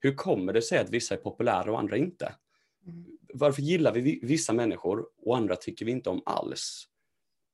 hur 0.00 0.14
kommer 0.14 0.52
det 0.52 0.62
sig 0.62 0.78
att 0.78 0.90
vissa 0.90 1.14
är 1.14 1.18
populära 1.18 1.72
och 1.72 1.78
andra 1.78 1.96
inte? 1.96 2.34
Mm. 2.86 3.04
Varför 3.34 3.62
gillar 3.62 3.92
vi 3.92 4.20
vissa 4.22 4.52
människor 4.52 5.06
och 5.22 5.36
andra 5.36 5.56
tycker 5.56 5.84
vi 5.84 5.92
inte 5.92 6.10
om 6.10 6.22
alls? 6.26 6.84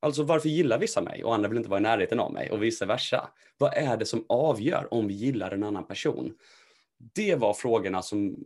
Alltså 0.00 0.22
varför 0.22 0.48
gillar 0.48 0.78
vissa 0.78 1.00
mig 1.00 1.24
och 1.24 1.34
andra 1.34 1.48
vill 1.48 1.58
inte 1.58 1.70
vara 1.70 1.80
i 1.80 1.82
närheten 1.82 2.20
av 2.20 2.32
mig 2.32 2.50
och 2.50 2.62
vice 2.62 2.86
versa? 2.86 3.30
Vad 3.58 3.74
är 3.74 3.96
det 3.96 4.06
som 4.06 4.24
avgör 4.28 4.94
om 4.94 5.08
vi 5.08 5.14
gillar 5.14 5.50
en 5.50 5.62
annan 5.62 5.86
person? 5.86 6.34
Det 7.14 7.34
var 7.34 7.54
frågorna 7.54 8.02
som 8.02 8.36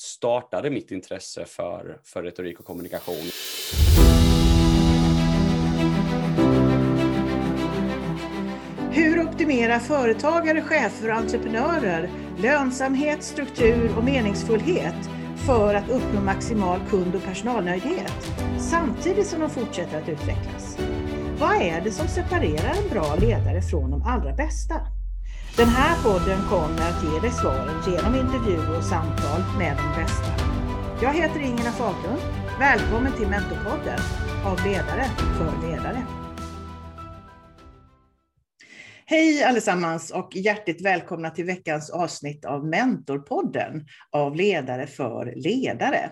startade 0.00 0.70
mitt 0.70 0.90
intresse 0.90 1.44
för, 1.44 2.00
för 2.04 2.22
retorik 2.22 2.60
och 2.60 2.66
kommunikation. 2.66 3.30
Hur 8.96 9.28
optimerar 9.28 9.78
företagare, 9.78 10.62
chefer 10.62 11.10
och 11.10 11.16
entreprenörer 11.16 12.10
lönsamhet, 12.38 13.22
struktur 13.22 13.96
och 13.96 14.04
meningsfullhet 14.04 15.10
för 15.46 15.74
att 15.74 15.90
uppnå 15.90 16.20
maximal 16.20 16.80
kund 16.90 17.14
och 17.14 17.22
personalnöjdhet 17.22 18.12
samtidigt 18.58 19.26
som 19.26 19.40
de 19.40 19.50
fortsätter 19.50 20.02
att 20.02 20.08
utvecklas? 20.08 20.78
Vad 21.38 21.56
är 21.56 21.80
det 21.80 21.90
som 21.90 22.08
separerar 22.08 22.74
en 22.82 22.88
bra 22.90 23.14
ledare 23.14 23.62
från 23.62 23.90
de 23.90 24.02
allra 24.02 24.32
bästa? 24.32 24.74
Den 25.56 25.68
här 25.68 26.02
podden 26.02 26.38
kommer 26.48 26.80
att 26.90 27.04
ge 27.04 27.20
dig 27.20 27.30
svaren 27.30 27.82
genom 27.86 28.14
intervjuer 28.14 28.78
och 28.78 28.84
samtal 28.84 29.40
med 29.58 29.76
de 29.76 30.02
bästa. 30.02 30.32
Jag 31.02 31.12
heter 31.12 31.40
Ingela 31.40 31.72
Faglund. 31.72 32.22
Välkommen 32.58 33.12
till 33.12 33.28
Mentorpodden 33.28 34.00
av 34.44 34.66
ledare 34.66 35.04
för 35.38 35.68
ledare. 35.68 36.23
Hej 39.06 39.42
allesammans 39.42 40.10
och 40.10 40.36
hjärtligt 40.36 40.80
välkomna 40.80 41.30
till 41.30 41.44
veckans 41.44 41.90
avsnitt 41.90 42.44
av 42.44 42.66
Mentorpodden 42.66 43.86
av 44.10 44.36
Ledare 44.36 44.86
för 44.86 45.32
ledare. 45.36 46.10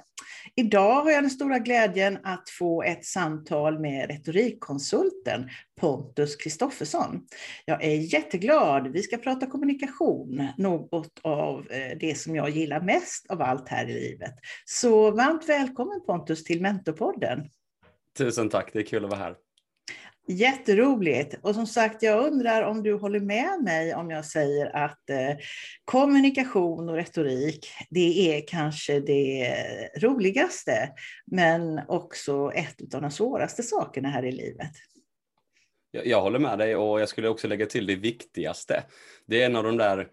Idag 0.56 1.02
har 1.02 1.10
jag 1.10 1.22
den 1.22 1.30
stora 1.30 1.58
glädjen 1.58 2.18
att 2.22 2.50
få 2.58 2.82
ett 2.82 3.04
samtal 3.04 3.78
med 3.78 4.10
retorikkonsulten 4.10 5.48
Pontus 5.80 6.36
Kristoffersson. 6.36 7.26
Jag 7.64 7.84
är 7.84 8.14
jätteglad. 8.14 8.92
Vi 8.92 9.02
ska 9.02 9.16
prata 9.16 9.46
kommunikation, 9.46 10.48
något 10.58 11.20
av 11.22 11.58
eh, 11.70 11.98
det 12.00 12.18
som 12.18 12.36
jag 12.36 12.50
gillar 12.50 12.80
mest 12.80 13.30
av 13.30 13.42
allt 13.42 13.68
här 13.68 13.90
i 13.90 13.94
livet. 13.94 14.34
Så 14.64 15.10
varmt 15.10 15.48
välkommen 15.48 16.00
Pontus 16.06 16.44
till 16.44 16.62
Mentorpodden. 16.62 17.40
Tusen 18.18 18.48
tack, 18.48 18.70
det 18.72 18.78
är 18.78 18.86
kul 18.86 19.04
att 19.04 19.10
vara 19.10 19.20
här. 19.20 19.36
Jätteroligt. 20.28 21.34
Och 21.42 21.54
som 21.54 21.66
sagt, 21.66 22.02
jag 22.02 22.26
undrar 22.26 22.62
om 22.62 22.82
du 22.82 22.94
håller 22.94 23.20
med 23.20 23.62
mig 23.62 23.94
om 23.94 24.10
jag 24.10 24.24
säger 24.24 24.76
att 24.76 25.10
eh, 25.10 25.36
kommunikation 25.84 26.88
och 26.88 26.94
retorik, 26.94 27.68
det 27.90 28.36
är 28.36 28.46
kanske 28.46 29.00
det 29.00 29.56
roligaste, 30.00 30.92
men 31.26 31.80
också 31.88 32.52
ett 32.54 32.94
av 32.94 33.02
de 33.02 33.10
svåraste 33.10 33.62
sakerna 33.62 34.08
här 34.08 34.24
i 34.24 34.32
livet. 34.32 34.70
Jag, 35.90 36.06
jag 36.06 36.20
håller 36.20 36.38
med 36.38 36.58
dig 36.58 36.76
och 36.76 37.00
jag 37.00 37.08
skulle 37.08 37.28
också 37.28 37.48
lägga 37.48 37.66
till 37.66 37.86
det 37.86 37.96
viktigaste. 37.96 38.84
Det 39.26 39.42
är 39.42 39.46
en 39.46 39.56
av 39.56 39.64
de 39.64 39.76
där 39.76 40.08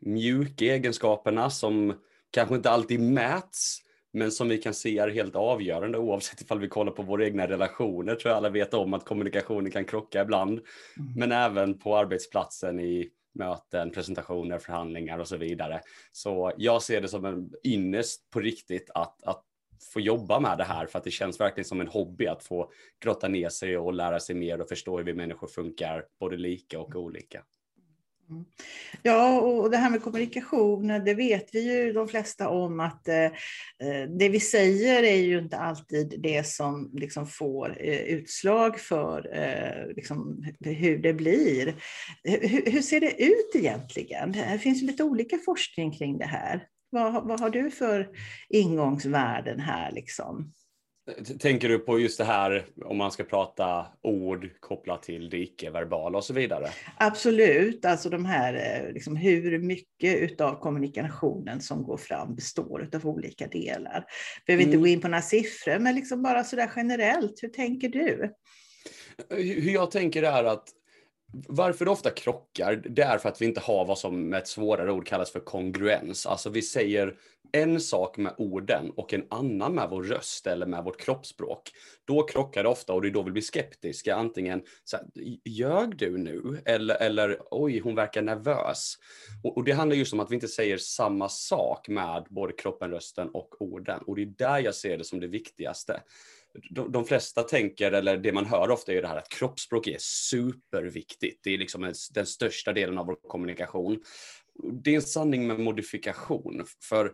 mjuka 0.00 0.64
egenskaperna 0.64 1.50
som 1.50 1.94
kanske 2.30 2.54
inte 2.54 2.70
alltid 2.70 3.00
mäts, 3.00 3.78
men 4.16 4.32
som 4.32 4.48
vi 4.48 4.58
kan 4.58 4.74
se 4.74 4.98
är 4.98 5.08
helt 5.08 5.36
avgörande 5.36 5.98
oavsett 5.98 6.40
ifall 6.40 6.60
vi 6.60 6.68
kollar 6.68 6.92
på 6.92 7.02
våra 7.02 7.24
egna 7.24 7.48
relationer 7.48 8.14
tror 8.14 8.30
jag 8.30 8.36
alla 8.36 8.50
vet 8.50 8.74
om 8.74 8.94
att 8.94 9.04
kommunikationen 9.04 9.70
kan 9.70 9.84
krocka 9.84 10.22
ibland. 10.22 10.52
Mm. 10.52 11.12
Men 11.16 11.32
även 11.32 11.78
på 11.78 11.96
arbetsplatsen 11.96 12.80
i 12.80 13.10
möten, 13.34 13.90
presentationer, 13.90 14.58
förhandlingar 14.58 15.18
och 15.18 15.28
så 15.28 15.36
vidare. 15.36 15.80
Så 16.12 16.52
jag 16.56 16.82
ser 16.82 17.00
det 17.00 17.08
som 17.08 17.24
en 17.24 17.50
ynnest 17.64 18.30
på 18.30 18.40
riktigt 18.40 18.90
att, 18.94 19.22
att 19.22 19.42
få 19.92 20.00
jobba 20.00 20.40
med 20.40 20.58
det 20.58 20.64
här 20.64 20.86
för 20.86 20.98
att 20.98 21.04
det 21.04 21.10
känns 21.10 21.40
verkligen 21.40 21.64
som 21.64 21.80
en 21.80 21.88
hobby 21.88 22.26
att 22.26 22.44
få 22.44 22.70
grotta 23.04 23.28
ner 23.28 23.48
sig 23.48 23.78
och 23.78 23.94
lära 23.94 24.20
sig 24.20 24.34
mer 24.34 24.60
och 24.60 24.68
förstå 24.68 24.96
hur 24.96 25.04
vi 25.04 25.14
människor 25.14 25.46
funkar 25.46 26.04
både 26.20 26.36
lika 26.36 26.80
och 26.80 26.96
olika. 26.96 27.42
Mm. 28.30 28.44
Ja, 29.02 29.40
och 29.40 29.70
det 29.70 29.76
här 29.76 29.90
med 29.90 30.02
kommunikation, 30.02 30.86
det 30.86 31.14
vet 31.14 31.48
vi 31.52 31.60
ju 31.60 31.92
de 31.92 32.08
flesta 32.08 32.48
om 32.48 32.80
att 32.80 33.08
eh, 33.08 33.24
eh, 33.24 34.08
det 34.18 34.28
vi 34.28 34.40
säger 34.40 35.02
är 35.02 35.16
ju 35.16 35.38
inte 35.38 35.56
alltid 35.56 36.14
det 36.18 36.46
som 36.46 36.90
liksom 36.94 37.26
får 37.26 37.76
eh, 37.80 38.00
utslag 38.00 38.80
för 38.80 39.26
liksom 39.96 40.44
hur 40.60 40.98
det 40.98 41.12
blir. 41.12 41.74
Hur, 42.24 42.82
ser 42.82 43.00
det 43.00 43.22
ut 43.22 43.50
egentligen? 43.54 44.32
Det 44.32 44.58
finns 44.58 44.82
ju 44.82 44.86
lite 44.86 45.04
olika 45.04 45.38
forskning 45.38 45.92
kring 45.92 46.18
det 46.18 46.26
här. 46.26 46.66
Vad, 46.90 47.28
vad 47.28 47.40
har 47.40 47.50
du 47.50 47.70
för 47.70 48.08
ingångsvärden 48.48 49.60
här? 49.60 49.92
Liksom? 49.92 50.52
Tänker 51.38 51.68
du 51.68 51.78
på 51.78 52.00
just 52.00 52.18
det 52.18 52.24
här 52.24 52.66
om 52.84 52.96
man 52.96 53.12
ska 53.12 53.24
prata 53.24 53.86
ord 54.02 54.50
kopplat 54.60 55.02
till 55.02 55.30
det 55.30 55.38
icke-verbala 55.38 56.18
och 56.18 56.24
så 56.24 56.34
vidare? 56.34 56.68
Absolut, 56.96 57.84
alltså 57.84 58.10
de 58.10 58.24
här 58.24 58.54
eh, 58.54 58.92
liksom 58.92 59.16
hur 59.16 59.58
mycket 59.58 60.40
av 60.40 60.60
kommunikationen 60.60 61.60
som 61.60 61.82
går 61.82 61.96
fram 61.96 62.34
består 62.34 62.88
av 62.94 63.06
olika 63.06 63.46
delar. 63.46 64.04
Behöver 64.46 64.62
mm. 64.64 64.74
inte 64.74 64.76
gå 64.76 64.86
in 64.86 65.00
på 65.00 65.08
några 65.08 65.22
siffror, 65.22 65.78
men 65.78 65.94
liksom 65.94 66.22
bara 66.22 66.44
sådär 66.44 66.70
generellt, 66.76 67.42
hur 67.42 67.48
tänker 67.48 67.88
du? 67.88 68.34
Hur 69.30 69.72
jag 69.72 69.90
tänker 69.90 70.22
är 70.22 70.44
att 70.44 70.68
varför 71.32 71.84
det 71.84 71.90
ofta 71.90 72.10
krockar, 72.10 72.76
det 72.76 73.02
är 73.02 73.18
för 73.18 73.28
att 73.28 73.42
vi 73.42 73.46
inte 73.46 73.60
har 73.60 73.84
vad 73.84 73.98
som 73.98 74.28
med 74.28 74.38
ett 74.38 74.48
svårare 74.48 74.92
ord 74.92 75.06
kallas 75.06 75.30
för 75.30 75.40
kongruens. 75.40 76.26
Alltså 76.26 76.50
vi 76.50 76.62
säger 76.62 77.14
en 77.52 77.80
sak 77.80 78.16
med 78.16 78.34
orden 78.38 78.90
och 78.90 79.14
en 79.14 79.26
annan 79.30 79.74
med 79.74 79.90
vår 79.90 80.02
röst 80.02 80.46
eller 80.46 80.66
med 80.66 80.84
vårt 80.84 81.00
kroppsspråk. 81.00 81.70
Då 82.04 82.22
krockar 82.22 82.62
det 82.62 82.68
ofta 82.68 82.92
och 82.92 83.02
det 83.02 83.08
är 83.08 83.12
då 83.12 83.22
vi 83.22 83.30
blir 83.30 83.42
skeptiska. 83.42 84.14
Antingen 84.14 84.62
så 84.84 84.96
här, 84.96 85.06
ljög 85.44 85.96
du 85.96 86.18
nu? 86.18 86.62
Eller, 86.64 86.94
eller 86.94 87.38
oj, 87.50 87.80
hon 87.80 87.94
verkar 87.94 88.22
nervös. 88.22 88.94
Och, 89.42 89.56
och, 89.56 89.64
det 89.64 89.72
handlar 89.72 89.96
just 89.96 90.12
om 90.12 90.20
att 90.20 90.30
vi 90.30 90.34
inte 90.34 90.48
säger 90.48 90.78
samma 90.78 91.28
sak 91.28 91.88
med 91.88 92.26
både 92.30 92.52
kroppen, 92.52 92.90
rösten 92.90 93.28
och 93.28 93.62
orden. 93.62 94.00
Och 94.06 94.16
det 94.16 94.22
är 94.22 94.26
där 94.26 94.58
jag 94.58 94.74
ser 94.74 94.98
det 94.98 95.04
som 95.04 95.20
det 95.20 95.26
viktigaste 95.26 96.00
de, 96.70 96.92
de, 96.92 97.04
flesta 97.04 97.42
tänker, 97.42 97.92
eller 97.92 98.16
det 98.16 98.32
man 98.32 98.46
hör 98.46 98.70
ofta 98.70 98.92
är 98.92 99.02
det 99.02 99.08
här 99.08 99.16
att 99.16 99.28
kroppsspråk 99.28 99.86
är 99.86 99.98
superviktigt. 100.00 101.40
Det 101.44 101.54
är 101.54 101.58
liksom 101.58 101.84
en, 101.84 101.94
den 102.14 102.26
största 102.26 102.72
delen 102.72 102.98
av 102.98 103.06
vår 103.06 103.16
kommunikation. 103.28 104.02
Det 104.82 104.90
är 104.90 104.94
en 104.94 105.02
sanning 105.02 105.46
med 105.46 105.60
modifikation, 105.60 106.64
för 106.82 107.12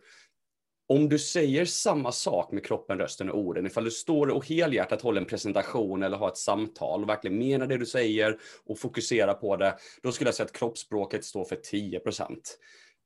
om 0.88 1.08
du 1.08 1.18
säger 1.18 1.64
samma 1.64 2.12
sak 2.12 2.52
med 2.52 2.66
kroppen, 2.66 2.98
rösten 2.98 3.30
och 3.30 3.38
orden, 3.38 3.66
ifall 3.66 3.84
du 3.84 3.90
står 3.90 4.26
och 4.30 4.46
helhjärtat 4.46 5.02
håller 5.02 5.20
en 5.20 5.26
presentation 5.26 6.02
eller 6.02 6.16
har 6.16 6.28
ett 6.28 6.36
samtal 6.36 7.02
och 7.02 7.08
verkligen 7.08 7.38
menar 7.38 7.66
det 7.66 7.78
du 7.78 7.86
säger 7.86 8.38
och 8.64 8.78
fokuserar 8.78 9.34
på 9.34 9.56
det, 9.56 9.76
då 10.02 10.12
skulle 10.12 10.28
jag 10.28 10.34
säga 10.34 10.44
att 10.44 10.52
kroppsspråket 10.52 11.24
står 11.24 11.44
för 11.44 11.56
10 11.56 12.00
procent. 12.00 12.58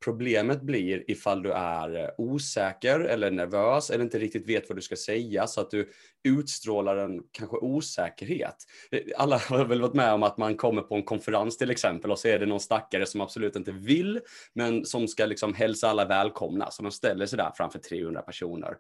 Problemet 0.05 0.63
blir 0.63 1.11
ifall 1.11 1.43
du 1.43 1.53
är 1.53 1.97
eh, 1.97 2.09
osäker 2.19 3.01
eller 3.01 3.31
nervös 3.31 3.91
eller 3.91 4.05
inte 4.05 4.19
riktigt 4.19 4.49
vet 4.49 4.69
vad 4.69 4.79
du 4.79 4.83
ska 4.83 4.97
säga 4.97 5.47
så 5.47 5.61
att 5.61 5.71
du 5.71 5.91
utstrålar 6.25 6.97
en 6.97 7.23
kanske 7.33 7.57
osäkerhet. 7.57 8.57
Eh, 8.91 9.01
alla 9.17 9.39
har 9.39 9.65
väl 9.65 9.81
varit 9.81 9.95
med 9.95 10.13
om 10.13 10.23
att 10.23 10.39
man 10.39 10.57
kommer 10.57 10.83
på 10.83 10.95
en 10.95 11.03
konferens 11.03 11.59
till 11.59 11.71
exempel 11.71 12.11
och 12.11 12.19
så 12.19 12.29
är 12.29 12.39
det 12.39 12.47
någon 12.47 12.61
stackare 12.61 13.07
som 13.07 13.21
absolut 13.21 13.57
inte 13.57 13.73
vill 13.73 14.21
men 14.55 14.85
som 14.85 15.09
ska 15.09 15.27
liksom 15.27 15.55
hälsa 15.55 15.89
alla 15.89 16.05
välkomna 16.05 16.71
så 16.71 16.83
de 16.83 16.93
ställer 16.93 17.27
sig 17.27 17.37
där 17.37 17.53
framför 17.57 17.79
300 17.79 18.23
personer 18.23 18.77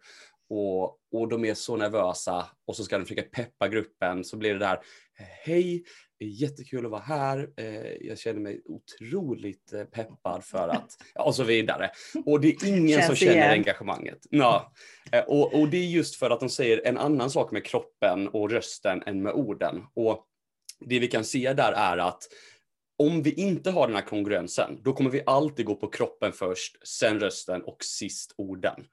och, 0.51 0.85
och 1.13 1.29
de 1.29 1.45
är 1.45 1.55
så 1.55 1.77
nervösa 1.77 2.47
och 2.67 2.77
så 2.77 2.85
ska 2.85 2.99
de 2.99 3.05
försöka 3.05 3.23
peppa 3.23 3.69
gruppen 3.69 4.25
så 4.25 4.37
blir 4.37 4.53
det 4.53 4.59
där 4.61 4.81
Hej, 5.19 5.85
jättekul 6.25 6.85
att 6.85 6.91
vara 6.91 7.01
här. 7.01 7.49
Eh, 7.57 7.93
jag 8.01 8.19
känner 8.19 8.41
mig 8.41 8.63
otroligt 8.65 9.73
eh, 9.73 9.85
peppad 9.85 10.45
för 10.45 10.69
att, 10.69 10.97
och 11.19 11.35
så 11.35 11.45
vidare. 11.45 11.91
Och 12.27 12.41
det 12.41 12.49
är 12.49 12.69
ingen 12.69 13.03
som 13.03 13.17
känner 13.17 13.35
igen. 13.35 13.51
engagemanget. 13.51 14.19
Ja. 14.31 14.73
Eh, 15.13 15.25
och, 15.25 15.61
och 15.61 15.69
det 15.69 15.77
är 15.77 15.87
just 15.87 16.17
för 16.17 16.31
att 16.31 16.41
de 16.41 16.49
säger 16.49 16.87
en 16.87 16.99
annan 16.99 17.31
sak 17.31 17.53
med 17.53 17.65
kroppen 17.65 18.29
och 18.29 18.51
rösten 18.51 19.03
än 19.07 19.23
med 19.23 19.33
orden. 19.33 19.83
Och 19.95 20.27
det 20.81 20.99
vi 20.99 21.07
kan 21.07 21.25
se 21.25 21.53
där 21.53 21.73
är 21.73 21.97
att 21.97 22.23
om 22.99 23.23
vi 23.23 23.33
inte 23.33 23.71
har 23.71 23.87
den 23.87 23.97
här 23.97 24.07
kongruensen, 24.07 24.81
då 24.83 24.93
kommer 24.93 25.11
vi 25.11 25.23
alltid 25.27 25.67
gå 25.67 25.75
på 25.75 25.89
kroppen 25.89 26.33
först, 26.33 26.89
sen 26.89 27.21
rösten 27.21 27.63
och 27.63 27.85
sist 27.85 28.35
orden. 28.37 28.85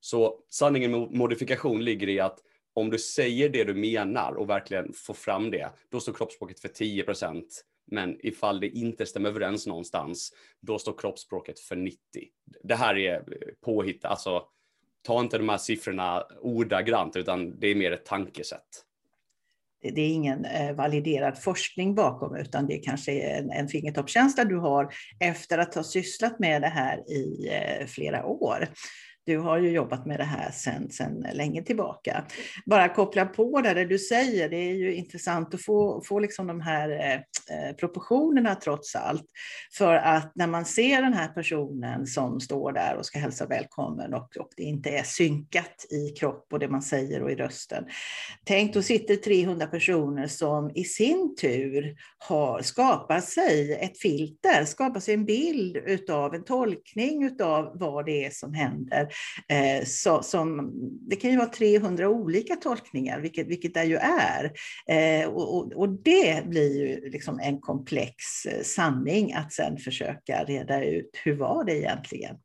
Så 0.00 0.40
sanningen 0.50 0.90
med 0.90 1.10
modifikation 1.10 1.84
ligger 1.84 2.08
i 2.08 2.20
att 2.20 2.38
om 2.78 2.90
du 2.90 2.98
säger 2.98 3.48
det 3.48 3.64
du 3.64 3.74
menar 3.74 4.32
och 4.32 4.48
verkligen 4.48 4.92
får 4.92 5.14
fram 5.14 5.50
det, 5.50 5.70
då 5.90 6.00
står 6.00 6.12
kroppsspråket 6.12 6.60
för 6.60 6.68
10 6.68 7.02
procent. 7.02 7.64
Men 7.90 8.26
ifall 8.26 8.60
det 8.60 8.68
inte 8.68 9.06
stämmer 9.06 9.28
överens 9.28 9.66
någonstans, 9.66 10.32
då 10.60 10.78
står 10.78 10.98
kroppsspråket 10.98 11.60
för 11.60 11.76
90. 11.76 11.98
Det 12.62 12.74
här 12.74 12.98
är 12.98 13.14
eh, 13.14 13.22
påhitt, 13.64 14.04
alltså 14.04 14.42
ta 15.02 15.20
inte 15.20 15.38
de 15.38 15.48
här 15.48 15.58
siffrorna 15.58 16.22
ordagrant, 16.40 17.16
utan 17.16 17.60
det 17.60 17.68
är 17.68 17.74
mer 17.74 17.92
ett 17.92 18.04
tankesätt. 18.04 18.84
det 19.82 20.00
är 20.00 20.08
ingen 20.08 20.44
eh, 20.44 20.74
validerad 20.74 21.42
forskning 21.42 21.94
bakom, 21.94 22.36
utan 22.36 22.66
det 22.66 22.74
är 22.74 22.82
kanske 22.82 23.12
en, 23.20 23.50
en 23.50 23.68
fingertoppskänsla 23.68 24.44
du 24.44 24.56
har 24.56 24.94
efter 25.20 25.58
att 25.58 25.74
ha 25.74 25.82
sysslat 25.82 26.38
med 26.38 26.62
det 26.62 26.68
här 26.68 27.10
i 27.10 27.48
eh, 27.52 27.86
flera 27.86 28.26
år. 28.26 28.68
Du 29.28 29.38
har 29.38 29.58
ju 29.58 29.70
jobbat 29.70 30.06
med 30.06 30.20
det 30.20 30.24
här 30.24 30.50
sedan 30.50 30.90
sen 30.90 31.26
länge 31.32 31.62
tillbaka. 31.62 32.24
Bara 32.66 32.88
koppla 32.88 33.26
på 33.26 33.60
det, 33.60 33.74
det 33.74 33.84
du 33.84 33.98
säger, 33.98 34.48
det 34.48 34.56
är 34.56 34.74
ju 34.74 34.94
intressant 34.94 35.54
att 35.54 35.62
få, 35.62 36.02
få 36.04 36.18
liksom 36.18 36.46
de 36.46 36.60
här 36.60 36.90
eh, 37.50 37.76
proportionerna 37.76 38.54
trots 38.54 38.96
allt. 38.96 39.24
För 39.72 39.94
att 39.94 40.32
när 40.34 40.46
man 40.46 40.64
ser 40.64 41.02
den 41.02 41.12
här 41.12 41.28
personen 41.28 42.06
som 42.06 42.40
står 42.40 42.72
där 42.72 42.96
och 42.96 43.06
ska 43.06 43.18
hälsa 43.18 43.46
välkommen 43.46 44.14
och, 44.14 44.36
och 44.36 44.48
det 44.56 44.62
inte 44.62 44.90
är 44.90 45.02
synkat 45.02 45.86
i 45.90 46.08
kropp 46.08 46.46
och 46.52 46.58
det 46.58 46.68
man 46.68 46.82
säger 46.82 47.22
och 47.22 47.30
i 47.30 47.34
rösten. 47.34 47.84
Tänk, 48.44 48.74
då 48.74 48.82
sitter 48.82 49.16
300 49.16 49.66
personer 49.66 50.26
som 50.26 50.70
i 50.74 50.84
sin 50.84 51.36
tur 51.36 51.96
har 52.18 52.62
skapat 52.62 53.24
sig 53.24 53.74
ett 53.74 53.98
filter, 53.98 54.64
skapat 54.64 55.02
sig 55.02 55.14
en 55.14 55.24
bild 55.24 55.76
utav 55.76 56.34
en 56.34 56.44
tolkning 56.44 57.24
utav 57.24 57.78
vad 57.78 58.06
det 58.06 58.24
är 58.24 58.30
som 58.30 58.54
händer 58.54 59.08
Eh, 59.48 59.84
så, 59.84 60.22
som, 60.22 60.72
det 61.08 61.16
kan 61.16 61.30
ju 61.30 61.36
vara 61.36 61.48
300 61.48 62.08
olika 62.08 62.56
tolkningar, 62.56 63.20
vilket, 63.20 63.46
vilket 63.46 63.74
det 63.74 63.84
ju 63.84 63.96
är. 63.96 64.52
Eh, 64.88 65.28
och, 65.28 65.72
och, 65.72 65.88
det 65.88 66.46
blir 66.46 66.80
ju 66.80 67.10
liksom 67.10 67.40
en 67.40 67.60
komplex 67.60 68.14
eh, 68.48 68.62
sanning 68.62 69.32
att 69.32 69.52
sen 69.52 69.76
försöka 69.78 70.44
reda 70.44 70.84
ut 70.84 71.10
hur 71.24 71.36
var 71.36 71.64
det 71.64 71.78
egentligen. 71.78 72.36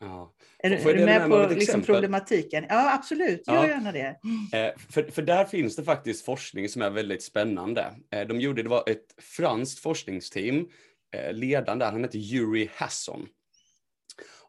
Ja. 0.00 0.34
Är, 0.58 0.70
du, 0.70 0.76
är 0.76 0.94
du 0.94 1.04
med 1.04 1.30
på 1.30 1.54
liksom 1.54 1.82
problematiken? 1.82 2.66
Ja, 2.68 2.94
absolut. 2.94 3.46
Gör 3.46 3.54
ja. 3.54 3.68
gärna 3.68 3.92
det. 3.92 4.16
Eh, 4.52 4.80
för, 4.90 5.10
för 5.10 5.22
där 5.22 5.44
finns 5.44 5.76
det 5.76 5.84
faktiskt 5.84 6.24
forskning 6.24 6.68
som 6.68 6.82
är 6.82 6.90
väldigt 6.90 7.22
spännande. 7.22 7.94
Eh, 8.14 8.26
de 8.26 8.40
gjorde, 8.40 8.62
det 8.62 8.68
var 8.68 8.84
ett 8.86 9.06
franskt 9.36 9.78
forskningsteam, 9.78 10.68
eh, 11.16 11.32
ledaren 11.32 11.78
där, 11.78 11.90
han 11.90 12.02
hette 12.02 12.18
Yuri 12.18 12.70
Hasson. 12.74 13.26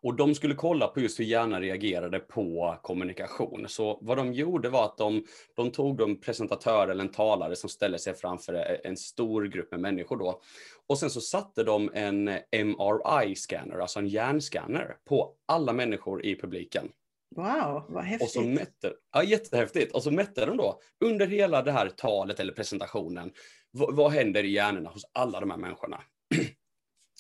Och 0.02 0.16
de 0.16 0.36
skulle 0.36 0.56
kolla 0.56 0.88
på 0.88 1.00
just 1.00 1.20
hur 1.20 1.26
hjärnan 1.26 1.62
reagerade 1.62 2.20
på 2.20 2.78
kommunikation. 2.82 3.66
Så 3.70 4.00
vad 4.02 4.18
de 4.18 4.34
gjorde 4.34 4.70
var 4.70 4.86
att 4.86 4.98
de, 4.98 5.26
de 5.56 5.72
tog 5.72 6.02
en 6.02 6.20
presentatör 6.20 6.88
eller 6.88 7.04
en 7.04 7.12
talare 7.12 7.56
som 7.56 7.70
ställde 7.70 8.00
sig 8.00 8.14
framför 8.14 8.80
en 8.84 8.98
stor 8.98 9.44
grupp 9.44 9.72
med 9.72 9.80
människor 9.80 10.18
då. 10.18 10.42
Och 10.88 10.98
sen 10.98 11.10
så 11.10 11.22
satte 11.22 11.64
de 11.64 11.92
en 11.94 12.30
MRI-scanner, 12.52 13.80
alltså 13.80 14.00
en 14.00 14.08
hjärnscanner, 14.08 14.98
på 15.10 15.34
alla 15.46 15.74
människor 15.74 16.26
i 16.26 16.40
publiken. 16.40 16.90
Wow, 17.36 17.86
vad 17.90 18.04
häftigt. 18.04 18.28
Och 18.28 18.32
så 18.32 18.42
mätte, 18.42 18.94
ja, 19.14 19.24
jättehäftigt. 19.24 19.96
Och 19.96 20.04
så 20.04 20.12
mätte 20.12 20.46
de 20.46 20.58
då 20.58 20.80
under 21.06 21.28
hela 21.28 21.62
det 21.62 21.72
här 21.72 21.90
talet 21.90 22.40
eller 22.40 22.54
presentationen, 22.54 23.32
vad, 23.72 23.96
vad 23.96 24.12
händer 24.12 24.44
i 24.44 24.52
hjärnorna 24.52 24.90
hos 24.90 25.06
alla 25.14 25.40
de 25.40 25.52
här 25.52 25.58
människorna? 25.58 26.02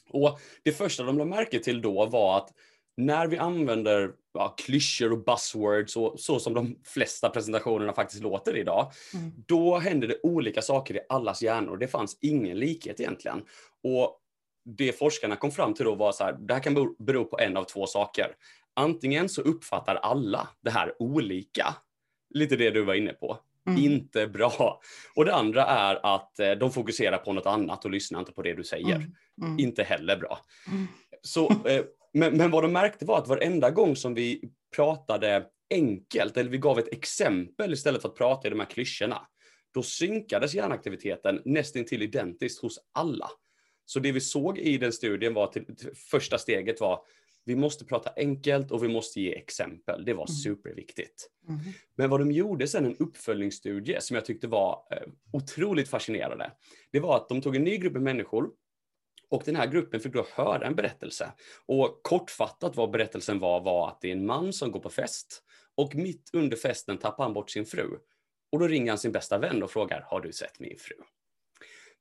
Och 0.09 0.39
det 0.63 0.71
första 0.71 1.03
de 1.03 1.17
lade 1.17 1.29
märke 1.29 1.59
till 1.59 1.81
då 1.81 2.05
var 2.05 2.37
att 2.37 2.53
när 2.97 3.27
vi 3.27 3.37
använder 3.37 4.11
ja, 4.33 4.55
klyschor 4.57 5.11
och 5.11 5.23
buzzwords, 5.23 5.97
och, 5.97 6.19
så 6.19 6.39
som 6.39 6.53
de 6.53 6.79
flesta 6.83 7.29
presentationerna 7.29 7.93
faktiskt 7.93 8.23
låter 8.23 8.57
idag, 8.57 8.91
mm. 9.13 9.31
då 9.47 9.77
händer 9.77 10.07
det 10.07 10.19
olika 10.23 10.61
saker 10.61 10.95
i 10.95 10.99
allas 11.09 11.41
hjärnor. 11.41 11.77
Det 11.77 11.87
fanns 11.87 12.17
ingen 12.21 12.59
likhet 12.59 12.99
egentligen. 12.99 13.43
Och 13.83 14.21
det 14.65 14.99
forskarna 14.99 15.35
kom 15.35 15.51
fram 15.51 15.73
till 15.73 15.85
då 15.85 15.95
var 15.95 16.11
så 16.11 16.23
här, 16.23 16.33
det 16.33 16.53
här 16.53 16.61
kan 16.61 16.95
bero 16.99 17.25
på 17.25 17.39
en 17.39 17.57
av 17.57 17.63
två 17.63 17.87
saker. 17.87 18.35
Antingen 18.73 19.29
så 19.29 19.41
uppfattar 19.41 19.95
alla 19.95 20.47
det 20.61 20.69
här 20.69 20.93
olika, 20.99 21.75
lite 22.33 22.55
det 22.55 22.69
du 22.69 22.83
var 22.83 22.93
inne 22.93 23.13
på. 23.13 23.39
Mm. 23.67 23.83
Inte 23.83 24.27
bra. 24.27 24.81
Och 25.15 25.25
det 25.25 25.35
andra 25.35 25.65
är 25.65 26.15
att 26.15 26.39
eh, 26.39 26.51
de 26.51 26.71
fokuserar 26.71 27.17
på 27.17 27.33
något 27.33 27.45
annat 27.45 27.85
och 27.85 27.91
lyssnar 27.91 28.19
inte 28.19 28.31
på 28.31 28.41
det 28.41 28.53
du 28.53 28.63
säger. 28.63 28.95
Mm. 28.95 29.15
Mm. 29.41 29.59
Inte 29.59 29.83
heller 29.83 30.17
bra. 30.17 30.39
Mm. 30.67 30.87
Så 31.21 31.51
eh, 31.67 31.85
men, 32.13 32.37
men 32.37 32.51
vad 32.51 32.63
de 32.63 32.73
märkte 32.73 33.05
var 33.05 33.17
att 33.17 33.27
varenda 33.27 33.71
gång 33.71 33.95
som 33.95 34.13
vi 34.13 34.51
pratade 34.75 35.45
enkelt, 35.69 36.37
eller 36.37 36.49
vi 36.49 36.57
gav 36.57 36.79
ett 36.79 36.93
exempel 36.93 37.73
istället 37.73 38.01
för 38.01 38.09
att 38.09 38.15
prata 38.15 38.47
i 38.47 38.51
de 38.51 38.59
här 38.59 38.69
klyschorna, 38.69 39.27
då 39.73 39.83
synkades 39.83 40.53
hjärnaktiviteten 40.53 41.41
nästintill 41.45 42.01
identiskt 42.01 42.61
hos 42.61 42.79
alla. 42.93 43.29
Så 43.85 43.99
det 43.99 44.11
vi 44.11 44.21
såg 44.21 44.57
i 44.57 44.77
den 44.77 44.93
studien 44.93 45.33
var 45.33 45.43
att 45.43 45.57
första 46.11 46.37
steget 46.37 46.81
var 46.81 46.99
vi 47.45 47.55
måste 47.55 47.85
prata 47.85 48.09
enkelt 48.15 48.71
och 48.71 48.83
vi 48.83 48.87
måste 48.87 49.21
ge 49.21 49.35
exempel. 49.35 50.05
Det 50.05 50.13
var 50.13 50.25
mm. 50.29 50.35
superviktigt. 50.35 51.29
Mm. 51.47 51.59
Men 51.95 52.09
vad 52.09 52.19
de 52.19 52.31
gjorde 52.31 52.67
sen, 52.67 52.85
en 52.85 52.97
uppföljningsstudie 52.97 54.01
som 54.01 54.15
jag 54.15 54.25
tyckte 54.25 54.47
var 54.47 54.87
eh, 54.91 55.07
otroligt 55.33 55.89
fascinerande, 55.89 56.51
det 56.91 56.99
var 56.99 57.17
att 57.17 57.29
de 57.29 57.41
tog 57.41 57.55
en 57.55 57.63
ny 57.63 57.77
grupp 57.77 57.93
människor 57.93 58.49
och 59.29 59.43
den 59.45 59.55
här 59.55 59.67
gruppen 59.67 59.99
fick 59.99 60.13
då 60.13 60.25
höra 60.35 60.67
en 60.67 60.75
berättelse. 60.75 61.31
Och 61.65 61.99
kortfattat 62.03 62.75
vad 62.75 62.91
berättelsen 62.91 63.39
var, 63.39 63.61
var 63.61 63.87
att 63.87 64.01
det 64.01 64.07
är 64.07 64.11
en 64.11 64.25
man 64.25 64.53
som 64.53 64.71
går 64.71 64.79
på 64.79 64.89
fest 64.89 65.43
och 65.75 65.95
mitt 65.95 66.29
under 66.33 66.57
festen 66.57 66.97
tappar 66.97 67.23
han 67.23 67.33
bort 67.33 67.49
sin 67.49 67.65
fru. 67.65 67.97
Och 68.51 68.59
då 68.59 68.67
ringer 68.67 68.91
han 68.91 68.97
sin 68.97 69.11
bästa 69.11 69.37
vän 69.37 69.63
och 69.63 69.71
frågar, 69.71 70.01
har 70.01 70.21
du 70.21 70.31
sett 70.31 70.59
min 70.59 70.77
fru? 70.79 70.95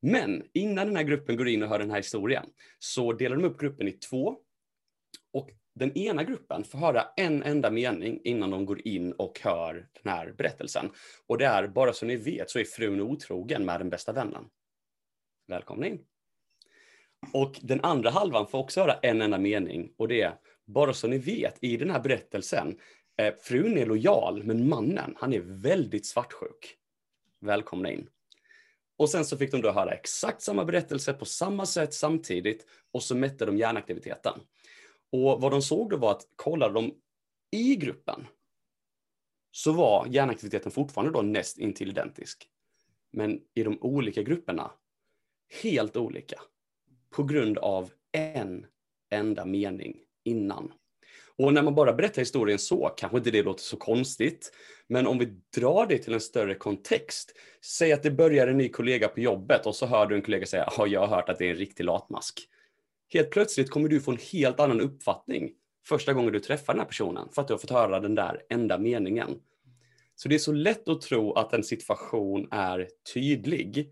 Men 0.00 0.42
innan 0.52 0.86
den 0.86 0.96
här 0.96 1.02
gruppen 1.02 1.36
går 1.36 1.48
in 1.48 1.62
och 1.62 1.68
hör 1.68 1.78
den 1.78 1.90
här 1.90 1.96
historien 1.96 2.46
så 2.78 3.12
delar 3.12 3.36
de 3.36 3.44
upp 3.44 3.60
gruppen 3.60 3.88
i 3.88 3.92
två. 3.92 4.36
Och 5.32 5.50
den 5.74 5.98
ena 5.98 6.24
gruppen 6.24 6.64
får 6.64 6.78
höra 6.78 7.06
en 7.16 7.42
enda 7.42 7.70
mening 7.70 8.20
innan 8.24 8.50
de 8.50 8.66
går 8.66 8.86
in 8.88 9.12
och 9.12 9.40
hör 9.42 9.88
den 10.02 10.12
här 10.12 10.32
berättelsen. 10.32 10.90
Och 11.26 11.38
det 11.38 11.46
är, 11.46 11.68
bara 11.68 11.92
så 11.92 12.06
ni 12.06 12.16
vet 12.16 12.50
så 12.50 12.58
är 12.58 12.64
frun 12.64 13.00
otrogen 13.00 13.64
med 13.64 13.80
den 13.80 13.90
bästa 13.90 14.12
vännen. 14.12 14.44
Välkomna 15.48 15.86
in! 15.86 16.04
Och 17.32 17.60
den 17.62 17.80
andra 17.80 18.10
halvan 18.10 18.46
får 18.46 18.58
också 18.58 18.80
höra 18.80 18.94
en 18.94 19.22
enda 19.22 19.38
mening 19.38 19.92
och 19.96 20.08
det 20.08 20.22
är, 20.22 20.34
bara 20.66 20.92
så 20.92 21.08
ni 21.08 21.18
vet, 21.18 21.58
i 21.60 21.76
den 21.76 21.90
här 21.90 22.00
berättelsen, 22.00 22.78
eh, 23.18 23.34
frun 23.42 23.78
är 23.78 23.86
lojal, 23.86 24.42
men 24.42 24.68
mannen, 24.68 25.14
han 25.16 25.32
är 25.32 25.40
väldigt 25.40 26.06
svartsjuk. 26.06 26.76
Välkomna 27.40 27.90
in. 27.90 28.08
Och 28.96 29.10
sen 29.10 29.24
så 29.24 29.38
fick 29.38 29.50
de 29.50 29.60
då 29.60 29.70
höra 29.70 29.92
exakt 29.92 30.42
samma 30.42 30.64
berättelse 30.64 31.12
på 31.12 31.24
samma 31.24 31.66
sätt 31.66 31.94
samtidigt 31.94 32.66
och 32.92 33.02
så 33.02 33.16
mätte 33.16 33.46
de 33.46 33.58
hjärnaktiviteten. 33.58 34.40
Och 35.12 35.40
vad 35.40 35.50
de 35.50 35.62
såg 35.62 35.90
då 35.90 35.96
var 35.96 36.10
att 36.10 36.26
kollade 36.36 36.74
de 36.74 36.94
i 37.50 37.76
gruppen 37.76 38.26
så 39.50 39.72
var 39.72 40.06
hjärnaktiviteten 40.10 40.72
fortfarande 40.72 41.12
då 41.12 41.22
näst 41.22 41.58
intill 41.58 41.88
identisk. 41.88 42.48
Men 43.12 43.40
i 43.54 43.62
de 43.62 43.78
olika 43.80 44.22
grupperna 44.22 44.70
helt 45.62 45.96
olika 45.96 46.40
på 47.16 47.22
grund 47.22 47.58
av 47.58 47.90
en 48.12 48.66
enda 49.10 49.44
mening 49.44 49.96
innan. 50.24 50.72
Och 51.36 51.54
när 51.54 51.62
man 51.62 51.74
bara 51.74 51.92
berättar 51.92 52.22
historien 52.22 52.58
så 52.58 52.94
kanske 52.96 53.18
inte 53.18 53.30
det 53.30 53.42
låter 53.42 53.62
så 53.62 53.76
konstigt. 53.76 54.52
Men 54.88 55.06
om 55.06 55.18
vi 55.18 55.26
drar 55.56 55.86
det 55.86 55.98
till 55.98 56.14
en 56.14 56.20
större 56.20 56.54
kontext. 56.54 57.32
Säg 57.64 57.92
att 57.92 58.02
det 58.02 58.10
börjar 58.10 58.46
en 58.46 58.58
ny 58.58 58.68
kollega 58.68 59.08
på 59.08 59.20
jobbet 59.20 59.66
och 59.66 59.74
så 59.74 59.86
hör 59.86 60.06
du 60.06 60.14
en 60.14 60.22
kollega 60.22 60.46
säga 60.46 60.68
ja, 60.76 60.86
jag 60.86 61.00
har 61.00 61.16
hört 61.16 61.28
att 61.28 61.38
det 61.38 61.46
är 61.46 61.50
en 61.50 61.56
riktig 61.56 61.84
latmask. 61.84 62.48
Helt 63.12 63.30
plötsligt 63.30 63.70
kommer 63.70 63.88
du 63.88 64.00
få 64.00 64.10
en 64.10 64.18
helt 64.32 64.60
annan 64.60 64.80
uppfattning 64.80 65.52
första 65.86 66.12
gången 66.12 66.32
du 66.32 66.40
träffar 66.40 66.72
den 66.72 66.80
här 66.80 66.86
personen 66.86 67.28
för 67.32 67.42
att 67.42 67.48
du 67.48 67.54
har 67.54 67.58
fått 67.58 67.70
höra 67.70 68.00
den 68.00 68.14
där 68.14 68.42
enda 68.48 68.78
meningen. 68.78 69.40
Så 70.14 70.28
det 70.28 70.34
är 70.34 70.38
så 70.38 70.52
lätt 70.52 70.88
att 70.88 71.00
tro 71.00 71.32
att 71.32 71.52
en 71.52 71.64
situation 71.64 72.48
är 72.50 72.88
tydlig 73.14 73.90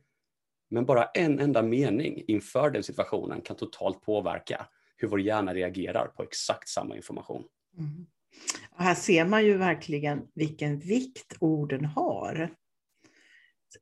men 0.73 0.87
bara 0.87 1.05
en 1.05 1.38
enda 1.38 1.62
mening 1.62 2.25
inför 2.26 2.71
den 2.71 2.83
situationen 2.83 3.41
kan 3.41 3.57
totalt 3.57 4.00
påverka 4.00 4.67
hur 4.97 5.09
vår 5.09 5.21
hjärna 5.21 5.55
reagerar 5.55 6.07
på 6.07 6.23
exakt 6.23 6.69
samma 6.69 6.97
information. 6.97 7.45
Mm. 7.79 8.07
här 8.76 8.95
ser 8.95 9.25
man 9.25 9.45
ju 9.45 9.57
verkligen 9.57 10.29
vilken 10.35 10.79
vikt 10.79 11.37
orden 11.41 11.85
har 11.85 12.55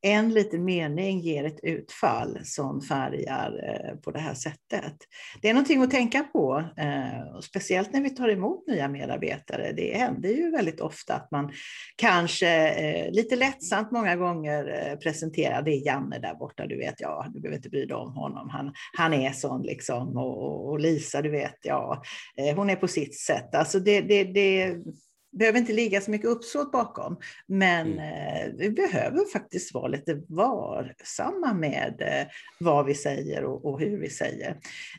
en 0.03 0.35
liten 0.35 0.65
mening 0.65 1.21
ger 1.21 1.45
ett 1.45 1.61
utfall 1.63 2.39
som 2.45 2.81
färgar 2.81 3.61
eh, 3.69 3.97
på 3.97 4.11
det 4.11 4.19
här 4.19 4.35
sättet. 4.35 4.97
Det 5.43 5.49
är 5.49 5.55
någonting 5.55 5.83
att 5.83 5.91
tänka 5.91 6.23
på, 6.23 6.65
eh, 6.77 7.41
speciellt 7.43 7.93
när 7.93 8.01
vi 8.01 8.11
tar 8.11 8.29
emot 8.29 8.67
nya 8.67 8.89
medarbetare. 8.89 9.73
Det 9.73 9.99
händer 9.99 10.29
ju 10.29 10.51
väldigt 10.51 10.81
ofta 10.81 11.15
att 11.15 11.31
man 11.31 11.53
kanske 11.97 12.69
eh, 12.69 13.13
lite 13.13 13.37
lättsamt 13.37 13.93
många 13.93 14.17
gånger 14.17 14.97
presenterar, 14.97 15.63
det 15.63 15.71
är 15.71 15.87
Janne 15.87 16.19
där 16.19 16.35
borta, 16.35 16.67
du 16.67 16.79
vet, 16.79 16.95
ja, 16.99 17.27
du 17.35 17.41
behöver 17.41 17.57
inte 17.57 17.71
bry 17.71 17.87
dig 17.87 17.97
om 17.97 18.13
honom, 18.13 18.49
han, 18.49 18.73
han 18.97 19.15
är 19.15 19.33
sån 19.33 19.63
liksom, 19.63 20.17
och, 20.17 20.69
och 20.69 20.81
Lisa, 20.81 21.23
du 21.23 21.31
vet, 21.31 21.57
ja, 21.63 22.03
hon 22.57 22.71
är 22.71 22.77
på 22.77 22.89
sitt 22.89 23.19
sätt. 23.19 23.55
Alltså 23.55 23.81
det, 23.81 24.01
det 24.01 24.25
Det 24.25 24.77
behöver 25.33 25.59
inte 25.59 25.73
ligga 25.73 26.01
så 26.01 26.11
mycket 26.11 26.27
uppsåt 26.31 26.73
bakom, 26.73 27.17
men 27.47 27.93
Mm. 27.93 27.99
eh, 27.99 28.55
vi 28.59 28.71
behöver 28.71 29.33
faktiskt 29.33 29.75
vara 29.75 29.89
lite 29.89 30.23
varsamma 30.29 31.55
med 31.55 31.95
eh, 32.01 32.27
vad 32.61 32.87
vi 32.87 32.95
säger 32.95 33.45
och, 33.45 33.65
och 33.65 33.81
hur 33.81 34.01
vi 34.01 34.11
säger. 34.11 34.57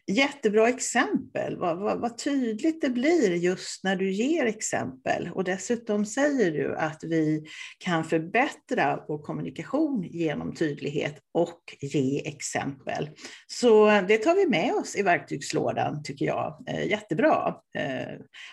Jättebra 0.07 0.69
exempel, 0.69 1.57
vad, 1.57 1.77
vad, 1.77 1.99
vad 1.99 2.17
tydligt 2.17 2.81
det 2.81 2.89
blir 2.89 3.35
just 3.35 3.83
när 3.83 3.95
du 3.95 4.11
ger 4.11 4.45
exempel. 4.45 5.29
Och 5.33 5.43
dessutom 5.43 6.05
säger 6.05 6.51
du 6.51 6.75
att 6.75 7.03
vi 7.03 7.45
kan 7.77 8.03
förbättra 8.03 9.03
vår 9.07 9.17
kommunikation 9.17 10.03
genom 10.03 10.55
tydlighet 10.55 11.19
och 11.33 11.61
ge 11.81 12.27
exempel. 12.27 13.09
Så 13.47 14.01
det 14.07 14.17
tar 14.17 14.35
vi 14.35 14.47
med 14.47 14.73
oss 14.73 14.95
i 14.95 15.01
verktygslådan 15.03 16.03
tycker 16.03 16.25
jag. 16.25 16.63
Eh, 16.67 16.87
jättebra. 16.87 17.55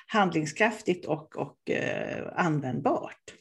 Handlingskraftigt 0.07 1.07
och, 1.07 1.37
och 1.37 1.68
användbart. 2.33 3.35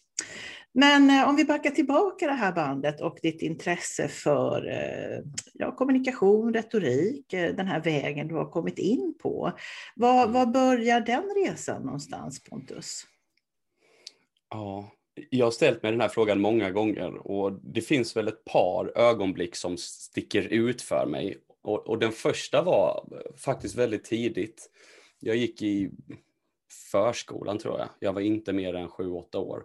Men 0.79 1.09
eh, 1.09 1.29
om 1.29 1.35
vi 1.35 1.45
backar 1.45 1.71
tillbaka 1.71 2.27
det 2.27 2.33
här 2.33 2.51
bandet 2.51 3.01
och 3.01 3.19
ditt 3.21 3.41
intresse 3.41 4.07
för 4.07 4.67
eh, 4.67 5.23
ja, 5.53 5.75
kommunikation, 5.75 6.53
retorik, 6.53 7.33
eh, 7.33 7.55
den 7.55 7.67
här 7.67 7.83
vägen 7.83 8.27
du 8.27 8.35
har 8.35 8.51
kommit 8.51 8.79
in 8.79 9.17
på. 9.21 9.51
Var, 9.95 10.27
var 10.27 10.45
börjar 10.45 11.01
den 11.01 11.23
resan 11.45 11.83
någonstans 11.83 12.43
Pontus? 12.43 13.03
Ja, 14.49 14.91
jag 15.29 15.45
har 15.45 15.51
ställt 15.51 15.83
mig 15.83 15.91
den 15.91 16.01
här 16.01 16.09
frågan 16.09 16.41
många 16.41 16.71
gånger 16.71 17.27
och 17.27 17.59
det 17.63 17.81
finns 17.81 18.17
väl 18.17 18.27
ett 18.27 18.45
par 18.45 18.97
ögonblick 18.97 19.55
som 19.55 19.77
sticker 19.77 20.41
ut 20.41 20.81
för 20.81 21.05
mig. 21.05 21.37
Och, 21.61 21.87
och 21.87 21.99
den 21.99 22.11
första 22.11 22.61
var 22.61 23.05
faktiskt 23.37 23.75
väldigt 23.75 24.03
tidigt. 24.03 24.69
Jag 25.19 25.35
gick 25.35 25.61
i 25.61 25.91
förskolan 26.91 27.57
tror 27.57 27.79
jag. 27.79 27.89
Jag 27.99 28.13
var 28.13 28.21
inte 28.21 28.53
mer 28.53 28.73
än 28.75 28.87
7-8 28.87 29.35
år. 29.35 29.63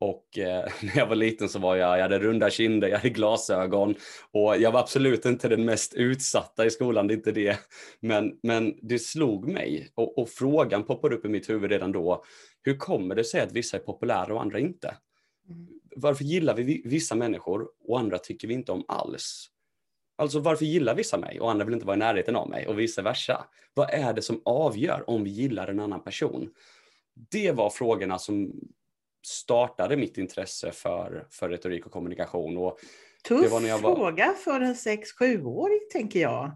Och 0.00 0.38
eh, 0.38 0.64
när 0.82 0.98
jag 0.98 1.06
var 1.06 1.14
liten 1.14 1.48
så 1.48 1.58
var 1.58 1.76
jag, 1.76 1.98
jag 1.98 2.02
hade 2.02 2.18
runda 2.18 2.50
kinder, 2.50 2.88
jag 2.88 2.96
hade 2.96 3.10
glasögon 3.10 3.94
och 4.30 4.56
jag 4.56 4.72
var 4.72 4.80
absolut 4.80 5.26
inte 5.26 5.48
den 5.48 5.64
mest 5.64 5.94
utsatta 5.94 6.66
i 6.66 6.70
skolan, 6.70 7.06
det 7.06 7.14
är 7.14 7.16
inte 7.16 7.32
det. 7.32 7.58
Men, 8.00 8.38
men 8.42 8.74
det 8.82 8.98
slog 8.98 9.48
mig 9.48 9.90
och, 9.94 10.18
och 10.18 10.28
frågan 10.28 10.84
poppade 10.84 11.16
upp 11.16 11.24
i 11.24 11.28
mitt 11.28 11.50
huvud 11.50 11.70
redan 11.70 11.92
då. 11.92 12.24
Hur 12.62 12.76
kommer 12.76 13.14
det 13.14 13.24
sig 13.24 13.40
att 13.40 13.52
vissa 13.52 13.76
är 13.76 13.80
populära 13.80 14.34
och 14.34 14.42
andra 14.42 14.58
inte? 14.58 14.96
Varför 15.96 16.24
gillar 16.24 16.54
vi 16.54 16.82
vissa 16.84 17.14
människor 17.14 17.68
och 17.84 17.98
andra 17.98 18.18
tycker 18.18 18.48
vi 18.48 18.54
inte 18.54 18.72
om 18.72 18.84
alls? 18.88 19.49
Alltså 20.20 20.40
varför 20.40 20.64
gillar 20.64 20.94
vissa 20.94 21.18
mig 21.18 21.40
och 21.40 21.50
andra 21.50 21.64
vill 21.64 21.74
inte 21.74 21.86
vara 21.86 21.96
i 21.96 21.98
närheten 21.98 22.36
av 22.36 22.48
mig 22.48 22.66
och 22.66 22.78
vice 22.78 23.02
versa? 23.02 23.44
Vad 23.74 23.90
är 23.90 24.12
det 24.12 24.22
som 24.22 24.42
avgör 24.44 25.10
om 25.10 25.24
vi 25.24 25.30
gillar 25.30 25.68
en 25.68 25.80
annan 25.80 26.02
person? 26.04 26.50
Det 27.30 27.52
var 27.52 27.70
frågorna 27.70 28.18
som 28.18 28.52
startade 29.26 29.96
mitt 29.96 30.18
intresse 30.18 30.72
för, 30.72 31.26
för 31.30 31.48
retorik 31.48 31.86
och 31.86 31.92
kommunikation. 31.92 32.56
Och 32.58 32.78
Tuff 33.28 33.42
det 33.42 33.48
var 33.48 33.60
när 33.60 33.68
jag 33.68 33.78
var- 33.78 33.96
fråga 33.96 34.34
för 34.44 34.60
en 34.60 34.74
6-7-åring 34.74 35.80
tänker 35.92 36.20
jag. 36.20 36.50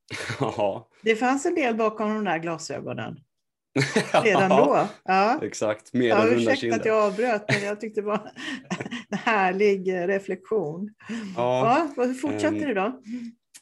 ja, 0.40 0.88
Det 1.02 1.16
fanns 1.16 1.46
en 1.46 1.54
del 1.54 1.74
bakom 1.74 2.14
de 2.14 2.24
där 2.24 2.38
glasögonen 2.38 3.20
redan 4.24 4.48
då. 4.48 4.88
Ja. 5.04 5.38
Exakt, 5.42 5.92
mer 5.92 6.08
Ja, 6.08 6.26
än 6.26 6.34
ursäkta 6.38 6.76
att 6.76 6.84
jag 6.84 6.96
avbröt, 7.04 7.44
men 7.48 7.62
jag 7.62 7.80
tyckte 7.80 8.00
det 8.00 8.06
var 8.06 8.32
en 9.10 9.18
härlig 9.18 9.92
reflektion. 9.92 10.90
Ja. 11.36 11.88
Ja, 11.96 12.04
hur 12.04 12.14
fortsätter 12.14 12.56
Ehm, 12.56 12.68
det 12.68 12.74
då? 12.74 13.00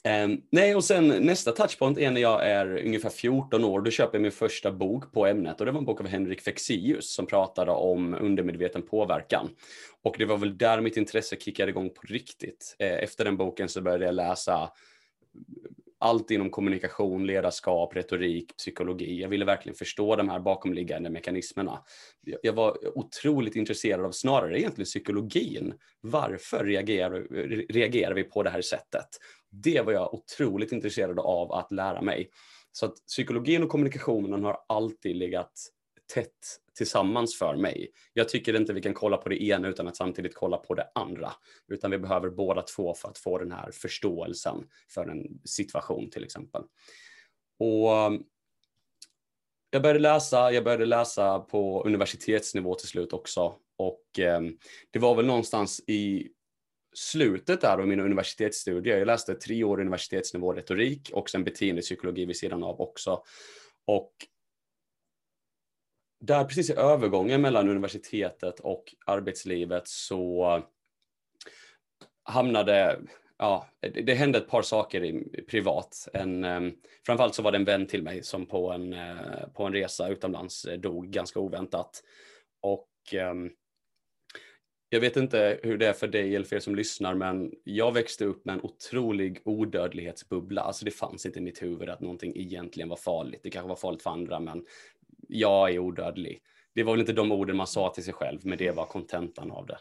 Ehm, 0.05 0.41
nej, 0.53 0.75
och 0.75 0.85
sen 0.85 1.09
nästa 1.09 1.53
touchpoint 1.53 1.99
är 1.99 2.11
när 2.11 2.21
jag 2.21 2.47
är 2.47 2.87
ungefär 2.87 3.11
14 3.11 3.65
år. 3.65 3.81
Då 3.81 3.91
köper 3.91 4.15
jag 4.15 4.23
min 4.23 4.33
första 4.33 4.73
bok 4.73 5.13
på 5.13 5.27
ämnet 5.27 5.61
och 5.61 5.67
det 5.67 5.73
var 5.73 5.79
en 5.79 5.85
bok 5.85 6.01
av 6.01 6.07
Henrik 6.07 6.41
Fexeus 6.41 7.15
som 7.15 7.27
pratade 7.27 7.71
om 7.73 8.15
undermedveten 8.15 8.83
påverkan. 8.83 9.49
Och 10.03 10.15
det 10.19 10.25
var 10.25 10.37
väl 10.37 10.59
där 10.59 10.81
mitt 10.81 10.97
intresse 10.97 11.37
kickade 11.37 11.71
igång 11.71 11.91
på 11.91 12.03
riktigt. 12.09 12.77
Eh, 12.79 12.93
Efter 12.93 13.25
den 13.25 13.37
boken 13.37 13.69
så 13.69 13.81
började 13.81 14.05
jag 14.05 14.15
läsa 14.15 14.71
allt 16.01 16.31
inom 16.31 16.51
kommunikation, 16.51 17.27
ledarskap, 17.27 17.97
retorik, 17.97 18.57
psykologi. 18.57 19.21
Jag 19.21 19.29
ville 19.29 19.45
verkligen 19.45 19.77
förstå 19.77 20.17
de 20.17 20.29
här 20.29 20.41
bakomliggande 20.41 21.11
mekanismerna. 21.11 21.83
Jag- 22.43 22.53
var 22.53 22.99
otroligt 22.99 23.57
intresserad 23.57 24.05
av 24.05 24.11
snarare 24.13 24.61
egentligen 24.61 24.85
psykologin. 24.85 25.75
Varför 26.01 26.65
reagerar, 26.65 27.21
reagerar 27.73 28.15
vi 28.15 28.25
på 28.25 28.43
det 28.43 28.51
här 28.51 28.63
sättet? 28.63 29.07
Det 29.51 29.81
var 29.81 29.93
jag 29.93 30.15
otroligt 30.15 30.73
intresserad 30.73 31.19
av 31.19 31.53
att 31.53 31.73
lära 31.73 32.03
mig. 32.03 32.31
Så 32.73 32.87
att 32.87 32.95
psykologin 33.07 33.63
och 33.63 33.69
kommunikationen 33.69 34.45
har 34.45 34.59
alltid 34.69 35.17
legat 35.17 35.53
tätt 36.15 36.61
tillsammans 36.77 37.39
för 37.39 37.57
mig. 37.57 37.91
Jag 38.13 38.29
tycker 38.29 38.57
inte 38.57 38.73
vi 38.73 38.83
kan 38.83 38.95
kolla 38.95 39.17
på 39.17 39.29
det 39.29 39.43
ena 39.43 39.69
utan 39.69 39.89
att 39.89 39.97
samtidigt 39.97 40.35
kolla 40.35 40.57
på 40.57 40.75
det 40.75 40.91
andra. 40.95 41.33
Utan 41.69 41.91
vi 41.91 41.99
behöver 41.99 42.31
båda 42.31 42.63
två 42.63 42.95
för 42.95 43.09
att 43.09 43.19
få 43.19 43.39
den 43.39 43.53
här 43.53 43.71
förståelsen 43.71 44.65
för 44.95 45.07
en 45.07 45.41
situation 45.45 46.11
till 46.11 46.25
exempel. 46.25 46.63
Och 47.59 48.07
um, 48.07 48.25
jag 49.71 49.83
började 49.83 49.99
läsa, 49.99 50.53
jag 50.53 50.65
började 50.65 50.87
läsa 50.87 51.39
på 51.39 51.85
universitetsnivå 51.85 52.75
till 52.75 52.89
slut 52.89 53.13
också. 53.13 53.55
Och 53.77 54.19
eh, 54.19 54.41
det 54.91 54.99
var 54.99 55.15
väl 55.15 55.27
någonstans 55.27 55.81
i 55.87 56.29
slutet 56.95 57.61
där 57.61 57.79
av 57.79 57.89
mina 57.89 58.03
universitetsstudier. 58.03 58.99
Jag 58.99 59.07
läste 59.07 59.35
tre 59.35 59.65
år 59.65 59.81
universitetsnivå 59.81 60.53
retorik 60.53 61.11
och 61.13 61.31
sen 61.31 61.45
beteendepsykologi 61.45 62.25
vid 62.25 62.37
sidan 62.37 62.63
av 62.63 62.81
också. 62.81 63.23
Och 63.87 64.13
där 66.21 66.45
precis 66.45 66.71
i 66.71 66.75
övergången 66.75 67.41
mellan 67.41 67.69
universitetet 67.69 68.61
och 68.61 68.95
arbetslivet 69.07 69.89
så 69.89 70.63
hamnade, 72.23 73.01
ja, 73.39 73.67
det, 73.81 73.89
det 73.89 74.15
hände 74.15 74.39
ett 74.39 74.49
par 74.49 74.63
saker 74.63 75.05
i, 75.05 75.43
privat. 75.49 76.09
En, 76.13 76.45
eh, 76.45 76.61
framförallt 77.07 77.35
så 77.35 77.43
var 77.43 77.53
det 77.53 77.59
en 77.59 77.65
vän 77.65 77.87
till 77.87 78.03
mig 78.03 78.23
som 78.23 78.47
på 78.47 78.73
en, 78.73 78.93
eh, 78.93 79.49
på 79.55 79.65
en 79.65 79.73
resa 79.73 80.09
utomlands 80.09 80.65
eh, 80.65 80.79
dog 80.79 81.11
ganska 81.11 81.41
oväntat. 81.41 82.03
Och 82.63 83.15
eh, 83.15 83.35
jag 84.91 85.01
vet 85.01 85.17
inte 85.17 85.61
hur 85.63 85.79
det 85.79 85.87
är 85.87 85.93
för 85.93 86.09
dig 86.09 86.37
eller 86.37 86.47
för 86.47 86.57
er 86.57 86.61
som 86.61 86.75
lyssnar, 86.75 87.15
men 87.15 87.53
jag 87.65 87.95
växte 87.95 88.25
upp 88.25 88.45
med 88.45 88.55
en 88.55 88.63
otrolig 88.63 89.41
odödlighetsbubbla. 89.45 90.61
Alltså 90.61 90.85
det 90.85 90.91
fanns 90.91 91.27
inte 91.27 91.39
i 91.39 91.43
mitt 91.43 91.63
huvud 91.63 91.89
att 91.89 92.01
någonting 92.01 92.33
egentligen 92.37 92.89
var 92.89 92.97
farligt. 92.97 93.41
Det 93.43 93.51
kanske 93.51 93.69
var 93.69 93.77
farligt 93.77 94.03
för 94.03 94.11
andra, 94.11 94.41
men 94.41 94.65
jag 95.29 95.71
är 95.71 95.79
odödlig. 95.79 96.43
Det 96.75 96.83
var 96.83 96.93
väl 96.93 97.01
inte 97.01 97.13
de 97.13 97.33
orden 97.33 97.57
man 97.57 97.67
sa 97.67 97.93
till 97.95 98.05
sig 98.05 98.15
själv, 98.15 98.41
men 98.43 98.59
det 98.59 98.71
var 98.71 98.87
kontentan 98.87 99.51
av 99.51 99.67
det. 99.67 99.79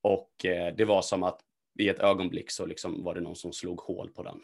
Och 0.00 0.44
eh, 0.44 0.74
det 0.76 0.84
var 0.84 1.02
som 1.02 1.22
att 1.22 1.40
i 1.78 1.88
ett 1.88 2.00
ögonblick 2.00 2.50
så 2.50 2.66
liksom 2.66 3.04
var 3.04 3.14
det 3.14 3.20
någon 3.20 3.36
som 3.36 3.52
slog 3.52 3.80
hål 3.80 4.10
på 4.10 4.22
den. 4.22 4.40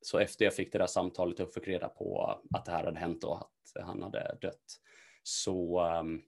Så 0.00 0.18
efter 0.18 0.44
jag 0.44 0.54
fick 0.54 0.72
det 0.72 0.78
där 0.78 0.86
samtalet 0.86 1.40
och 1.40 1.52
fick 1.52 1.68
reda 1.68 1.88
på 1.88 2.38
att 2.54 2.64
det 2.64 2.72
här 2.72 2.84
hade 2.84 2.98
hänt 2.98 3.24
och 3.24 3.38
att 3.38 3.84
han 3.84 4.02
hade 4.02 4.38
dött, 4.40 4.80
så 5.22 5.84
um, 5.98 6.22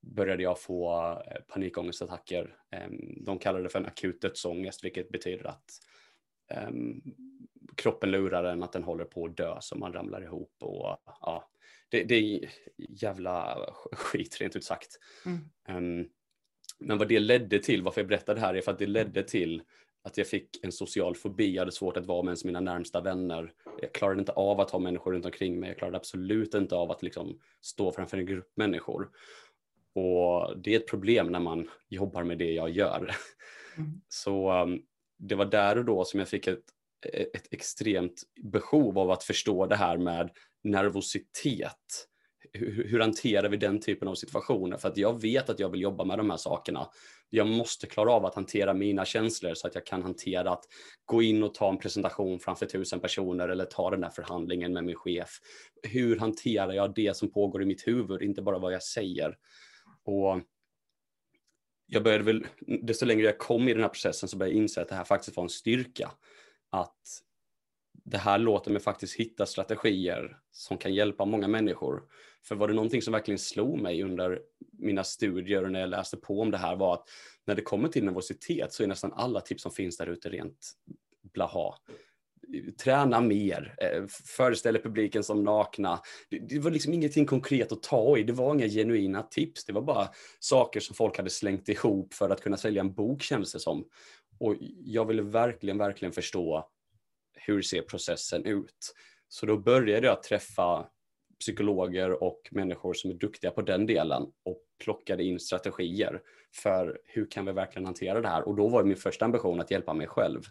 började 0.00 0.42
jag 0.42 0.60
få 0.60 0.92
eh, 1.26 1.40
panikångestattacker. 1.48 2.56
Um, 2.86 3.24
de 3.24 3.38
kallade 3.38 3.64
det 3.64 3.68
för 3.68 3.78
en 3.78 3.86
akut 3.86 4.20
dödsångest, 4.20 4.84
vilket 4.84 5.08
betyder 5.08 5.46
att 5.46 5.80
um, 6.68 7.02
kroppen 7.86 8.10
lurar 8.10 8.44
en 8.44 8.62
att 8.62 8.72
den 8.72 8.82
håller 8.82 9.04
på 9.04 9.24
att 9.24 9.36
dö 9.36 9.56
så 9.60 9.78
man 9.78 9.92
ramlar 9.92 10.22
ihop 10.22 10.54
och 10.60 10.96
ja, 11.20 11.48
det, 11.88 12.04
det 12.04 12.14
är 12.14 12.50
jävla 12.76 13.58
skit 13.92 14.40
rent 14.40 14.56
ut 14.56 14.64
sagt. 14.64 14.98
Mm. 15.26 16.00
Um, 16.00 16.08
men 16.78 16.98
vad 16.98 17.08
det 17.08 17.18
ledde 17.18 17.58
till, 17.58 17.82
varför 17.82 18.00
jag 18.00 18.08
berättar 18.08 18.34
det 18.34 18.40
här 18.40 18.54
är 18.54 18.60
för 18.60 18.72
att 18.72 18.78
det 18.78 18.86
ledde 18.86 19.22
till 19.22 19.62
att 20.02 20.18
jag 20.18 20.26
fick 20.26 20.64
en 20.64 20.72
social 20.72 21.16
fobi, 21.16 21.54
jag 21.54 21.60
hade 21.60 21.72
svårt 21.72 21.96
att 21.96 22.06
vara 22.06 22.22
med 22.22 22.30
ens 22.30 22.44
mina 22.44 22.60
närmsta 22.60 23.00
vänner. 23.00 23.52
Jag 23.80 23.92
klarade 23.92 24.20
inte 24.20 24.32
av 24.32 24.60
att 24.60 24.70
ha 24.70 24.78
människor 24.78 25.12
runt 25.12 25.26
omkring 25.26 25.60
mig, 25.60 25.68
jag 25.68 25.78
klarade 25.78 25.96
absolut 25.96 26.54
inte 26.54 26.74
av 26.74 26.90
att 26.90 27.02
liksom 27.02 27.40
stå 27.60 27.92
framför 27.92 28.18
en 28.18 28.26
grupp 28.26 28.52
människor. 28.56 29.10
Och 29.94 30.58
det 30.58 30.74
är 30.74 30.80
ett 30.80 30.88
problem 30.88 31.26
när 31.26 31.40
man 31.40 31.68
jobbar 31.88 32.24
med 32.24 32.38
det 32.38 32.52
jag 32.52 32.70
gör. 32.70 33.10
Mm. 33.76 34.00
Så 34.08 34.62
um, 34.62 34.82
det 35.18 35.34
var 35.34 35.44
där 35.44 35.78
och 35.78 35.84
då 35.84 36.04
som 36.04 36.20
jag 36.20 36.28
fick 36.28 36.46
ett, 36.46 36.64
Eh, 37.04 37.20
ett 37.34 37.52
extremt 37.52 38.22
behov 38.42 38.98
av 38.98 39.10
att 39.10 39.24
förstå 39.24 39.66
det 39.66 39.76
här 39.76 39.98
med 39.98 40.30
nervositet. 40.64 42.06
Hur, 42.52 42.88
hur 42.88 43.00
hanterar 43.00 43.48
vi 43.48 43.56
den 43.56 43.80
typen 43.80 44.08
av 44.08 44.14
situationer? 44.14 44.76
För 44.76 44.88
att 44.88 44.96
jag 44.96 45.20
vet 45.20 45.50
att 45.50 45.60
jag 45.60 45.68
vill 45.68 45.80
jobba 45.80 46.04
med 46.04 46.18
de 46.18 46.30
här 46.30 46.36
sakerna. 46.36 46.88
Jag 47.30 47.46
måste 47.46 47.86
klara 47.86 48.12
av 48.12 48.26
att 48.26 48.34
hantera 48.34 48.74
mina 48.74 49.04
känslor 49.04 49.54
så 49.54 49.66
att 49.66 49.74
jag 49.74 49.86
kan 49.86 50.02
hantera 50.02 50.50
att 50.50 50.64
gå 51.04 51.22
in 51.22 51.42
och 51.42 51.54
ta 51.54 51.70
en 51.70 51.78
presentation 51.78 52.40
framför 52.40 52.66
tusen 52.66 53.00
personer 53.00 53.48
eller 53.48 53.64
ta 53.64 53.90
den 53.90 54.00
där 54.00 54.10
förhandlingen 54.10 54.72
med 54.72 54.84
min 54.84 54.96
chef. 54.96 55.30
Hur 55.82 56.18
hanterar 56.18 56.72
jag 56.72 56.94
det 56.94 57.16
som 57.16 57.32
pågår 57.32 57.62
i 57.62 57.66
mitt 57.66 57.86
huvud, 57.86 58.22
inte 58.22 58.42
bara 58.42 58.58
vad 58.58 58.72
jag 58.72 58.82
säger? 58.82 59.36
Och 60.04 60.40
jag 61.86 62.02
började 62.02 62.24
väl, 62.24 62.46
desto 62.82 63.06
längre 63.06 63.26
jag 63.26 63.38
kom 63.38 63.68
i 63.68 63.72
den 63.72 63.82
här 63.82 63.88
processen 63.88 64.28
så 64.28 64.36
började 64.36 64.54
jag 64.54 64.62
inse 64.62 64.82
att 64.82 64.88
det 64.88 64.94
här 64.94 65.04
faktiskt 65.04 65.36
var 65.36 65.44
en 65.44 65.50
styrka. 65.50 66.10
Att 66.70 67.22
det 68.04 68.18
här 68.18 68.38
låter 68.38 68.70
mig 68.70 68.82
faktiskt 68.82 69.16
hitta 69.16 69.46
strategier 69.46 70.38
som 70.52 70.78
kan 70.78 70.94
hjälpa 70.94 71.24
många 71.24 71.48
människor. 71.48 72.02
För 72.44 72.54
var 72.54 72.68
det 72.68 72.74
någonting 72.74 73.02
som 73.02 73.12
verkligen 73.12 73.38
slog 73.38 73.80
mig 73.80 74.02
under 74.02 74.40
mina 74.78 75.04
studier 75.04 75.64
och 75.64 75.72
när 75.72 75.80
jag 75.80 75.88
läste 75.88 76.16
på 76.16 76.40
om 76.40 76.50
det 76.50 76.58
här 76.58 76.76
var 76.76 76.94
att 76.94 77.08
när 77.46 77.54
det 77.54 77.62
kommer 77.62 77.88
till 77.88 78.04
nervositet 78.04 78.72
så 78.72 78.82
är 78.82 78.86
nästan 78.86 79.12
alla 79.12 79.40
tips 79.40 79.62
som 79.62 79.72
finns 79.72 79.96
där 79.96 80.06
ute 80.06 80.28
rent 80.28 80.72
blaha. 81.34 81.74
Träna 82.84 83.20
mer, 83.20 83.74
eh, 83.78 84.06
föreställ 84.36 84.78
publiken 84.78 85.24
som 85.24 85.44
nakna. 85.44 86.00
Det, 86.30 86.38
det, 86.38 86.58
var 86.58 86.70
liksom 86.70 86.92
ingenting 86.92 87.26
konkret 87.26 87.72
att 87.72 87.82
ta 87.82 88.18
i, 88.18 88.22
det 88.22 88.32
var 88.32 88.54
inga 88.54 88.68
genuina 88.68 89.22
tips, 89.22 89.64
det 89.64 89.72
var 89.72 89.82
bara 89.82 90.08
saker 90.40 90.80
som 90.80 90.96
folk 90.96 91.16
hade 91.16 91.30
slängt 91.30 91.68
ihop 91.68 92.14
för 92.14 92.30
att 92.30 92.40
kunna 92.40 92.56
sälja 92.56 92.80
en 92.80 92.94
bok 92.94 93.22
kändes 93.22 93.52
det 93.52 93.60
som. 93.60 93.84
Och 94.38 94.56
jag 94.84 95.04
ville 95.04 95.22
verkligen, 95.22 95.78
verkligen 95.78 96.12
förstå 96.12 96.68
hur 97.34 97.62
ser 97.62 97.82
processen 97.82 98.44
ut? 98.44 98.94
Så 99.28 99.46
då 99.46 99.56
började 99.56 100.06
jag 100.06 100.22
träffa 100.22 100.88
psykologer 101.40 102.22
och 102.22 102.48
människor 102.50 102.94
som 102.94 103.10
är 103.10 103.14
duktiga 103.14 103.50
på 103.50 103.62
den 103.62 103.86
delen 103.86 104.32
och 104.42 104.62
plockade 104.84 105.24
in 105.24 105.40
strategier 105.40 106.22
för 106.54 107.00
hur 107.04 107.30
kan 107.30 107.46
vi 107.46 107.52
verkligen 107.52 107.86
hantera 107.86 108.20
det 108.20 108.28
här? 108.28 108.48
Och 108.48 108.56
då 108.56 108.68
var 108.68 108.84
min 108.84 108.96
första 108.96 109.24
ambition 109.24 109.60
att 109.60 109.70
hjälpa 109.70 109.94
mig 109.94 110.06
själv. 110.06 110.42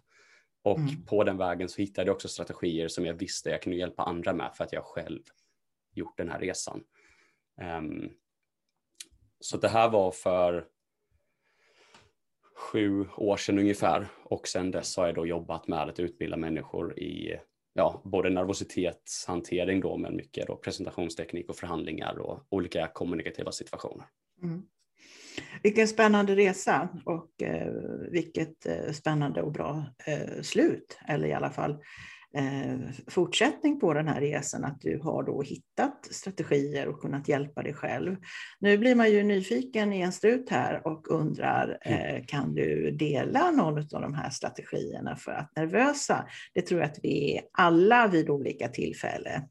Och 0.63 0.79
mm. 0.79 1.05
på 1.05 1.23
den 1.23 1.37
vägen 1.37 1.69
så 1.69 1.81
hittade 1.81 2.07
jag 2.07 2.15
också 2.15 2.27
strategier 2.27 2.87
som 2.87 3.05
jag 3.05 3.13
visste 3.13 3.49
jag 3.49 3.61
kunde 3.61 3.77
hjälpa 3.77 4.03
andra 4.03 4.33
med 4.33 4.51
för 4.55 4.63
att 4.63 4.73
jag 4.73 4.83
själv 4.83 5.21
gjort 5.93 6.17
den 6.17 6.29
här 6.29 6.39
resan. 6.39 6.83
Um, 7.79 8.11
så 9.39 9.57
det 9.57 9.67
här 9.67 9.89
var 9.89 10.11
för 10.11 10.67
sju 12.55 13.05
år 13.17 13.37
sedan 13.37 13.59
ungefär 13.59 14.07
och 14.23 14.47
sedan 14.47 14.71
dess 14.71 14.97
har 14.97 15.05
jag 15.05 15.15
då 15.15 15.25
jobbat 15.25 15.67
med 15.67 15.89
att 15.89 15.99
utbilda 15.99 16.37
människor 16.37 16.99
i 16.99 17.39
ja, 17.73 18.01
både 18.05 18.29
nervositetshantering 18.29 19.81
då, 19.81 19.97
men 19.97 20.15
mycket 20.15 20.47
då 20.47 20.55
presentationsteknik 20.55 21.49
och 21.49 21.55
förhandlingar 21.55 22.19
och 22.19 22.45
olika 22.49 22.87
kommunikativa 22.87 23.51
situationer. 23.51 24.05
Mm. 24.43 24.63
Vilken 25.63 25.87
spännande 25.87 26.35
resa 26.35 26.89
och 27.05 27.43
eh, 27.43 27.73
vilket 28.11 28.65
eh, 28.65 28.91
spännande 28.91 29.41
och 29.41 29.51
bra 29.51 29.85
eh, 30.07 30.41
slut, 30.41 30.99
eller 31.07 31.27
i 31.27 31.33
alla 31.33 31.49
fall 31.49 31.71
eh, 31.71 31.77
fortsättning 33.07 33.79
på 33.79 33.93
den 33.93 34.07
här 34.07 34.21
resan, 34.21 34.65
att 34.65 34.81
du 34.81 34.99
har 35.03 35.23
då 35.23 35.41
hittat 35.41 36.07
strategier 36.11 36.87
och 36.87 37.01
kunnat 37.01 37.27
hjälpa 37.27 37.63
dig 37.63 37.73
själv. 37.73 38.15
Nu 38.59 38.77
blir 38.77 38.95
man 38.95 39.11
ju 39.11 39.23
nyfiken 39.23 39.93
i 39.93 40.01
en 40.01 40.11
strut 40.11 40.49
här 40.49 40.87
och 40.87 41.11
undrar, 41.11 41.77
mm. 41.81 42.15
eh, 42.15 42.25
kan 42.25 42.55
du 42.55 42.91
dela 42.91 43.51
någon 43.51 43.77
av 43.77 44.01
de 44.01 44.13
här 44.13 44.29
strategierna 44.29 45.15
för 45.15 45.31
att 45.31 45.55
nervösa? 45.55 46.25
Det 46.53 46.61
tror 46.61 46.81
jag 46.81 46.89
att 46.89 46.99
vi 47.03 47.37
är 47.37 47.43
alla 47.51 48.07
vid 48.07 48.29
olika 48.29 48.67
tillfällen. 48.67 49.41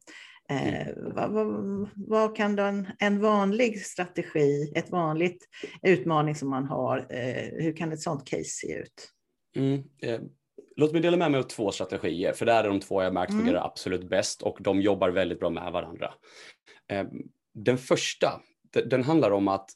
Eh, 0.50 0.88
mm. 0.88 1.14
vad, 1.14 1.30
vad, 1.30 1.88
vad, 1.94 2.36
kan 2.36 2.58
en, 2.58 2.86
en 2.98 3.20
vanlig 3.20 3.80
strategi, 3.86 4.72
ett 4.74 4.90
vanligt 4.90 5.48
utmaning 5.82 6.34
som 6.34 6.50
man 6.50 6.64
har, 6.64 6.98
eh, 6.98 7.64
hur 7.64 7.76
kan 7.76 7.92
ett 7.92 8.00
sådant 8.00 8.26
case 8.26 8.44
se 8.44 8.78
ut? 8.78 9.10
Mm, 9.56 9.82
eh, 10.02 10.20
Låt 10.76 10.92
mig 10.92 11.00
dela 11.00 11.16
med 11.16 11.30
mig 11.30 11.40
av 11.40 11.44
två 11.44 11.72
strategier, 11.72 12.32
för 12.32 12.46
det 12.46 12.52
är 12.52 12.68
de 12.68 12.80
två 12.80 13.02
jag 13.02 13.14
märkt 13.14 13.30
mm. 13.30 13.44
fungerar 13.44 13.66
absolut 13.66 14.08
bäst 14.08 14.42
och 14.42 14.56
de 14.60 14.80
jobbar 14.80 15.10
väldigt 15.10 15.40
bra 15.40 15.50
med 15.50 15.72
varandra. 15.72 16.14
Ehm, 16.88 17.08
den 17.54 17.78
första, 17.78 18.40
den 18.84 19.04
handlar 19.04 19.30
om 19.30 19.48
att 19.48 19.70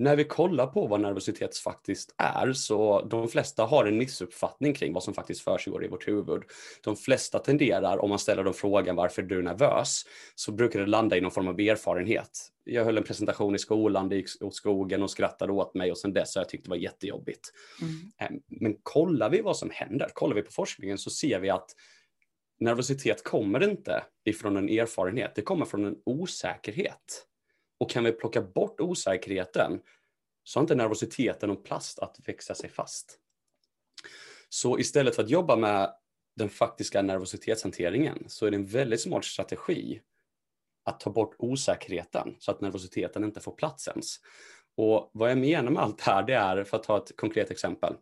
när 0.00 0.16
vi 0.16 0.24
kollar 0.24 0.66
på 0.66 0.86
vad 0.86 1.00
nervositet 1.00 1.56
faktiskt 1.56 2.14
är 2.16 2.52
så 2.52 3.02
de 3.02 3.28
flesta 3.28 3.64
har 3.64 3.84
en 3.84 3.98
missuppfattning 3.98 4.74
kring 4.74 4.92
vad 4.92 5.02
som 5.02 5.14
faktiskt 5.14 5.40
försiggår 5.40 5.84
i 5.84 5.88
vårt 5.88 6.08
huvud. 6.08 6.42
De 6.84 6.96
flesta 6.96 7.38
tenderar, 7.38 7.98
om 7.98 8.08
man 8.08 8.18
ställer 8.18 8.44
dem 8.44 8.54
frågan 8.54 8.96
varför 8.96 9.22
du 9.22 9.38
är 9.38 9.42
nervös, 9.42 10.02
så 10.34 10.52
brukar 10.52 10.80
det 10.80 10.86
landa 10.86 11.16
i 11.16 11.20
någon 11.20 11.30
form 11.30 11.48
av 11.48 11.60
erfarenhet. 11.60 12.30
Jag 12.64 12.84
höll 12.84 12.98
en 12.98 13.04
presentation 13.04 13.54
i 13.54 13.58
skolan, 13.58 14.08
det 14.08 14.16
gick 14.16 14.42
åt 14.42 14.54
skogen 14.54 15.02
och 15.02 15.10
skrattade 15.10 15.52
åt 15.52 15.74
mig 15.74 15.90
och 15.90 15.98
sen 15.98 16.12
dess 16.12 16.34
har 16.34 16.42
jag 16.42 16.48
tyckt 16.48 16.64
det 16.64 16.70
var 16.70 16.76
jättejobbigt. 16.76 17.52
Mm. 17.82 17.94
Ehm, 18.18 18.42
men 18.46 18.76
kollar 18.82 19.30
vi 19.30 19.40
vad 19.40 19.56
som 19.56 19.70
händer, 19.72 20.08
kollar 20.14 20.34
vi 20.34 20.42
på 20.42 20.52
forskningen 20.52 20.98
så 20.98 21.10
ser 21.10 21.40
vi 21.40 21.50
att 21.50 21.70
nervositet 22.60 23.24
kommer 23.24 23.70
inte 23.70 24.02
ifrån 24.24 24.56
en 24.56 24.68
erfarenhet, 24.68 25.32
det 25.34 25.42
kommer 25.42 25.64
från 25.64 25.84
en 25.84 25.96
osäkerhet. 26.04 27.26
Och 27.80 27.90
kan 27.90 28.04
vi 28.04 28.12
plocka 28.12 28.42
bort 28.42 28.80
osäkerheten 28.80 29.80
så 30.44 30.58
har 30.58 30.62
inte 30.62 30.74
nervositeten 30.74 31.50
och 31.50 31.64
plast 31.64 31.98
att 31.98 32.16
växa 32.24 32.54
sig 32.54 32.70
fast. 32.70 33.18
Så 34.48 34.78
istället 34.78 35.16
för 35.16 35.22
att 35.22 35.30
jobba 35.30 35.56
med 35.56 35.94
den 36.36 36.48
faktiska 36.48 37.02
nervositetshanteringen 37.02 38.24
så 38.28 38.46
är 38.46 38.50
det 38.50 38.56
en 38.56 38.66
väldigt 38.66 39.00
smart 39.00 39.24
strategi 39.24 40.00
att 40.84 41.00
ta 41.00 41.10
bort 41.10 41.34
osäkerheten 41.38 42.36
så 42.38 42.50
att 42.50 42.60
nervositeten 42.60 43.24
inte 43.24 43.40
får 43.40 43.52
plats 43.52 43.88
ens. 43.88 44.16
Och 44.76 45.10
vad 45.14 45.30
jag 45.30 45.38
menar 45.38 45.70
med 45.70 45.82
allt 45.82 45.98
det 45.98 46.04
här, 46.04 46.22
det 46.22 46.34
är, 46.34 46.64
för 46.64 46.76
att 46.76 46.82
ta 46.82 46.96
ett 46.96 47.16
konkret 47.16 47.50
exempel, 47.50 47.94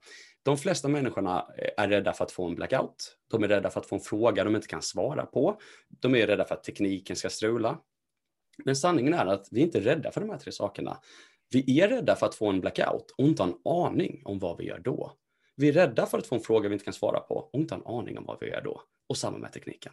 de 0.42 0.58
flesta 0.58 0.88
människorna 0.88 1.46
är 1.76 1.88
rädda 1.88 2.12
för 2.12 2.24
att 2.24 2.32
få 2.32 2.46
en 2.46 2.54
blackout. 2.54 3.16
De 3.30 3.44
är 3.44 3.48
rädda 3.48 3.70
för 3.70 3.80
att 3.80 3.86
få 3.86 3.94
en 3.94 4.00
fråga 4.00 4.44
de 4.44 4.56
inte 4.56 4.68
kan 4.68 4.82
svara 4.82 5.26
på. 5.26 5.60
De 5.88 6.14
är 6.14 6.26
rädda 6.26 6.44
för 6.44 6.54
att 6.54 6.64
tekniken 6.64 7.16
ska 7.16 7.30
strula. 7.30 7.78
Men 8.64 8.76
sanningen 8.76 9.14
är 9.14 9.26
att 9.26 9.48
vi 9.50 9.60
inte 9.60 9.80
rädda 9.80 10.10
för 10.10 10.20
de 10.20 10.30
här 10.30 10.38
tre 10.38 10.52
sakerna. 10.52 10.98
Vi 11.50 11.80
är 11.80 11.88
rädda 11.88 12.16
för 12.16 12.26
att 12.26 12.34
få 12.34 12.46
en 12.48 12.60
blackout 12.60 13.14
och 13.18 13.24
inte 13.24 13.42
ha 13.42 13.50
en 13.50 13.58
aning 13.64 14.22
om 14.24 14.38
vad 14.38 14.58
vi 14.58 14.64
gör 14.64 14.78
då. 14.78 15.12
Vi 15.56 15.68
är 15.68 15.72
rädda 15.72 16.06
för 16.06 16.18
att 16.18 16.26
få 16.26 16.34
en 16.34 16.40
fråga 16.40 16.68
vi 16.68 16.72
inte 16.72 16.84
kan 16.84 16.94
svara 16.94 17.20
på 17.20 17.34
och 17.34 17.60
inte 17.60 17.74
ha 17.74 17.80
en 17.80 17.98
aning 17.98 18.18
om 18.18 18.24
vad 18.24 18.36
vi 18.40 18.46
gör 18.46 18.60
då. 18.60 18.82
Och 19.08 19.16
samma 19.16 19.38
med 19.38 19.52
tekniken. 19.52 19.92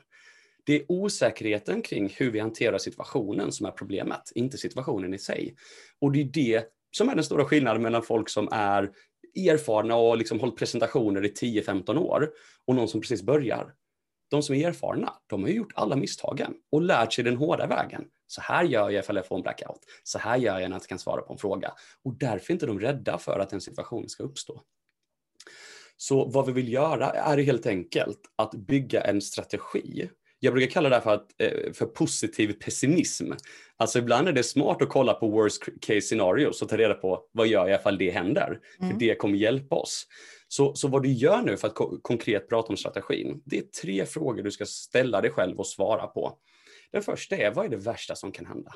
Det 0.66 0.76
är 0.76 0.86
osäkerheten 0.88 1.82
kring 1.82 2.10
hur 2.18 2.32
vi 2.32 2.40
hanterar 2.40 2.78
situationen 2.78 3.52
som 3.52 3.66
är 3.66 3.72
problemet, 3.72 4.32
inte 4.36 4.58
situationen 4.58 5.14
i 5.14 5.20
sig. 5.20 5.56
Och 6.02 6.12
det 6.12 6.22
är 6.22 6.26
det 6.26 6.66
som 6.98 7.10
är 7.10 7.16
den 7.16 7.24
stora 7.24 7.46
skillnaden 7.46 7.82
mellan 7.82 8.04
folk 8.04 8.30
som 8.30 8.50
är 8.52 8.92
erfarna 9.36 9.96
och 9.96 10.18
liksom 10.18 10.40
hållit 10.40 10.58
presentationer 10.58 11.26
i 11.26 11.62
10-15 11.62 11.98
år 11.98 12.30
och 12.68 12.76
någon 12.76 12.88
som 12.88 13.02
precis 13.02 13.24
börjar 13.24 13.74
de 14.30 14.44
som 14.44 14.56
är 14.56 14.68
erfarna, 14.68 15.14
de 15.28 15.42
har 15.42 15.50
ju 15.50 15.56
gjort 15.56 15.74
alla 15.76 15.96
misstagen 15.96 16.54
och 16.72 16.82
lärt 16.82 17.14
sig 17.14 17.24
den 17.24 17.38
hårda 17.38 17.68
vägen. 17.68 18.06
Så 18.28 18.42
här 18.42 18.64
gör 18.64 18.90
jag 18.90 19.04
ifall 19.04 19.16
jag 19.16 19.28
får 19.28 19.36
en 19.36 19.42
blackout. 19.42 19.80
Så 20.04 20.20
här 20.20 20.38
gör 20.38 20.54
jag 20.54 20.62
när 20.62 20.70
jag 20.70 20.78
inte 20.78 20.88
kan 20.88 21.00
svara 21.00 21.22
på 21.22 21.34
en 21.34 21.40
fråga. 21.40 21.74
Och 22.04 22.14
därför 22.14 22.52
är 22.52 22.54
inte 22.54 22.66
de 22.66 22.80
rädda 22.80 23.18
för 23.18 23.40
att 23.40 23.54
en 23.54 23.62
situation 23.62 24.10
ska 24.10 24.24
uppstå. 24.24 24.62
Så 25.98 26.26
vad 26.26 26.46
vi 26.46 26.52
vill 26.52 26.74
göra 26.74 27.10
är 27.10 27.38
helt 27.38 27.66
enkelt 27.66 28.22
att 28.36 28.52
bygga 28.52 29.02
en 29.02 29.22
strategi. 29.22 30.10
Jag 30.46 30.54
brukar 30.54 30.72
kalla 30.72 30.90
det 30.90 31.02
för, 31.02 31.14
att, 31.14 31.42
eh, 31.42 31.74
för 31.74 31.86
positiv 31.86 32.54
pessimism. 32.54 33.32
Alltså 33.78 34.00
ibland 34.00 34.28
är 34.28 34.32
det 34.32 34.44
smart 34.44 34.82
att 34.82 34.90
kolla 34.90 35.14
på 35.14 35.30
worst 35.30 35.64
case 35.82 36.02
scenarios 36.02 36.62
och 36.62 36.70
ta 36.70 36.78
reda 36.78 36.94
på 36.94 37.28
vad 37.32 37.48
gör 37.48 37.68
jag 37.68 37.80
ifall 37.80 37.98
det 37.98 38.10
händer? 38.10 38.60
Mm. 38.80 38.92
För 38.92 39.00
det 39.00 39.16
kommer 39.16 39.38
hjälpa 39.38 39.76
oss. 39.76 40.08
Så, 40.48 40.76
så 40.76 40.88
vad 40.88 41.04
du 41.04 41.12
gör 41.12 41.42
nu 41.42 41.58
för 41.58 41.68
att 41.68 41.76
ko 41.76 42.00
konkret 42.02 42.50
prata 42.50 42.68
om 42.68 42.78
strategin, 42.78 43.42
det 43.46 43.58
är 43.58 43.62
tre 43.62 44.06
frågor 44.06 44.44
du 44.44 44.52
ska 44.52 44.66
ställa 44.66 45.22
dig 45.22 45.32
själv 45.32 45.60
och 45.60 45.68
svara 45.68 46.08
på. 46.08 46.38
Den 46.92 47.02
första 47.02 47.36
är, 47.36 47.52
vad 47.52 47.66
är 47.66 47.70
det 47.70 47.78
värsta 47.78 48.16
som 48.16 48.32
kan 48.32 48.46
hända? 48.46 48.74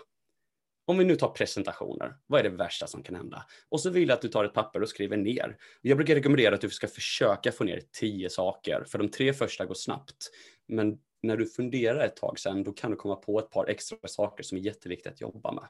Om 0.87 0.97
vi 0.97 1.05
nu 1.05 1.15
tar 1.15 1.29
presentationer, 1.29 2.15
vad 2.27 2.39
är 2.39 2.43
det 2.43 2.57
värsta 2.57 2.87
som 2.87 3.03
kan 3.03 3.15
hända? 3.15 3.45
Och 3.69 3.81
så 3.81 3.89
vill 3.89 4.09
jag 4.09 4.15
att 4.15 4.21
du 4.21 4.27
tar 4.27 4.45
ett 4.45 4.53
papper 4.53 4.81
och 4.81 4.89
skriver 4.89 5.17
ner. 5.17 5.57
Jag 5.81 5.97
brukar 5.97 6.15
rekommendera 6.15 6.55
att 6.55 6.61
du 6.61 6.69
ska 6.69 6.87
försöka 6.87 7.51
få 7.51 7.63
ner 7.63 7.81
tio 7.99 8.29
saker, 8.29 8.83
för 8.87 8.97
de 8.97 9.09
tre 9.09 9.33
första 9.33 9.65
går 9.65 9.73
snabbt. 9.73 10.29
Men 10.67 10.97
när 11.23 11.37
du 11.37 11.45
funderar 11.45 12.05
ett 12.05 12.15
tag 12.15 12.39
sen, 12.39 12.63
då 12.63 12.71
kan 12.71 12.91
du 12.91 12.97
komma 12.97 13.15
på 13.15 13.39
ett 13.39 13.49
par 13.49 13.69
extra 13.69 13.97
saker 14.07 14.43
som 14.43 14.57
är 14.57 14.61
jätteviktigt 14.61 15.13
att 15.13 15.21
jobba 15.21 15.51
med 15.51 15.67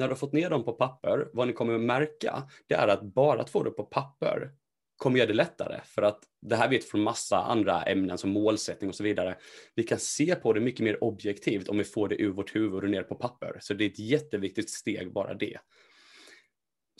när 0.00 0.08
du 0.08 0.10
har 0.10 0.16
fått 0.18 0.32
ner 0.32 0.50
dem 0.50 0.64
på 0.64 0.72
papper, 0.72 1.28
vad 1.32 1.46
ni 1.46 1.52
kommer 1.52 1.74
att 1.74 1.80
märka, 1.80 2.42
det 2.66 2.74
är 2.74 2.88
att 2.88 3.02
bara 3.02 3.40
att 3.40 3.50
få 3.50 3.62
det 3.62 3.70
på 3.70 3.84
papper 3.84 4.50
kommer 4.96 5.18
göra 5.18 5.28
det 5.28 5.34
lättare. 5.34 5.80
För 5.84 6.02
att 6.02 6.18
det 6.42 6.56
här 6.56 6.68
vet 6.68 6.84
från 6.84 7.02
massa 7.02 7.36
andra 7.36 7.82
ämnen 7.82 8.18
som 8.18 8.30
målsättning 8.30 8.90
och 8.90 8.94
så 8.94 9.02
vidare. 9.02 9.38
Vi 9.74 9.82
kan 9.82 9.98
se 9.98 10.34
på 10.34 10.52
det 10.52 10.60
mycket 10.60 10.84
mer 10.84 11.04
objektivt 11.04 11.68
om 11.68 11.78
vi 11.78 11.84
får 11.84 12.08
det 12.08 12.22
ur 12.22 12.30
vårt 12.30 12.54
huvud 12.54 12.84
och 12.84 12.90
ner 12.90 13.02
på 13.02 13.14
papper. 13.14 13.58
Så 13.60 13.74
det 13.74 13.84
är 13.84 13.88
ett 13.88 13.98
jätteviktigt 13.98 14.70
steg, 14.70 15.12
bara 15.12 15.34
det. 15.34 15.58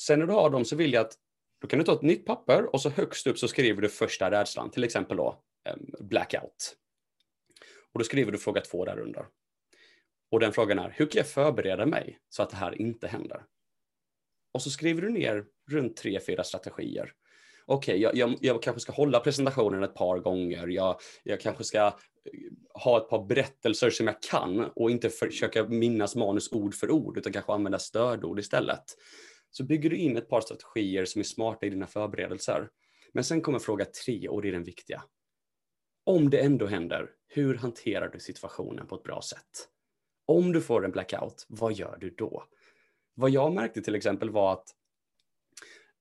Sen 0.01 0.19
när 0.19 0.27
du 0.27 0.33
har 0.33 0.51
dem 0.51 0.65
så 0.65 0.77
vill 0.77 0.93
jag 0.93 1.01
att 1.07 1.15
då 1.61 1.69
kan 1.69 1.79
du 1.79 1.85
ta 1.85 1.93
ett 1.93 2.03
nytt 2.03 2.27
papper 2.27 2.75
och 2.75 2.81
så 2.81 2.91
högst 2.91 3.27
upp 3.27 3.39
så 3.39 3.49
skriver 3.49 3.83
du 3.83 3.89
första 3.89 4.31
rädslan, 4.31 4.71
till 4.71 4.85
exempel 4.85 5.17
då 5.17 5.43
ehm, 5.69 5.87
blackout. 6.01 6.77
Och 7.93 7.99
då 7.99 8.05
skriver 8.05 8.33
du 8.33 8.39
fråga 8.39 8.61
två 8.61 8.85
där 8.85 8.99
under. 8.99 9.27
Och 10.31 10.41
den 10.41 10.53
frågan 10.53 10.79
är, 10.79 10.95
hur 10.97 11.07
kan 11.07 11.19
jag 11.19 11.29
förbereda 11.29 11.87
mig 11.87 12.19
så 12.29 12.43
att 12.43 12.51
det 12.51 12.57
här 12.57 12.81
inte 12.81 13.09
händer? 13.09 13.43
Och 14.53 14.63
så 14.63 14.71
skriver 14.71 15.03
du 15.03 15.11
ner 15.11 15.45
runt 15.71 15.97
tre, 15.97 16.21
fyra 16.27 16.45
strategier. 16.45 17.13
Okej, 17.67 17.93
okay, 17.93 18.03
jag, 18.03 18.17
jag, 18.17 18.39
jag, 18.41 18.63
kanske 18.63 18.81
ska 18.81 18.93
hålla 18.93 19.21
presentationen 19.21 19.83
ett 19.83 19.95
par 19.95 20.19
gånger. 20.19 20.67
Jag, 20.67 20.97
jag 21.23 21.41
kanske 21.41 21.65
ska 21.65 21.79
eh, 21.79 21.93
ha 22.75 22.99
ett 22.99 23.09
par 23.09 23.27
berättelser 23.27 23.91
som 23.91 24.07
jag 24.07 24.23
kan 24.23 24.71
och 24.77 24.91
inte 24.91 25.11
försöka 25.11 25.65
minnas 25.65 26.17
manus 26.17 26.53
ord 26.53 26.75
för 26.75 26.91
ord, 26.91 27.19
utan 27.19 27.33
kanske 27.33 27.53
använda 27.53 27.79
stödord 27.79 28.39
istället. 28.39 28.85
Så 29.51 29.65
bygger 29.65 29.91
du 29.91 29.97
in 29.97 30.17
ett 30.17 30.29
par 30.29 30.41
strategier 30.41 31.05
som 31.05 31.21
är 31.21 31.25
smarta 31.25 31.67
i 31.67 31.71
dina 31.71 31.87
förberedelser. 31.87 32.69
Men 33.13 33.25
sen 33.25 33.41
kommer 33.41 33.59
fråga 33.59 33.85
tre 33.85 34.29
och 34.29 34.43
det 34.43 34.49
är 34.49 34.53
den 34.53 34.65
viktiga. 34.65 35.03
Om 36.11 36.31
det 36.31 36.39
ändå 36.39 36.67
händer, 36.67 37.11
hur 37.29 37.55
hanterar 37.55 38.09
du 38.09 38.21
situationen 38.21 38.87
på 38.87 38.95
ett 38.95 39.03
bra 39.03 39.23
sätt? 39.23 39.69
Om 40.27 40.53
du 40.53 40.61
får 40.61 40.85
en 40.85 40.91
blackout, 40.91 41.47
vad 41.49 41.73
gör 41.73 41.97
du 42.01 42.11
då? 42.11 42.45
Vad 43.15 43.31
jag 43.31 43.53
märkte 43.53 43.83
till 43.83 43.95
exempel 43.95 44.31
var 44.31 44.53
att 44.53 44.69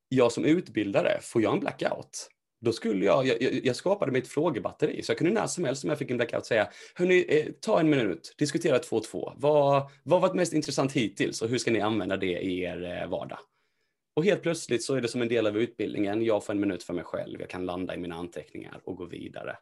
jag 0.10 0.32
som 0.32 0.46
utbildare, 0.46 1.20
får 1.22 1.42
jag 1.42 1.54
en 1.54 1.60
blackout, 1.60 2.30
då 2.62 2.74
skulle 2.74 3.06
jag, 3.06 3.28
jag, 3.28 3.66
jag 3.66 3.76
skapade 3.76 4.12
mig 4.12 4.22
ett 4.22 4.28
frågebatteri, 4.28 5.04
så 5.04 5.12
jag 5.12 5.18
kunde 5.18 5.34
när 5.34 5.48
som 5.48 5.66
helst 5.66 5.84
om 5.84 5.90
jag 5.90 6.00
fick 6.00 6.12
en 6.12 6.18
blackout 6.18 6.46
säga, 6.46 6.70
hörni, 6.96 7.26
eh, 7.28 7.46
ta 7.62 7.80
en 7.80 7.90
minut, 7.90 8.36
diskutera 8.38 8.78
2-2. 8.78 9.34
Vad, 9.38 9.92
vad 10.04 10.22
var 10.22 10.34
mest 10.34 10.54
intressant 10.54 10.92
hittills 10.92 11.42
och 11.42 11.50
hur 11.50 11.58
ska 11.58 11.72
ni 11.72 11.82
använda 11.82 12.18
det 12.18 12.40
i 12.40 12.62
er 12.62 13.02
eh, 13.02 13.10
vardag? 13.10 13.40
Och 14.16 14.26
helt 14.26 14.42
plötsligt 14.42 14.84
så 14.84 14.96
är 14.96 15.02
det 15.02 15.08
som 15.08 15.22
en 15.22 15.28
del 15.28 15.48
av 15.48 15.58
utbildningen, 15.58 16.26
jag 16.26 16.46
får 16.46 16.54
en 16.54 16.60
minut 16.60 16.84
för 16.84 16.94
mig 16.94 17.04
själv, 17.04 17.40
jag 17.40 17.50
kan 17.50 17.66
landa 17.66 17.96
i 17.96 17.98
mina 17.98 18.16
anteckningar 18.16 18.82
och 18.84 18.96
gå 18.96 19.06
vidare. 19.06 19.58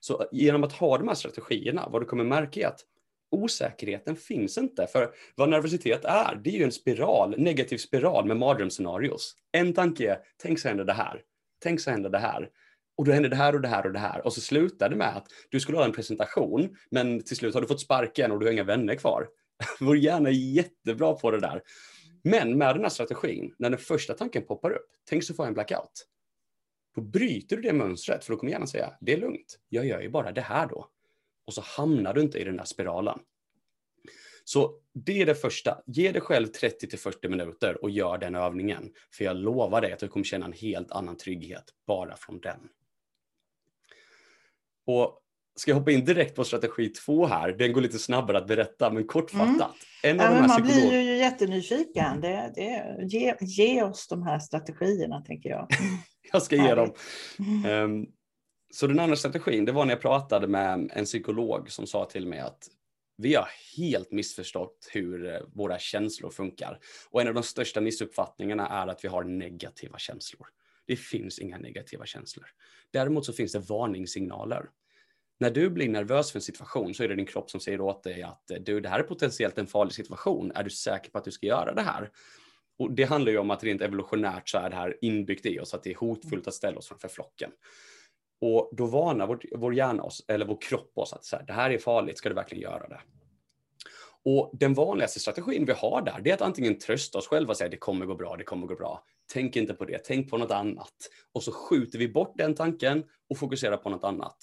Så 0.00 0.22
eh, 0.22 0.26
genom 0.32 0.64
att 0.64 0.72
ha 0.72 0.98
de 0.98 1.08
här 1.08 1.14
strategierna, 1.14 1.88
vad 1.92 2.02
du 2.02 2.06
kommer 2.06 2.24
märka 2.24 2.60
är 2.60 2.66
att 2.66 2.80
osäkerheten 3.30 4.16
finns 4.16 4.58
inte. 4.58 4.86
För 4.86 5.10
vad 5.36 5.48
nervositet 5.48 6.04
är, 6.04 6.40
det 6.44 6.50
är 6.50 6.58
ju 6.58 6.64
en 6.64 6.72
spiral, 6.72 7.34
negativ 7.38 7.78
spiral 7.78 8.26
med 8.26 8.36
mardrömsscenarios. 8.36 9.34
En 9.52 9.74
tanke 9.74 10.10
är, 10.10 10.18
tänk 10.42 10.60
så 10.60 10.68
händer 10.68 10.84
det 10.84 10.92
här. 10.92 11.22
Tänk 11.62 11.80
så 11.80 11.90
händer 11.90 12.10
det 12.10 12.18
här. 12.18 12.48
Och 12.96 13.04
då 13.04 13.12
händer 13.12 13.30
det 13.30 13.36
här 13.36 13.54
och 13.54 13.60
det 13.60 13.68
här 13.68 13.86
och 13.86 13.92
det 13.92 13.98
här. 13.98 14.26
Och 14.26 14.32
så 14.32 14.40
slutar 14.40 14.88
det 14.88 14.96
med 14.96 15.16
att 15.16 15.26
du 15.50 15.60
skulle 15.60 15.78
ha 15.78 15.84
en 15.84 15.92
presentation, 15.92 16.76
men 16.90 17.24
till 17.24 17.36
slut 17.36 17.54
har 17.54 17.60
du 17.60 17.66
fått 17.66 17.80
sparken 17.80 18.32
och 18.32 18.40
du 18.40 18.46
har 18.46 18.52
inga 18.52 18.64
vänner 18.64 18.94
kvar. 18.94 19.28
Vår 19.80 19.96
hjärna 19.96 20.28
är 20.28 20.32
jättebra 20.32 21.14
på 21.14 21.30
det 21.30 21.40
där. 21.40 21.62
Men 22.24 22.58
med 22.58 22.74
den 22.74 22.82
här 22.82 22.90
strategin, 22.90 23.54
när 23.58 23.70
den 23.70 23.78
första 23.78 24.14
tanken 24.14 24.42
poppar 24.42 24.70
upp, 24.70 24.86
tänk 25.08 25.24
så 25.24 25.34
får 25.34 25.44
jag 25.44 25.48
en 25.48 25.54
blackout. 25.54 26.06
Då 26.94 27.00
bryter 27.00 27.56
du 27.56 27.62
det 27.62 27.72
mönstret, 27.72 28.24
för 28.24 28.32
då 28.32 28.38
kommer 28.38 28.52
hjärnan 28.52 28.68
säga, 28.68 28.92
det 29.00 29.12
är 29.12 29.16
lugnt, 29.16 29.58
jag 29.68 29.86
gör 29.86 30.00
ju 30.00 30.08
bara 30.08 30.32
det 30.32 30.40
här 30.40 30.66
då. 30.66 30.88
Och 31.46 31.54
så 31.54 31.60
hamnar 31.60 32.14
du 32.14 32.20
inte 32.20 32.38
i 32.38 32.44
den 32.44 32.56
där 32.56 32.64
spiralen. 32.64 33.18
Så 34.44 34.80
det 34.94 35.22
är 35.22 35.26
det 35.26 35.34
första. 35.34 35.82
Ge 35.86 36.12
dig 36.12 36.22
själv 36.22 36.46
30 36.46 36.96
40 36.96 37.28
minuter 37.28 37.82
och 37.82 37.90
gör 37.90 38.18
den 38.18 38.34
övningen. 38.34 38.92
För 39.14 39.24
jag 39.24 39.36
lovar 39.36 39.80
dig 39.80 39.92
att 39.92 39.98
du 39.98 40.08
kommer 40.08 40.24
känna 40.24 40.46
en 40.46 40.52
helt 40.52 40.90
annan 40.90 41.16
trygghet 41.16 41.64
bara 41.86 42.16
från 42.16 42.40
den. 42.40 42.60
Och 44.86 45.22
ska 45.56 45.70
jag 45.70 45.76
hoppa 45.76 45.90
in 45.90 46.04
direkt 46.04 46.36
på 46.36 46.44
strategi 46.44 46.88
två 46.88 47.26
här? 47.26 47.52
Den 47.52 47.72
går 47.72 47.80
lite 47.80 47.98
snabbare 47.98 48.38
att 48.38 48.46
berätta, 48.46 48.90
men 48.90 49.06
kortfattat. 49.06 49.76
Mm. 50.02 50.16
Ja, 50.16 50.22
här 50.22 50.40
man 50.40 50.48
psykolog... 50.48 50.88
blir 50.88 51.00
ju 51.00 51.16
jättenyfiken. 51.16 52.20
Det, 52.20 52.52
det, 52.54 52.96
ge, 53.08 53.34
ge 53.40 53.82
oss 53.82 54.08
de 54.08 54.22
här 54.22 54.38
strategierna, 54.38 55.20
tänker 55.20 55.50
jag. 55.50 55.68
jag 56.32 56.42
ska 56.42 56.56
ge 56.56 56.74
dem. 56.74 56.94
Um, 57.66 58.06
så 58.70 58.86
den 58.86 58.98
andra 58.98 59.16
strategin, 59.16 59.64
det 59.64 59.72
var 59.72 59.84
när 59.84 59.92
jag 59.92 60.00
pratade 60.00 60.48
med 60.48 60.90
en 60.94 61.04
psykolog 61.04 61.70
som 61.70 61.86
sa 61.86 62.04
till 62.04 62.26
mig 62.26 62.40
att 62.40 62.68
vi 63.16 63.34
har 63.34 63.48
helt 63.76 64.12
missförstått 64.12 64.88
hur 64.92 65.34
eh, 65.34 65.40
våra 65.54 65.78
känslor 65.78 66.30
funkar. 66.30 66.78
Och 67.10 67.20
en 67.20 67.28
av 67.28 67.34
de 67.34 67.42
största 67.42 67.80
missuppfattningarna 67.80 68.68
är 68.68 68.86
att 68.86 69.04
vi 69.04 69.08
har 69.08 69.24
negativa 69.24 69.98
känslor. 69.98 70.46
Det 70.86 70.96
finns 70.96 71.38
inga 71.38 71.58
negativa 71.58 72.06
känslor. 72.06 72.46
Däremot 72.90 73.26
så 73.26 73.32
finns 73.32 73.52
det 73.52 73.58
varningssignaler. 73.58 74.70
När 75.40 75.50
du 75.50 75.70
blir 75.70 75.88
nervös 75.88 76.32
för 76.32 76.38
en 76.38 76.42
situation 76.42 76.94
så 76.94 77.02
är 77.02 77.08
det 77.08 77.16
din 77.16 77.26
kropp 77.26 77.50
som 77.50 77.60
säger 77.60 77.80
åt 77.80 78.02
dig 78.02 78.22
att 78.22 78.50
eh, 78.50 78.56
du, 78.56 78.80
det 78.80 78.88
här 78.88 78.98
är 78.98 79.02
potentiellt 79.02 79.58
en 79.58 79.66
farlig 79.66 79.94
situation. 79.94 80.52
Är 80.54 80.64
du 80.64 80.70
säker 80.70 81.10
på 81.10 81.18
att 81.18 81.24
du 81.24 81.30
ska 81.30 81.46
göra 81.46 81.74
det 81.74 81.82
här? 81.82 82.10
Och 82.78 82.92
det 82.92 83.04
handlar 83.04 83.32
ju 83.32 83.38
om 83.38 83.50
att 83.50 83.64
rent 83.64 83.82
evolutionärt 83.82 84.48
så 84.48 84.58
är 84.58 84.70
det 84.70 84.76
här 84.76 84.96
inbyggt 85.00 85.46
i 85.46 85.60
oss, 85.60 85.74
att 85.74 85.82
det 85.82 85.90
är 85.90 85.96
hotfullt 85.96 86.48
att 86.48 86.54
ställa 86.54 86.78
oss 86.78 86.88
framför 86.88 87.08
flocken. 87.08 87.50
Och 88.40 88.70
då 88.72 88.86
varnar 88.86 89.26
vår, 89.26 89.40
vår 89.56 89.74
hjärna 89.74 90.02
oss, 90.02 90.24
eller 90.28 90.46
vår 90.46 90.60
kropp 90.60 90.92
oss 90.94 91.12
att 91.12 91.24
så 91.24 91.36
här, 91.36 91.44
det 91.46 91.52
här 91.52 91.70
är 91.70 91.78
farligt, 91.78 92.18
ska 92.18 92.28
du 92.28 92.34
verkligen 92.34 92.62
göra 92.62 92.88
det? 92.88 93.00
Och 94.24 94.50
den 94.52 94.74
vanligaste 94.74 95.20
strategin 95.20 95.64
vi 95.64 95.72
har 95.72 96.02
där, 96.02 96.20
det 96.20 96.30
är 96.30 96.34
att 96.34 96.42
antingen 96.42 96.78
trösta 96.78 97.18
oss 97.18 97.28
själva 97.28 97.50
och 97.50 97.56
säga 97.56 97.70
det 97.70 97.76
kommer 97.76 98.06
gå 98.06 98.14
bra, 98.14 98.36
det 98.36 98.44
kommer 98.44 98.66
gå 98.66 98.74
bra. 98.74 99.04
Tänk 99.32 99.56
inte 99.56 99.74
på 99.74 99.84
det, 99.84 99.98
tänk 100.04 100.30
på 100.30 100.38
något 100.38 100.50
annat. 100.50 100.94
Och 101.32 101.42
så 101.42 101.52
skjuter 101.52 101.98
vi 101.98 102.08
bort 102.08 102.34
den 102.36 102.54
tanken 102.54 103.04
och 103.30 103.38
fokuserar 103.38 103.76
på 103.76 103.90
något 103.90 104.04
annat. 104.04 104.36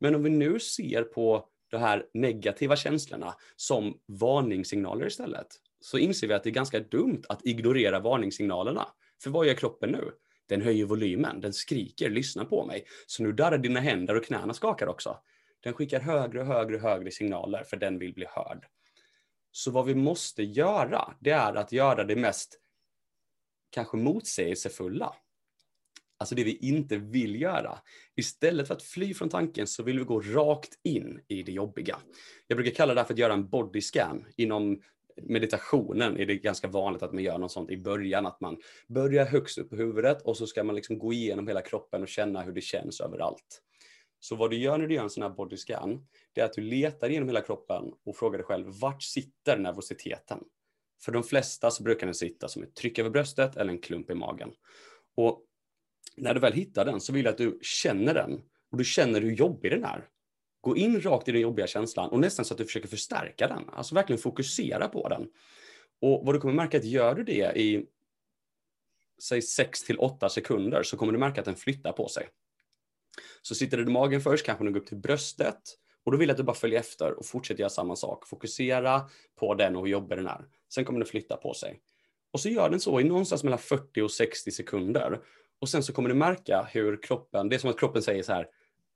Men 0.00 0.14
om 0.14 0.22
vi 0.22 0.30
nu 0.30 0.60
ser 0.60 1.02
på 1.02 1.48
de 1.70 1.76
här 1.76 2.06
negativa 2.14 2.76
känslorna 2.76 3.34
som 3.56 3.98
varningssignaler 4.06 5.06
istället, 5.06 5.46
så 5.80 5.98
inser 5.98 6.26
vi 6.26 6.34
att 6.34 6.44
det 6.44 6.50
är 6.50 6.54
ganska 6.54 6.80
dumt 6.80 7.22
att 7.28 7.46
ignorera 7.46 8.00
varningssignalerna. 8.00 8.88
För 9.22 9.30
vad 9.30 9.46
gör 9.46 9.54
kroppen 9.54 9.90
nu? 9.90 10.12
Den 10.48 10.62
höjer 10.62 10.84
volymen, 10.84 11.40
den 11.40 11.52
skriker, 11.52 12.10
lyssna 12.10 12.44
på 12.44 12.66
mig. 12.66 12.84
Så 13.06 13.22
nu 13.22 13.32
darrar 13.32 13.58
dina 13.58 13.80
händer 13.80 14.14
och 14.14 14.24
knäna 14.24 14.54
skakar 14.54 14.86
också. 14.86 15.18
Den 15.60 15.72
skickar 15.72 16.00
högre 16.00 16.40
och 16.40 16.46
högre 16.46 16.76
och 16.76 16.82
högre 16.82 17.10
signaler 17.10 17.64
för 17.64 17.76
den 17.76 17.98
vill 17.98 18.14
bli 18.14 18.26
hörd. 18.28 18.66
Så 19.52 19.70
vad 19.70 19.86
vi 19.86 19.94
måste 19.94 20.42
göra, 20.42 21.14
det 21.20 21.30
är 21.30 21.54
att 21.54 21.72
göra 21.72 22.04
det 22.04 22.16
mest 22.16 22.60
kanske 23.70 23.96
motsägelsefulla. 23.96 25.14
Alltså 26.18 26.34
det 26.34 26.44
vi 26.44 26.56
inte 26.56 26.96
vill 26.96 27.40
göra. 27.40 27.78
Istället 28.16 28.68
för 28.68 28.74
att 28.74 28.82
fly 28.82 29.14
från 29.14 29.28
tanken 29.28 29.66
så 29.66 29.82
vill 29.82 29.98
vi 29.98 30.04
gå 30.04 30.20
rakt 30.20 30.78
in 30.82 31.20
i 31.28 31.42
det 31.42 31.52
jobbiga. 31.52 31.98
Jag 32.46 32.56
brukar 32.56 32.74
kalla 32.74 32.94
det 32.94 33.00
här 33.00 33.06
för 33.06 33.14
att 33.14 33.18
göra 33.18 33.32
en 33.32 33.48
body 33.48 33.80
scan. 33.80 34.26
Inom 34.36 34.82
meditationen 35.22 36.16
är 36.16 36.26
det 36.26 36.36
ganska 36.36 36.68
vanligt 36.68 37.02
att 37.02 37.12
man 37.12 37.22
gör 37.22 37.38
något 37.38 37.52
sånt 37.52 37.70
i 37.70 37.76
början, 37.76 38.26
att 38.26 38.40
man 38.40 38.56
börjar 38.88 39.26
högst 39.26 39.58
upp 39.58 39.70
på 39.70 39.76
huvudet 39.76 40.22
och 40.22 40.36
så 40.36 40.46
ska 40.46 40.64
man 40.64 40.74
liksom 40.74 40.98
gå 40.98 41.12
igenom 41.12 41.48
hela 41.48 41.62
kroppen 41.62 42.02
och 42.02 42.08
känna 42.08 42.42
hur 42.42 42.52
det 42.52 42.60
känns 42.60 43.00
överallt. 43.00 43.62
Så 44.20 44.36
vad 44.36 44.50
du 44.50 44.56
gör 44.56 44.78
när 44.78 44.86
du 44.86 44.94
gör 44.94 45.02
en 45.02 45.10
sån 45.10 45.22
här 45.22 45.30
body 45.30 45.56
scan, 45.56 46.06
det 46.32 46.40
är 46.40 46.44
att 46.44 46.52
du 46.52 46.62
letar 46.62 47.08
genom 47.08 47.28
hela 47.28 47.40
kroppen 47.40 47.84
och 48.04 48.16
frågar 48.16 48.38
dig 48.38 48.46
själv, 48.46 48.66
vart 48.80 49.02
sitter 49.02 49.58
nervositeten? 49.58 50.38
För 51.04 51.12
de 51.12 51.22
flesta 51.22 51.70
så 51.70 51.82
brukar 51.82 52.06
den 52.06 52.14
sitta 52.14 52.48
som 52.48 52.62
ett 52.62 52.74
tryck 52.74 52.98
över 52.98 53.10
bröstet 53.10 53.56
eller 53.56 53.72
en 53.72 53.80
klump 53.80 54.10
i 54.10 54.14
magen. 54.14 54.52
Och 55.16 55.44
när 56.16 56.34
du 56.34 56.40
väl 56.40 56.52
hittar 56.52 56.84
den 56.84 57.00
så 57.00 57.12
vill 57.12 57.24
jag 57.24 57.32
att 57.32 57.38
du 57.38 57.58
känner 57.62 58.14
den 58.14 58.40
och 58.70 58.78
du 58.78 58.84
känner 58.84 59.20
hur 59.20 59.32
jobbig 59.32 59.70
den 59.70 59.84
är. 59.84 60.08
Gå 60.60 60.76
in 60.76 61.00
rakt 61.00 61.28
i 61.28 61.32
den 61.32 61.40
jobbiga 61.40 61.66
känslan 61.66 62.10
och 62.10 62.20
nästan 62.20 62.44
så 62.44 62.54
att 62.54 62.58
du 62.58 62.64
försöker 62.64 62.88
förstärka 62.88 63.48
den. 63.48 63.62
Alltså 63.72 63.94
verkligen 63.94 64.22
fokusera 64.22 64.88
på 64.88 65.08
den. 65.08 65.28
Och 66.00 66.26
vad 66.26 66.34
du 66.34 66.38
kommer 66.38 66.54
märka 66.54 66.76
att 66.76 66.84
gör 66.84 67.14
du 67.14 67.24
det 67.24 67.56
i 67.56 67.86
säg 69.22 69.42
6 69.42 69.82
till 69.82 69.98
8 69.98 70.28
sekunder 70.28 70.82
så 70.82 70.96
kommer 70.96 71.12
du 71.12 71.18
märka 71.18 71.40
att 71.40 71.44
den 71.44 71.56
flyttar 71.56 71.92
på 71.92 72.08
sig. 72.08 72.28
Så 73.42 73.54
sitter 73.54 73.76
du 73.76 73.82
i 73.82 73.86
magen 73.86 74.20
först, 74.20 74.46
kanske 74.46 74.64
den 74.64 74.72
går 74.72 74.80
upp 74.80 74.86
till 74.86 74.96
bröstet 74.96 75.60
och 76.04 76.12
då 76.12 76.18
vill 76.18 76.28
jag 76.28 76.34
att 76.34 76.38
du 76.38 76.42
bara 76.42 76.56
följer 76.56 76.80
efter 76.80 77.18
och 77.18 77.26
fortsätter 77.26 77.60
göra 77.60 77.70
samma 77.70 77.96
sak. 77.96 78.26
Fokusera 78.26 79.02
på 79.36 79.54
den 79.54 79.76
och 79.76 79.82
hur 79.82 79.92
jobbig 79.92 80.18
den 80.18 80.26
är. 80.26 80.44
Sen 80.74 80.84
kommer 80.84 81.00
den 81.00 81.06
flytta 81.06 81.36
på 81.36 81.54
sig. 81.54 81.80
Och 82.32 82.40
så 82.40 82.48
gör 82.48 82.70
den 82.70 82.80
så 82.80 83.00
i 83.00 83.04
någonstans 83.04 83.44
mellan 83.44 83.58
40 83.58 84.02
och 84.02 84.10
60 84.10 84.50
sekunder. 84.50 85.20
Och 85.60 85.68
sen 85.68 85.82
så 85.82 85.92
kommer 85.92 86.08
du 86.08 86.14
märka 86.14 86.62
hur 86.62 87.02
kroppen, 87.02 87.48
det 87.48 87.56
är 87.56 87.58
som 87.58 87.70
att 87.70 87.78
kroppen 87.78 88.02
säger 88.02 88.22
så 88.22 88.32
här, 88.32 88.48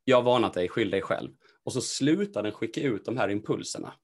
jag 0.05 0.17
har 0.17 0.23
varnat 0.23 0.55
dig, 0.55 0.69
skyll 0.69 0.91
dig 0.91 1.03
själv. 1.03 1.31
Och 1.65 1.73
så 1.73 1.81
slutar 1.81 2.43
den 2.43 2.53
skicka 2.53 2.81
ut 2.81 3.05
de 3.05 3.17
här 3.17 3.29
impulserna. 3.29 3.95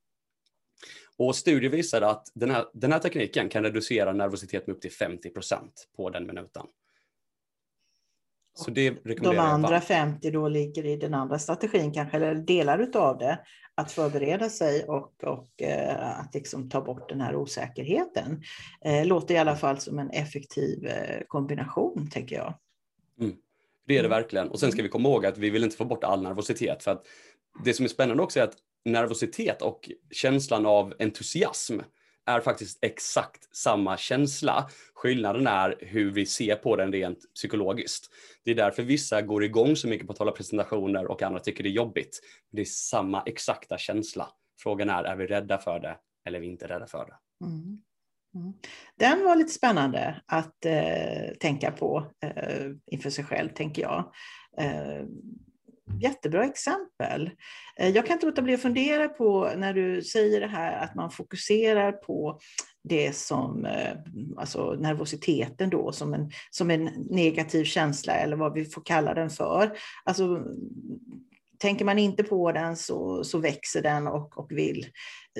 Och 1.16 1.36
studier 1.36 1.70
visar 1.70 2.02
att 2.02 2.30
den 2.34 2.50
här, 2.50 2.66
den 2.72 2.92
här 2.92 2.98
tekniken 2.98 3.48
kan 3.48 3.62
reducera 3.62 4.12
nervositet 4.12 4.66
med 4.66 4.76
upp 4.76 4.82
till 4.82 4.90
50% 4.90 5.58
på 5.96 6.10
den 6.10 6.26
minuten. 6.26 6.66
Så 8.54 8.70
det 8.70 8.90
rekommenderar 8.90 9.44
De 9.44 9.50
andra 9.50 9.80
50 9.80 10.30
då 10.30 10.48
ligger 10.48 10.86
i 10.86 10.96
den 10.96 11.14
andra 11.14 11.38
strategin 11.38 11.92
kanske, 11.92 12.16
eller 12.16 12.34
delar 12.34 12.78
utav 12.78 13.18
det, 13.18 13.38
att 13.74 13.92
förbereda 13.92 14.48
sig 14.48 14.84
och, 14.84 15.24
och 15.24 15.62
eh, 15.62 16.20
att 16.20 16.34
liksom 16.34 16.68
ta 16.68 16.80
bort 16.80 17.08
den 17.08 17.20
här 17.20 17.36
osäkerheten. 17.36 18.42
Eh, 18.84 19.06
låter 19.06 19.34
i 19.34 19.38
alla 19.38 19.56
fall 19.56 19.78
som 19.78 19.98
en 19.98 20.10
effektiv 20.10 20.86
eh, 20.86 21.22
kombination, 21.28 22.10
tänker 22.10 22.36
jag. 22.36 22.54
Mm. 23.20 23.36
Det 23.86 23.98
är 23.98 24.02
det 24.02 24.08
mm. 24.08 24.18
verkligen. 24.18 24.48
Och 24.48 24.60
sen 24.60 24.72
ska 24.72 24.82
vi 24.82 24.88
komma 24.88 25.08
ihåg 25.08 25.26
att 25.26 25.38
vi 25.38 25.50
vill 25.50 25.64
inte 25.64 25.76
få 25.76 25.84
bort 25.84 26.04
all 26.04 26.22
nervositet. 26.22 26.82
För 26.82 26.90
att 26.90 27.06
det 27.64 27.74
som 27.74 27.84
är 27.84 27.88
spännande 27.88 28.22
också 28.22 28.40
är 28.40 28.44
att 28.44 28.56
nervositet 28.84 29.62
och 29.62 29.90
känslan 30.10 30.66
av 30.66 30.94
entusiasm 30.98 31.80
är 32.26 32.40
faktiskt 32.40 32.78
exakt 32.82 33.56
samma 33.56 33.96
känsla. 33.96 34.68
Skillnaden 34.94 35.46
är 35.46 35.76
hur 35.80 36.10
vi 36.10 36.26
ser 36.26 36.56
på 36.56 36.76
den 36.76 36.92
rent 36.92 37.34
psykologiskt. 37.34 38.10
Det 38.44 38.50
är 38.50 38.54
därför 38.54 38.82
vissa 38.82 39.22
går 39.22 39.44
igång 39.44 39.76
så 39.76 39.88
mycket 39.88 40.06
på 40.06 40.12
att 40.12 40.18
hålla 40.18 40.32
presentationer 40.32 41.06
och 41.06 41.22
andra 41.22 41.40
tycker 41.40 41.62
det 41.62 41.68
är 41.68 41.72
jobbigt. 41.72 42.20
Det 42.52 42.60
är 42.60 42.64
samma 42.64 43.22
exakta 43.22 43.78
känsla. 43.78 44.28
Frågan 44.62 44.90
är, 44.90 45.04
är 45.04 45.16
vi 45.16 45.26
rädda 45.26 45.58
för 45.58 45.80
det 45.80 45.96
eller 46.26 46.38
är 46.38 46.40
vi 46.40 46.46
inte 46.46 46.66
rädda 46.66 46.86
för 46.86 47.06
det? 47.06 47.46
Mm. 47.46 47.82
Mm. 48.34 48.52
Den 48.96 49.24
var 49.24 49.36
lite 49.36 49.52
spännande 49.52 50.22
att 50.26 50.66
eh, 50.66 51.34
tänka 51.40 51.70
på 51.70 52.06
eh, 52.22 52.70
inför 52.86 53.10
sig 53.10 53.24
själv, 53.24 53.48
tänker 53.48 53.82
jag. 53.82 54.12
Eh, 54.58 55.04
jättebra 55.98 56.44
exempel. 56.44 57.30
Eh, 57.76 57.88
jag 57.88 58.06
kan 58.06 58.14
inte 58.14 58.26
låta 58.26 58.42
bli 58.42 58.54
att 58.54 58.62
fundera 58.62 59.08
på 59.08 59.50
när 59.56 59.74
du 59.74 60.02
säger 60.02 60.40
det 60.40 60.46
här 60.46 60.84
att 60.84 60.94
man 60.94 61.10
fokuserar 61.10 61.92
på 61.92 62.40
det 62.84 63.16
som, 63.16 63.64
eh, 63.64 63.96
alltså 64.36 64.72
nervositeten 64.72 65.70
då, 65.70 65.92
som 65.92 66.14
en, 66.14 66.30
som 66.50 66.70
en 66.70 66.84
negativ 67.10 67.64
känsla 67.64 68.12
eller 68.12 68.36
vad 68.36 68.54
vi 68.54 68.64
får 68.64 68.82
kalla 68.84 69.14
den 69.14 69.30
för. 69.30 69.72
Alltså, 70.04 70.44
tänker 71.58 71.84
man 71.84 71.98
inte 71.98 72.22
på 72.22 72.52
den 72.52 72.76
så, 72.76 73.24
så 73.24 73.38
växer 73.38 73.82
den 73.82 74.06
och, 74.06 74.38
och 74.38 74.50
vill 74.50 74.86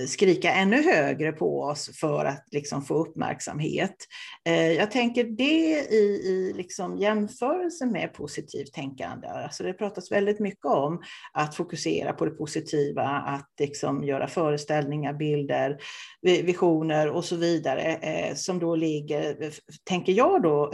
skrika 0.09 0.53
ännu 0.53 0.83
högre 0.83 1.33
på 1.33 1.63
oss 1.63 1.91
för 2.01 2.25
att 2.25 2.45
liksom 2.51 2.83
få 2.83 2.95
uppmärksamhet. 2.95 3.97
Eh, 4.45 4.73
jag 4.73 4.91
tänker 4.91 5.25
det 5.25 5.93
i, 5.95 6.23
i 6.25 6.53
liksom 6.57 6.99
jämförelse 6.99 7.87
med 7.87 8.15
positivt 8.15 8.73
tänkande. 8.73 9.29
Alltså 9.29 9.63
det 9.63 9.73
pratas 9.73 10.13
väldigt 10.13 10.41
mycket 10.41 10.67
om 10.67 11.03
att 11.33 11.55
fokusera 11.55 12.13
på 12.13 12.25
det 12.25 12.31
positiva, 12.31 13.03
att 13.03 13.51
liksom 13.61 14.05
göra 14.05 14.27
föreställningar, 14.27 15.13
bilder, 15.13 15.79
visioner 16.23 17.11
och 17.11 17.25
så 17.25 17.37
vidare, 17.37 17.83
eh, 17.83 18.35
som 18.35 18.59
då 18.59 18.77
ligger, 18.77 19.43
eh, 19.43 19.51
tänker 19.85 20.13
jag 20.13 20.43
då, 20.43 20.73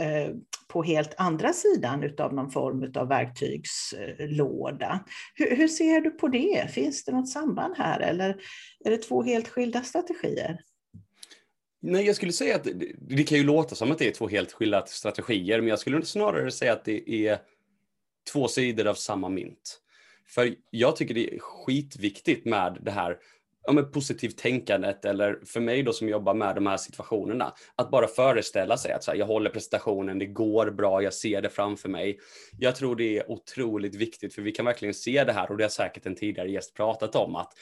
på 0.67 0.83
helt 0.83 1.13
andra 1.17 1.53
sidan 1.53 2.13
av 2.17 2.33
någon 2.33 2.51
form 2.51 2.91
av 2.95 3.07
verktygslåda. 3.07 5.05
Hur, 5.35 5.55
hur, 5.55 5.67
ser 5.67 6.01
du 6.01 6.11
på 6.11 6.27
det? 6.27 6.71
Finns 6.71 7.05
det 7.05 7.11
något 7.11 7.29
samband 7.29 7.77
här 7.77 7.99
eller 7.99 8.29
är 8.85 8.91
det 8.91 8.97
två 8.97 9.23
helt 9.23 9.47
skilda 9.47 9.83
strategier? 9.83 10.61
Nej, 11.81 12.05
jag 12.05 12.15
skulle 12.15 12.31
säga 12.31 12.55
att 12.55 12.63
det, 12.63 12.95
det 12.97 13.23
kan 13.23 13.37
ju 13.37 13.43
låta 13.43 13.75
som 13.75 13.91
att 13.91 13.97
det 13.97 14.07
är 14.07 14.11
två 14.11 14.27
helt 14.27 14.51
skilda 14.51 14.85
strategier, 14.85 15.61
men 15.61 15.69
jag 15.69 15.79
skulle 15.79 16.05
snarare 16.05 16.51
säga 16.51 16.73
att 16.73 16.85
det 16.85 17.27
är 17.27 17.39
två 18.31 18.47
sidor 18.47 18.87
av 18.87 18.93
samma 18.93 19.29
mynt. 19.29 19.81
För 20.29 20.55
jag 20.69 20.95
tycker 20.95 21.13
det 21.13 21.35
är 21.35 21.39
skitviktigt 21.39 22.45
med 22.45 22.77
det 22.81 22.91
här 22.91 23.17
ja, 23.67 23.73
men 23.73 23.91
positivt 23.91 24.37
tänkandet 24.37 25.05
eller 25.05 25.39
för 25.45 25.59
mig 25.59 25.83
då 25.83 25.93
som 25.93 26.09
jobbar 26.09 26.33
med 26.33 26.55
de 26.55 26.67
här 26.67 26.77
situationerna, 26.77 27.53
att 27.75 27.91
bara 27.91 28.07
föreställa 28.07 28.77
sig 28.77 28.91
att 28.91 29.03
så 29.03 29.11
här, 29.11 29.17
jag 29.17 29.25
håller 29.25 29.49
presentationen, 29.49 30.19
det 30.19 30.25
går 30.25 30.71
bra, 30.71 31.01
jag 31.03 31.13
ser 31.13 31.41
det 31.41 31.49
framför 31.49 31.89
mig. 31.89 32.19
Jag 32.57 32.75
tror 32.75 32.95
det 32.95 33.17
är 33.17 33.31
otroligt 33.31 33.95
viktigt 33.95 34.35
för 34.35 34.41
vi 34.41 34.51
kan 34.51 34.65
verkligen 34.65 34.93
se 34.93 35.23
det 35.23 35.33
här 35.33 35.51
och 35.51 35.57
det 35.57 35.63
har 35.63 35.69
säkert 35.69 36.05
en 36.05 36.15
tidigare 36.15 36.51
gäst 36.51 36.73
pratat 36.73 37.15
om 37.15 37.35
att 37.35 37.53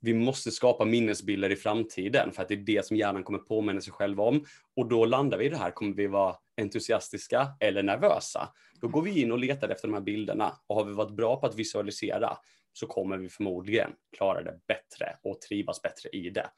vi 0.00 0.14
måste 0.14 0.50
skapa 0.50 0.84
minnesbilder 0.84 1.52
i 1.52 1.56
framtiden 1.56 2.32
för 2.32 2.42
att 2.42 2.48
det 2.48 2.54
är 2.54 2.58
det 2.58 2.86
som 2.86 2.96
hjärnan 2.96 3.24
kommer 3.24 3.38
påminna 3.38 3.80
sig 3.80 3.92
själv 3.92 4.20
om. 4.20 4.44
Och 4.76 4.88
då 4.88 5.04
landar 5.04 5.38
vi 5.38 5.44
i 5.44 5.48
det 5.48 5.56
här, 5.56 5.70
kommer 5.70 5.94
vi 5.94 6.06
vara 6.06 6.36
entusiastiska 6.60 7.48
eller 7.60 7.82
nervösa? 7.82 8.48
Då 8.80 8.88
går 8.88 9.02
vi 9.02 9.20
in 9.20 9.32
och 9.32 9.38
letar 9.38 9.68
efter 9.68 9.88
de 9.88 9.94
här 9.94 10.00
bilderna 10.00 10.52
och 10.66 10.76
har 10.76 10.84
vi 10.84 10.92
varit 10.92 11.16
bra 11.16 11.40
på 11.40 11.46
att 11.46 11.54
visualisera 11.54 12.36
så 12.78 12.86
kommer 12.86 13.16
vi 13.16 13.28
förmodligen 13.28 13.94
klara 14.16 14.42
det 14.42 14.60
bättre 14.66 15.18
och 15.22 15.40
trivas 15.40 15.82
bättre 15.82 16.08
i 16.08 16.30
det. 16.30 16.50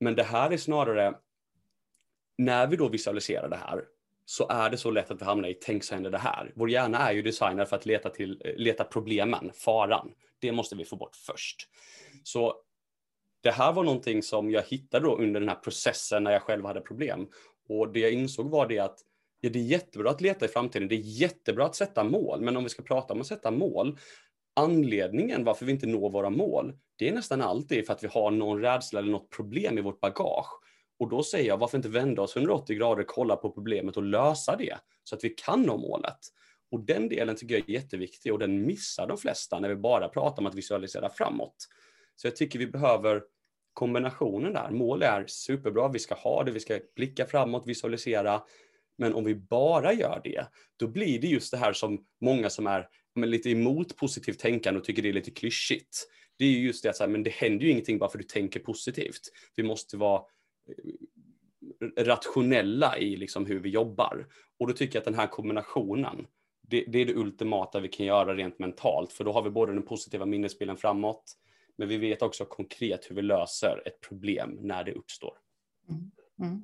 Men 0.00 0.14
det 0.14 0.22
här 0.22 0.50
är 0.50 0.56
snarare, 0.56 1.14
när 2.38 2.66
vi 2.66 2.76
då 2.76 2.88
visualiserar 2.88 3.48
det 3.48 3.56
här, 3.56 3.84
så 4.24 4.48
är 4.48 4.70
det 4.70 4.76
så 4.76 4.90
lätt 4.90 5.10
att 5.10 5.20
vi 5.20 5.24
hamnar 5.24 5.48
i 5.48 5.54
tänk 5.54 5.84
så 5.84 5.94
händer 5.94 6.10
det 6.10 6.18
här. 6.18 6.52
Vår 6.54 6.70
hjärna 6.70 6.98
är 6.98 7.12
ju 7.12 7.22
designad 7.22 7.68
för 7.68 7.76
att 7.76 7.86
leta, 7.86 8.10
till, 8.10 8.42
eh, 8.44 8.54
leta 8.56 8.84
problemen, 8.84 9.50
faran. 9.54 10.12
Det 10.38 10.52
måste 10.52 10.76
vi 10.76 10.84
få 10.84 10.96
bort 10.96 11.16
först. 11.16 11.68
Så 12.22 12.54
det 13.40 13.50
här 13.50 13.72
var 13.72 13.84
någonting 13.84 14.22
som 14.22 14.50
jag 14.50 14.62
hittade 14.62 15.06
då 15.06 15.16
under 15.16 15.40
den 15.40 15.48
här 15.48 15.56
processen 15.56 16.24
när 16.24 16.32
jag 16.32 16.42
själv 16.42 16.64
hade 16.64 16.80
problem. 16.80 17.28
Och 17.68 17.92
det 17.92 18.00
jag 18.00 18.12
insåg 18.12 18.50
var 18.50 18.68
det 18.68 18.78
att 18.78 18.98
ja, 19.40 19.50
det 19.50 19.58
är 19.58 19.64
jättebra 19.64 20.10
att 20.10 20.20
leta 20.20 20.44
i 20.44 20.48
framtiden, 20.48 20.88
det 20.88 20.94
är 20.94 21.20
jättebra 21.20 21.66
att 21.66 21.76
sätta 21.76 22.04
mål, 22.04 22.40
men 22.40 22.56
om 22.56 22.64
vi 22.64 22.70
ska 22.70 22.82
prata 22.82 23.14
om 23.14 23.20
att 23.20 23.26
sätta 23.26 23.50
mål, 23.50 23.98
anledningen 24.54 25.44
varför 25.44 25.66
vi 25.66 25.72
inte 25.72 25.86
når 25.86 26.10
våra 26.10 26.30
mål, 26.30 26.72
det 26.96 27.08
är 27.08 27.12
nästan 27.12 27.40
alltid 27.40 27.86
för 27.86 27.92
att 27.92 28.04
vi 28.04 28.08
har 28.08 28.30
någon 28.30 28.60
rädsla 28.60 28.98
eller 28.98 29.12
något 29.12 29.30
problem 29.30 29.78
i 29.78 29.80
vårt 29.80 30.00
bagage. 30.00 30.60
Och 30.98 31.08
då 31.08 31.22
säger 31.22 31.48
jag, 31.48 31.58
varför 31.58 31.78
inte 31.78 31.88
vända 31.88 32.22
oss 32.22 32.36
180 32.36 32.76
grader, 32.76 33.04
kolla 33.06 33.36
på 33.36 33.50
problemet 33.50 33.96
och 33.96 34.02
lösa 34.02 34.56
det, 34.56 34.78
så 35.04 35.14
att 35.14 35.24
vi 35.24 35.28
kan 35.28 35.62
nå 35.62 35.76
målet. 35.76 36.18
Och 36.70 36.80
den 36.80 37.08
delen 37.08 37.36
tycker 37.36 37.54
jag 37.54 37.68
är 37.68 37.72
jätteviktig 37.72 38.32
och 38.32 38.38
den 38.38 38.66
missar 38.66 39.06
de 39.06 39.18
flesta 39.18 39.60
när 39.60 39.68
vi 39.68 39.76
bara 39.76 40.08
pratar 40.08 40.42
om 40.42 40.46
att 40.46 40.54
visualisera 40.54 41.10
framåt. 41.10 41.56
Så 42.16 42.26
jag 42.26 42.36
tycker 42.36 42.58
vi 42.58 42.66
behöver 42.66 43.22
kombinationen 43.72 44.52
där. 44.52 44.70
Mål 44.70 45.02
är 45.02 45.24
superbra, 45.26 45.88
vi 45.88 45.98
ska 45.98 46.14
ha 46.14 46.44
det, 46.44 46.50
vi 46.50 46.60
ska 46.60 46.78
blicka 46.96 47.26
framåt, 47.26 47.66
visualisera. 47.66 48.42
Men 48.98 49.14
om 49.14 49.24
vi 49.24 49.34
bara 49.34 49.92
gör 49.92 50.20
det, 50.24 50.46
då 50.76 50.88
blir 50.88 51.20
det 51.20 51.26
just 51.26 51.50
det 51.50 51.56
här 51.56 51.72
som 51.72 52.06
många 52.20 52.50
som 52.50 52.66
är 52.66 52.88
men, 53.14 53.30
lite 53.30 53.50
emot 53.50 53.96
positivt 53.96 54.38
tänkande 54.38 54.80
och 54.80 54.84
tycker 54.84 55.02
det 55.02 55.08
är 55.08 55.12
lite 55.12 55.30
klyschigt. 55.30 56.08
Det 56.38 56.44
är 56.44 56.48
ju 56.48 56.66
just 56.66 56.82
det 56.82 56.90
att 56.90 56.96
så 56.96 57.02
här, 57.02 57.10
men 57.10 57.22
det 57.22 57.30
händer 57.30 57.64
ju 57.64 57.70
ingenting 57.70 57.98
bara 57.98 58.10
för 58.10 58.18
att 58.18 58.22
du 58.22 58.28
tänker 58.28 58.60
positivt. 58.60 59.20
Vi 59.56 59.62
måste 59.62 59.96
vara 59.96 60.22
eh, 60.68 62.04
rationella 62.04 62.98
i 62.98 63.16
liksom 63.16 63.46
hur 63.46 63.60
vi 63.60 63.68
jobbar. 63.68 64.26
Och 64.58 64.66
då 64.66 64.72
tycker 64.72 64.96
jag 64.96 65.00
att 65.00 65.04
den 65.04 65.14
här 65.14 65.26
kombinationen, 65.26 66.26
det, 66.62 66.84
det, 66.88 66.98
är 66.98 67.06
det 67.06 67.14
ultimata 67.14 67.80
vi 67.80 67.88
kan 67.88 68.06
göra 68.06 68.34
rent 68.34 68.58
mentalt, 68.58 69.12
för 69.12 69.24
då 69.24 69.32
har 69.32 69.42
vi 69.42 69.50
både 69.50 69.72
den 69.72 69.82
positiva 69.82 70.26
minnesbilden 70.26 70.76
framåt, 70.76 71.32
men 71.76 71.88
vi 71.88 71.96
vet 71.96 72.22
också 72.22 72.44
konkret 72.44 73.10
hur 73.10 73.16
vi 73.16 73.22
löser 73.22 73.82
ett 73.86 74.00
problem 74.00 74.58
när 74.60 74.84
det 74.84 74.92
uppstår. 74.92 75.38
Mm. 75.88 76.10
Mm. 76.40 76.62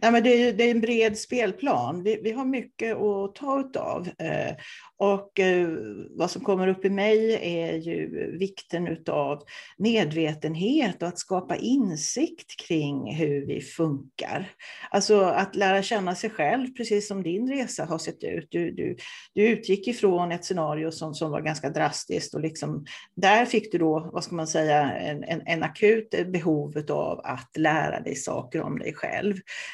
Nej, 0.00 0.12
men 0.12 0.22
det, 0.22 0.42
är, 0.42 0.52
det 0.52 0.64
är 0.64 0.70
en 0.70 0.80
bred 0.80 1.18
spelplan. 1.18 2.02
Vi, 2.02 2.20
vi 2.22 2.32
har 2.32 2.44
mycket 2.44 2.96
att 2.96 3.34
ta 3.34 3.70
av. 3.76 4.08
Eh, 4.18 4.54
och 4.96 5.40
eh, 5.40 5.68
vad 6.10 6.30
som 6.30 6.44
kommer 6.44 6.68
upp 6.68 6.84
i 6.84 6.90
mig 6.90 7.38
är 7.42 7.72
ju 7.74 8.36
vikten 8.38 8.98
av 9.08 9.42
medvetenhet 9.78 11.02
och 11.02 11.08
att 11.08 11.18
skapa 11.18 11.56
insikt 11.56 12.60
kring 12.66 13.14
hur 13.14 13.46
vi 13.46 13.60
funkar. 13.60 14.50
Alltså 14.90 15.20
att 15.20 15.56
lära 15.56 15.82
känna 15.82 16.14
sig 16.14 16.30
själv, 16.30 16.74
precis 16.76 17.08
som 17.08 17.22
din 17.22 17.48
resa 17.48 17.84
har 17.84 17.98
sett 17.98 18.24
ut. 18.24 18.48
Du, 18.50 18.70
du, 18.70 18.96
du 19.32 19.48
utgick 19.48 19.88
ifrån 19.88 20.32
ett 20.32 20.44
scenario 20.44 20.90
som, 20.90 21.14
som 21.14 21.30
var 21.30 21.40
ganska 21.40 21.70
drastiskt 21.70 22.34
och 22.34 22.40
liksom, 22.40 22.84
där 23.14 23.44
fick 23.44 23.72
du 23.72 23.78
då, 23.78 24.10
vad 24.12 24.24
ska 24.24 24.34
man 24.34 24.46
säga, 24.46 24.92
en, 24.92 25.24
en, 25.24 25.42
en 25.46 25.62
akut 25.62 26.10
behov 26.32 26.84
av 26.90 27.20
att 27.24 27.56
lära 27.56 28.00
dig 28.00 28.14
saker 28.14 28.62
om 28.62 28.78
dig 28.78 28.94
själv. 28.94 29.03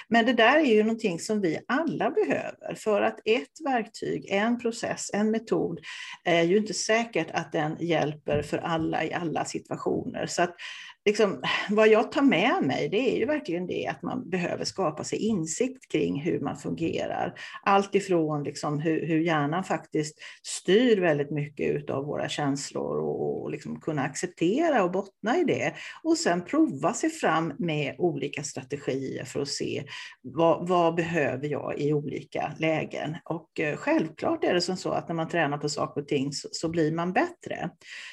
Men 0.08 0.26
det 0.26 0.32
där 0.32 0.56
är 0.56 0.64
ju 0.64 0.82
någonting 0.82 1.18
som 1.18 1.40
vi 1.40 1.58
alla 1.68 2.10
behöver 2.10 2.74
för 2.74 3.02
att 3.02 3.20
ett 3.24 3.60
verktyg, 3.64 4.26
en 4.30 4.60
process, 4.60 5.10
en 5.12 5.30
metod 5.30 5.80
är 6.24 6.42
ju 6.42 6.56
inte 6.56 6.74
säkert 6.74 7.30
att 7.30 7.52
den 7.52 7.76
hjälper 7.80 8.42
för 8.42 8.58
alla 8.58 9.04
i 9.04 9.12
alla 9.12 9.44
situationer. 9.44 10.26
Så 10.26 10.42
att 10.42 10.54
liksom, 11.04 11.42
vad 11.70 11.88
jag 11.88 12.12
tar 12.12 12.22
med 12.22 12.62
mig 12.62 12.88
det 12.88 13.14
är 13.14 13.18
ju 13.18 13.26
verkligen 13.26 13.66
det 13.66 13.86
att 13.86 14.02
man 14.02 14.30
behöver 14.30 14.64
skapa 14.64 15.04
sig 15.04 15.18
insikt 15.18 15.92
kring 15.92 16.20
hur 16.20 16.40
man 16.40 16.56
fungerar. 16.56 17.34
Allt 17.62 17.94
ifrån 17.94 18.44
liksom 18.44 18.78
hur, 18.78 19.06
hur 19.06 19.20
hjärnan 19.20 19.64
faktiskt 19.64 20.18
styr 20.42 21.00
väldigt 21.00 21.30
mycket 21.30 21.90
av 21.90 22.04
våra 22.04 22.28
känslor 22.28 22.98
och, 22.98 23.42
och 23.42 23.50
liksom 23.50 23.80
kunna 23.80 24.02
acceptera 24.02 24.84
och 24.84 24.90
bottna 24.90 25.38
i 25.38 25.44
det. 25.44 25.74
Och 26.02 26.16
sen 26.16 26.44
prova 26.44 26.92
sig 26.92 27.10
fram 27.10 27.52
med 27.58 27.94
olika 27.98 28.42
strategier 28.42 29.24
för 29.24 29.42
att 29.42 29.48
se 29.48 29.84
vad, 30.22 30.68
vad 30.68 30.94
behöver 30.94 31.48
jag 31.48 31.78
i 31.78 31.92
olika 31.92 32.52
lägen. 32.58 33.16
Och 33.24 33.60
eh, 33.60 33.76
självklart 33.76 34.44
är 34.44 34.54
det 34.54 34.60
som 34.60 34.76
så 34.76 34.90
att 34.90 35.08
när 35.08 35.14
man 35.14 35.28
tränar 35.28 35.58
på 35.58 35.68
saker 35.68 36.00
och 36.00 36.08
ting 36.08 36.32
så, 36.32 36.48
så 36.52 36.68
blir 36.68 36.92
man 36.92 37.12
bättre. 37.12 37.70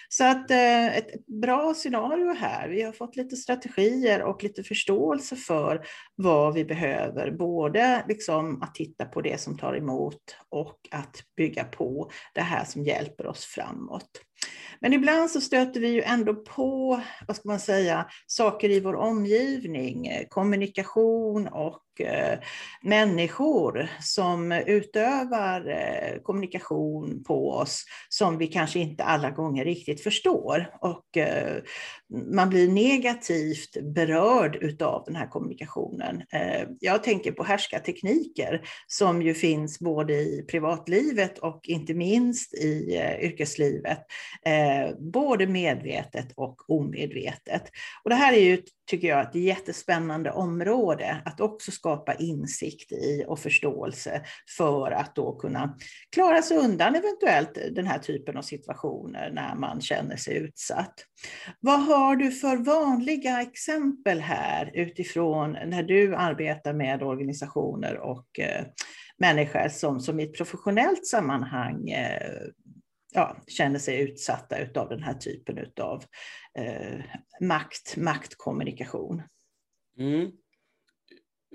Så 0.10 0.23
att 0.23 0.52
eh, 0.52 0.97
ett 0.97 1.26
bra 1.41 1.73
scenario 1.73 2.34
här 2.34 2.77
vi 2.78 2.84
har 2.84 2.92
fått 2.92 3.16
lite 3.16 3.36
strategier 3.36 4.24
och 4.24 4.44
lite 4.44 4.63
förståelse 4.63 5.36
för 5.36 5.86
vad 6.16 6.54
vi 6.54 6.66
behöver. 6.66 7.32
Både 7.32 8.06
liksom 8.08 8.62
att 8.62 8.76
titta 8.76 9.06
på 9.06 9.22
det 9.22 9.42
som 9.42 9.58
tar 9.58 9.78
emot 9.78 10.38
och 10.50 10.80
att 10.92 11.24
bygga 11.38 11.63
på 11.63 12.12
det 12.34 12.42
här 12.42 12.66
som 12.66 12.84
hjälper 12.84 13.28
oss 13.28 13.46
framåt. 13.46 14.10
Men 14.80 14.94
ibland 14.94 15.32
så 15.32 15.42
stöter 15.42 15.80
vi 15.80 15.88
ju 15.88 16.02
ändå 16.02 16.36
på, 16.36 17.02
vad 17.28 17.38
ska 17.38 17.50
man 17.50 17.60
säga, 17.60 18.06
saker 18.28 18.70
i 18.70 18.80
vår 18.80 18.96
omgivning, 18.96 20.08
eh, 20.08 20.28
kommunikation 20.30 21.48
och 21.48 21.82
människor 22.82 23.90
som 24.02 24.52
utövar 24.52 25.70
eh, 25.70 26.22
kommunikation 26.22 27.24
på 27.24 27.52
oss 27.52 27.86
som 28.10 28.38
vi 28.38 28.48
kanske 28.48 28.80
inte 28.80 29.04
alla 29.04 29.32
gånger 29.32 29.66
riktigt 29.66 30.04
förstår. 30.04 30.78
Och 30.82 31.18
eh, 31.18 31.58
man 32.34 32.50
blir 32.50 32.72
negativt 32.72 33.78
berörd 33.96 34.56
utav 34.56 35.04
den 35.06 35.16
här 35.16 35.28
kommunikationen. 35.28 36.24
Eh, 36.32 36.68
jag 36.80 37.04
tänker 37.04 37.32
på 37.32 37.44
härskartekniker 37.44 38.62
som 38.88 39.22
ju 39.22 39.34
finns 39.34 39.80
både 39.80 40.14
i 40.14 40.46
privatlivet 40.52 41.38
och 41.38 41.60
inte 41.64 41.94
minst 41.94 42.54
i 42.54 43.02
yrkeslivet. 43.22 44.00
Både 45.00 45.48
medvetet 45.48 46.28
och 46.36 46.70
omedvetet. 46.70 47.64
Och 48.04 48.10
det 48.10 48.16
här 48.16 48.34
är 48.34 48.42
ju 48.42 48.62
tycker 48.88 49.08
jag, 49.08 49.22
ett 49.28 49.36
jättespännande 49.36 50.32
område 50.32 51.22
att 51.26 51.42
också 51.42 51.72
skapa 51.72 51.87
insikt 52.19 52.91
i 52.91 53.26
och 53.28 53.39
förståelse 53.39 54.21
för 54.58 54.91
att 54.91 55.15
då 55.15 55.36
kunna 55.36 55.78
klara 56.12 56.41
sig 56.41 56.58
undan 56.58 56.95
eventuellt 56.95 57.58
den 57.71 57.88
här 57.88 58.00
typen 58.00 58.38
av 58.38 58.41
situationer 58.41 59.32
när 59.32 59.56
man 59.56 59.82
känner 59.82 60.15
sig 60.15 60.38
utsatt. 60.38 60.93
Vad 61.60 61.86
har 61.86 62.15
du 62.15 62.32
för 62.32 62.58
vanliga 62.58 63.41
exempel 63.41 64.19
här 64.19 64.71
utifrån 64.73 65.52
när 65.52 65.84
du 65.84 66.15
arbetar 66.15 66.73
med 66.73 67.04
organisationer 67.04 67.97
och 67.97 68.39
eh, 68.39 68.65
människor 69.17 69.69
som, 69.69 70.00
som 70.00 70.19
i 70.19 70.23
ett 70.23 70.38
professionellt 70.38 71.08
sammanhang 71.08 71.89
eh, 71.89 72.47
ja, 73.13 73.38
känner 73.47 73.80
sig 73.80 74.02
utsatta 74.02 74.56
av 74.76 74.89
den 74.89 75.04
här 75.04 75.13
typen 75.13 75.71
av 75.82 76.04
eh, 76.60 77.00
makt, 77.41 77.97
maktkommunikation. 77.97 79.21
Mm. 80.00 80.32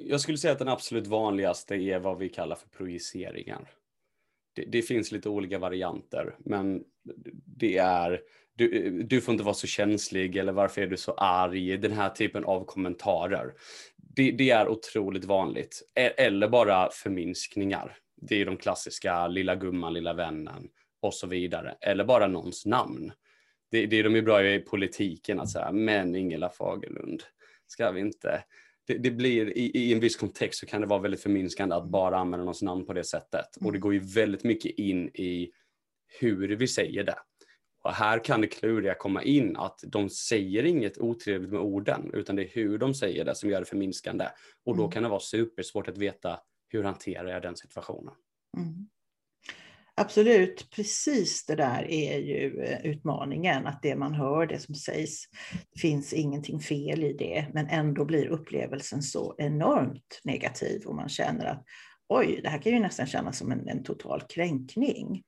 Jag 0.06 0.20
skulle 0.20 0.38
säga 0.38 0.52
att 0.52 0.58
den 0.58 0.68
absolut 0.68 1.06
vanligaste 1.06 1.74
är 1.74 1.98
vad 1.98 2.18
vi 2.18 2.28
kallar 2.28 2.56
för 2.56 2.68
projiceringar. 2.68 3.70
Det, 4.54 4.64
det 4.64 4.82
finns 4.82 5.12
lite 5.12 5.28
olika 5.28 5.58
varianter, 5.58 6.36
men 6.38 6.84
det 7.46 7.78
är 7.78 8.20
du, 8.54 9.02
du 9.02 9.20
får 9.20 9.32
inte 9.32 9.44
vara 9.44 9.54
så 9.54 9.66
känslig 9.66 10.36
eller 10.36 10.52
varför 10.52 10.82
är 10.82 10.86
du 10.86 10.96
så 10.96 11.12
arg? 11.12 11.78
Den 11.78 11.92
här 11.92 12.10
typen 12.10 12.44
av 12.44 12.64
kommentarer. 12.64 13.54
Det, 13.96 14.30
det 14.30 14.50
är 14.50 14.68
otroligt 14.68 15.24
vanligt. 15.24 15.82
E, 15.94 16.06
eller 16.06 16.48
bara 16.48 16.90
förminskningar. 16.90 17.96
Det 18.16 18.40
är 18.40 18.46
de 18.46 18.56
klassiska 18.56 19.26
lilla 19.28 19.54
gumman, 19.54 19.94
lilla 19.94 20.12
vännen 20.12 20.68
och 21.00 21.14
så 21.14 21.26
vidare. 21.26 21.76
Eller 21.80 22.04
bara 22.04 22.26
någons 22.26 22.66
namn. 22.66 23.12
Det, 23.70 23.86
det 23.86 23.98
är 23.98 24.04
de 24.04 24.14
ju 24.16 24.22
bra 24.22 24.44
i 24.48 24.58
politiken 24.58 25.40
att 25.40 25.50
säga, 25.50 25.72
men 25.72 26.14
Ingela 26.14 26.50
Fagerlund, 26.50 27.22
ska 27.66 27.90
vi 27.90 28.00
inte? 28.00 28.44
Det, 28.92 28.98
det, 28.98 29.10
blir 29.10 29.58
i, 29.58 29.70
i, 29.74 29.92
en 29.92 30.00
viss 30.00 30.16
kontext 30.16 30.60
så 30.60 30.66
kan 30.66 30.80
det 30.80 30.86
vara 30.86 31.00
väldigt 31.00 31.22
förminskande 31.22 31.74
att 31.74 31.88
bara 31.88 32.18
använda 32.18 32.44
någons 32.44 32.62
namn 32.62 32.86
på 32.86 32.92
det 32.92 33.04
sättet. 33.04 33.56
Och 33.56 33.72
det 33.72 33.78
mm. 33.78 33.80
går 33.80 33.94
ju 33.94 34.00
väldigt 34.00 34.44
mycket 34.44 34.78
in 34.78 35.08
i 35.08 35.50
hur 36.20 36.56
vi 36.56 36.68
säger 36.68 37.04
det. 37.04 37.18
Och 37.84 37.92
här 37.92 38.24
kan 38.24 38.40
det 38.40 38.46
kluriga 38.46 38.94
komma 38.94 39.22
in 39.22 39.56
att 39.56 39.80
de 39.86 40.10
säger 40.10 40.64
inget 40.64 40.98
otrevligt 40.98 41.50
med 41.50 41.60
orden, 41.60 42.10
utan 42.14 42.36
det 42.36 42.42
är 42.42 42.48
hur 42.48 42.78
de 42.78 42.94
säger 42.94 43.24
det 43.24 43.34
som 43.34 43.50
gör 43.50 43.60
det 43.60 43.66
förminskande. 43.66 44.28
Och 44.64 44.76
då 44.76 44.82
mm. 44.82 44.92
kan 44.92 45.02
det 45.02 45.08
vara 45.08 45.20
supersvårt 45.20 45.88
att 45.88 45.98
veta 45.98 46.40
hur 46.68 46.82
hanterar 46.82 47.28
jag 47.28 47.42
den 47.42 47.56
situationen. 47.56 48.14
Mm. 48.56 48.88
Absolut, 49.94 50.70
precis 50.70 51.46
det 51.46 51.54
där 51.54 51.90
är 51.90 52.18
ju 52.18 52.62
eh, 52.62 52.86
utmaningen, 52.86 53.66
att 53.66 53.82
det 53.82 53.96
man 53.96 54.14
hör, 54.14 54.46
det 54.46 54.58
som 54.58 54.74
sägs, 54.74 55.24
finns 55.80 56.12
ingenting 56.12 56.60
fel 56.60 57.04
i 57.04 57.12
det, 57.12 57.46
men 57.54 57.68
ändå 57.68 58.04
blir 58.04 58.26
upplevelsen 58.26 59.02
så 59.02 59.34
enormt 59.38 60.20
negativ 60.24 60.82
och 60.86 60.94
man 60.94 61.08
känner 61.08 61.46
att 61.46 61.64
oj, 62.08 62.40
det 62.42 62.48
här 62.48 62.58
kan 62.58 62.72
ju 62.72 62.78
nästan 62.78 63.06
kännas 63.06 63.38
som 63.38 63.52
en, 63.52 63.68
en 63.68 63.82
total 63.82 64.20
kränkning. 64.20 65.22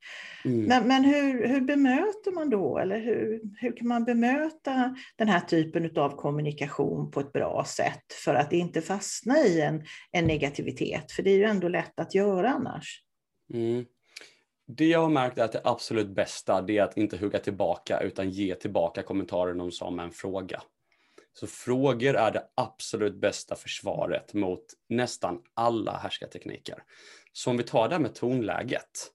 Mm. 0.44 0.64
Men, 0.64 0.88
men 0.88 1.04
hur, 1.04 1.48
hur 1.48 1.60
bemöter 1.60 2.32
man 2.32 2.50
då, 2.50 2.78
eller 2.78 3.00
hur, 3.00 3.40
hur 3.60 3.76
kan 3.76 3.88
man 3.88 4.04
bemöta 4.04 4.96
den 5.16 5.28
här 5.28 5.40
typen 5.40 5.98
av 5.98 6.16
kommunikation 6.16 7.10
på 7.10 7.20
ett 7.20 7.32
bra 7.32 7.64
sätt 7.68 8.12
för 8.24 8.34
att 8.34 8.52
inte 8.52 8.80
fastna 8.82 9.38
i 9.38 9.60
en, 9.60 9.84
en 10.12 10.24
negativitet? 10.24 11.12
För 11.12 11.22
det 11.22 11.30
är 11.30 11.36
ju 11.36 11.44
ändå 11.44 11.68
lätt 11.68 12.00
att 12.00 12.14
göra 12.14 12.50
annars. 12.50 13.02
Mm. 13.54 13.84
Det 14.66 14.86
jag 14.86 15.00
har 15.00 15.08
märkt 15.08 15.38
är 15.38 15.44
att 15.44 15.52
det 15.52 15.60
absolut 15.64 16.08
bästa 16.08 16.62
det 16.62 16.78
är 16.78 16.82
att 16.82 16.96
inte 16.96 17.16
hugga 17.16 17.38
tillbaka 17.38 18.00
utan 18.00 18.30
ge 18.30 18.54
tillbaka 18.54 19.02
kommentaren 19.02 19.72
som 19.72 20.00
en 20.00 20.10
fråga. 20.10 20.62
Så 21.32 21.46
frågor 21.46 22.14
är 22.14 22.30
det 22.30 22.48
absolut 22.54 23.14
bästa 23.14 23.56
försvaret 23.56 24.34
mot 24.34 24.64
nästan 24.88 25.42
alla 25.54 25.96
härskartekniker. 25.96 26.82
Så 27.32 27.50
om 27.50 27.56
vi 27.56 27.62
tar 27.62 27.88
det 27.88 27.94
här 27.94 28.02
med 28.02 28.14
tonläget. 28.14 29.10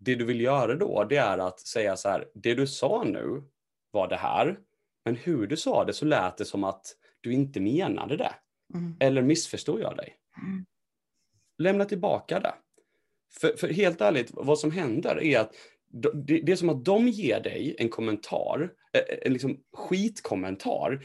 Det 0.00 0.14
du 0.14 0.24
vill 0.24 0.40
göra 0.40 0.74
då, 0.74 1.04
det 1.04 1.16
är 1.16 1.38
att 1.38 1.60
säga 1.60 1.96
så 1.96 2.08
här, 2.08 2.28
det 2.34 2.54
du 2.54 2.66
sa 2.66 3.04
nu 3.04 3.42
var 3.90 4.08
det 4.08 4.16
här, 4.16 4.58
men 5.04 5.16
hur 5.16 5.46
du 5.46 5.56
sa 5.56 5.84
det 5.84 5.92
så 5.92 6.04
lät 6.04 6.36
det 6.36 6.44
som 6.44 6.64
att 6.64 6.86
du 7.20 7.32
inte 7.32 7.60
menade 7.60 8.16
det. 8.16 8.34
Mm. 8.74 8.96
Eller 9.00 9.22
missförstod 9.22 9.80
jag 9.80 9.96
dig? 9.96 10.16
Mm. 10.42 10.66
Lämna 11.58 11.84
tillbaka 11.84 12.40
det. 12.40 12.54
För, 13.40 13.56
för 13.56 13.68
helt 13.68 14.00
ärligt, 14.00 14.30
vad 14.32 14.58
som 14.58 14.70
händer 14.70 15.22
är 15.22 15.38
att 15.38 15.52
det, 15.92 16.40
det 16.42 16.52
är 16.52 16.56
som 16.56 16.68
att 16.68 16.84
de 16.84 17.08
ger 17.08 17.40
dig 17.40 17.76
en 17.78 17.88
kommentar, 17.88 18.70
eh, 18.92 19.00
eh, 19.00 19.18
en 19.22 19.32
liksom 19.32 19.56
skitkommentar. 19.72 21.04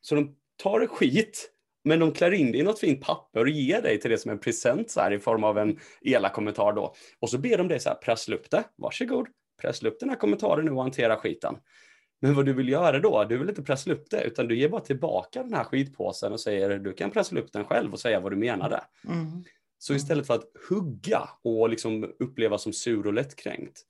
Så 0.00 0.14
de 0.14 0.36
tar 0.62 0.86
skit, 0.86 1.50
men 1.84 1.98
de 1.98 2.12
klär 2.12 2.30
in 2.30 2.52
det 2.52 2.58
i 2.58 2.62
något 2.62 2.78
fint 2.78 3.00
papper 3.00 3.40
och 3.40 3.48
ger 3.48 3.82
dig 3.82 4.00
till 4.00 4.10
det 4.10 4.18
som 4.18 4.30
en 4.30 4.38
present 4.38 4.90
så 4.90 5.00
här, 5.00 5.12
i 5.12 5.18
form 5.18 5.44
av 5.44 5.58
en 5.58 5.78
elak 6.02 6.32
kommentar 6.32 6.72
då. 6.72 6.94
Och 7.20 7.30
så 7.30 7.38
ber 7.38 7.58
de 7.58 7.68
dig 7.68 7.80
så 7.80 7.88
här, 7.88 7.96
prassla 7.96 8.36
upp 8.36 8.50
det, 8.50 8.64
varsågod, 8.76 9.28
pressa 9.60 9.88
upp 9.88 10.00
den 10.00 10.08
här 10.08 10.16
kommentaren 10.16 10.64
nu 10.64 10.70
och 10.70 10.82
hantera 10.82 11.16
skiten. 11.16 11.56
Men 12.20 12.34
vad 12.34 12.46
du 12.46 12.52
vill 12.52 12.68
göra 12.68 12.98
då, 12.98 13.24
du 13.24 13.38
vill 13.38 13.48
inte 13.48 13.62
pressa 13.62 13.92
upp 13.92 14.10
det, 14.10 14.24
utan 14.24 14.48
du 14.48 14.58
ger 14.58 14.68
bara 14.68 14.80
tillbaka 14.80 15.42
den 15.42 15.54
här 15.54 15.64
skitpåsen 15.64 16.32
och 16.32 16.40
säger 16.40 16.78
du 16.78 16.92
kan 16.92 17.10
pressa 17.10 17.38
upp 17.38 17.52
den 17.52 17.64
själv 17.64 17.92
och 17.92 18.00
säga 18.00 18.20
vad 18.20 18.32
du 18.32 18.36
menade. 18.36 18.80
Mm. 19.08 19.44
Så 19.78 19.94
istället 19.94 20.26
för 20.26 20.34
att 20.34 20.50
hugga 20.68 21.28
och 21.42 21.68
liksom 21.68 22.14
uppleva 22.18 22.58
som 22.58 22.72
sur 22.72 23.06
och 23.06 23.12
lättkränkt, 23.12 23.82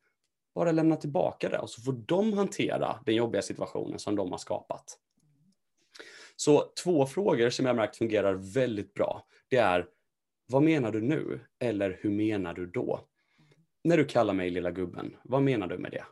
bara 0.54 0.72
lämna 0.72 0.96
tillbaka 0.96 1.48
det 1.48 1.58
och 1.58 1.70
så 1.70 1.82
får 1.82 1.92
de 1.92 2.32
hantera 2.32 3.02
den 3.06 3.14
jobbiga 3.14 3.42
situationen 3.42 3.98
som 3.98 4.16
de 4.16 4.30
har 4.30 4.38
skapat. 4.38 4.98
Så 6.36 6.72
två 6.82 7.06
frågor 7.06 7.50
som 7.50 7.66
jag 7.66 7.76
märkt 7.76 7.96
fungerar 7.96 8.34
väldigt 8.34 8.94
bra. 8.94 9.26
Det 9.48 9.56
är, 9.56 9.88
vad 10.46 10.62
menar 10.62 10.92
du 10.92 11.00
nu? 11.00 11.40
Eller 11.58 11.98
hur 12.00 12.10
menar 12.10 12.54
du 12.54 12.66
då? 12.66 13.08
När 13.84 13.96
du 13.96 14.04
kallar 14.04 14.34
mig 14.34 14.50
lilla 14.50 14.70
gubben, 14.70 15.16
vad 15.24 15.42
menar 15.42 15.66
du 15.66 15.78
med 15.78 15.90
det? 15.90 16.04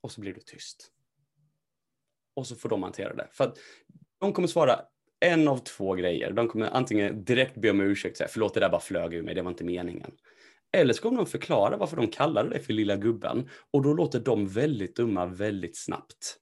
Och 0.00 0.12
så 0.12 0.20
blir 0.20 0.34
du 0.34 0.40
tyst. 0.40 0.92
Och 2.34 2.46
så 2.46 2.56
får 2.56 2.68
de 2.68 2.82
hantera 2.82 3.14
det. 3.14 3.28
För 3.32 3.44
att 3.44 3.58
de 4.18 4.32
kommer 4.32 4.48
svara 4.48 4.80
en 5.20 5.48
av 5.48 5.58
två 5.58 5.94
grejer. 5.94 6.32
De 6.32 6.48
kommer 6.48 6.66
antingen 6.66 7.24
direkt 7.24 7.56
be 7.56 7.70
om 7.70 7.80
ursäkt, 7.80 8.16
säga 8.16 8.28
förlåt 8.28 8.54
det 8.54 8.60
där 8.60 8.70
bara 8.70 8.80
flög 8.80 9.14
ur 9.14 9.22
mig, 9.22 9.34
det 9.34 9.42
var 9.42 9.50
inte 9.50 9.64
meningen. 9.64 10.10
Eller 10.72 10.94
så 10.94 11.02
kommer 11.02 11.16
de 11.16 11.26
förklara 11.26 11.76
varför 11.76 11.96
de 11.96 12.08
kallade 12.08 12.50
det 12.50 12.60
för 12.60 12.72
lilla 12.72 12.96
gubben 12.96 13.48
och 13.70 13.82
då 13.82 13.94
låter 13.94 14.20
de 14.20 14.48
väldigt 14.48 14.96
dumma 14.96 15.26
väldigt 15.26 15.78
snabbt. 15.78 16.36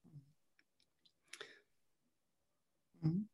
Mm. 3.05 3.27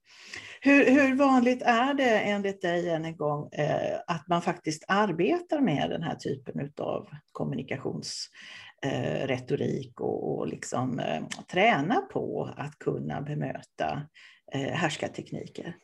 Hur, 0.61 0.91
hur, 0.91 1.15
vanligt 1.15 1.63
är 1.63 1.95
det 1.95 2.19
enligt 2.19 2.63
dig 2.63 2.91
än 2.91 3.05
en 3.05 3.17
gång 3.17 3.49
eh, 3.53 3.99
att 4.07 4.29
man 4.29 4.43
faktiskt 4.43 4.85
arbetar 4.89 5.61
med 5.61 5.91
den 5.91 6.03
här 6.03 6.15
typen 6.15 6.73
av 6.77 7.09
kommunikationsretorik 7.33 10.01
eh, 10.01 10.05
och, 10.05 10.39
och 10.39 10.47
liksom, 10.47 10.99
eh, 10.99 11.23
träna 11.53 12.01
på 12.01 12.55
att 12.57 12.79
kunna 12.79 13.23
bemöta 13.23 13.91
eh, 13.91 14.01
Eh, 14.55 14.61
härskartekniker? 14.61 15.77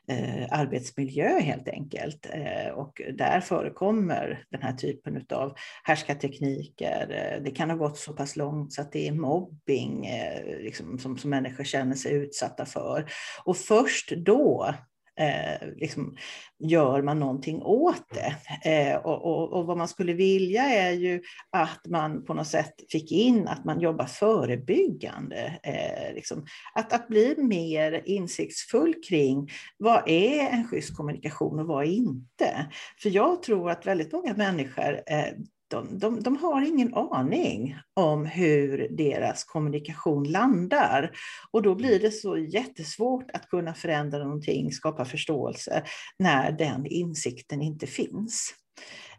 eh, 0.08 0.60
arbetsmiljö 0.60 1.40
helt 1.40 1.68
enkelt. 1.68 2.28
Eh, 2.34 2.72
och 2.74 3.02
där 3.14 3.42
förekommer 3.42 4.46
den 4.52 4.62
här 4.62 4.74
typen 4.74 5.26
av 5.30 5.54
härskartekniker. 5.84 7.08
Eh, 7.10 7.44
det 7.44 7.52
kan 7.52 7.70
ha 7.70 7.78
gått 7.78 7.98
så 7.98 8.14
pass 8.14 8.36
långt 8.36 8.74
så 8.74 8.82
att 8.82 8.92
det 8.92 9.08
är 9.08 9.12
mobbing 9.12 10.06
eh, 10.06 10.58
liksom, 10.60 11.00
som, 11.00 11.18
som 11.18 11.30
människor 11.30 11.64
känner 11.64 11.96
sig 11.96 12.14
utsatta 12.14 12.66
för. 12.66 13.06
Och 13.46 13.58
först 13.58 14.12
då 14.12 14.76
eh, 15.20 15.68
liksom, 15.76 16.16
gör 16.60 17.02
man 17.02 17.20
någonting 17.20 17.62
åt 17.62 18.04
det. 18.10 18.36
Eh, 18.70 18.98
och, 18.98 19.26
och, 19.26 19.54
och, 19.54 19.66
vad 19.66 19.78
man 19.78 19.88
skulle 19.88 20.14
vilja 20.14 20.64
är 20.64 20.92
ju 20.92 21.22
att 21.52 21.86
man 21.88 22.26
på 22.26 22.34
något 22.34 22.48
sätt 22.48 22.74
fick 22.90 23.12
in 23.12 23.48
att 23.48 23.66
man 23.66 23.80
jobbar 23.80 24.06
förebyggande. 24.06 25.60
Eh, 25.64 26.14
liksom, 26.16 26.46
att, 26.74 26.94
att 26.94 27.08
bli 27.08 27.36
mer 27.38 28.02
insiktsfull 28.06 28.94
kring 29.10 29.50
vad 29.78 30.10
är 30.10 30.50
en 30.50 30.68
schysst 30.68 30.96
kommunikation 30.96 31.60
och 31.60 31.68
vad 31.68 31.84
är 31.84 31.90
inte. 31.90 32.70
För 33.02 33.10
jag 33.10 33.44
tror 33.44 33.72
att 33.72 33.86
väldigt 33.86 34.14
många 34.14 34.34
människor 34.34 35.02
eh, 35.06 35.34
de, 35.68 36.00
de, 36.00 36.22
de, 36.22 36.38
har 36.38 36.62
ingen 36.62 36.94
aning 36.94 37.78
om 37.94 38.26
hur 38.26 38.88
deras 38.98 39.44
kommunikation 39.44 40.24
landar. 40.24 41.12
Och 41.52 41.62
då 41.62 41.76
blir 41.76 42.00
det 42.00 42.12
så 42.12 42.38
jättesvårt 42.38 43.32
att 43.32 43.50
kunna 43.50 43.74
förändra 43.74 44.24
någonting, 44.24 44.72
skapa 44.72 45.06
förståelse, 45.06 45.84
när 46.20 46.52
den 46.52 46.86
insikten 46.86 47.62
inte 47.62 47.88
finns. 47.88 48.54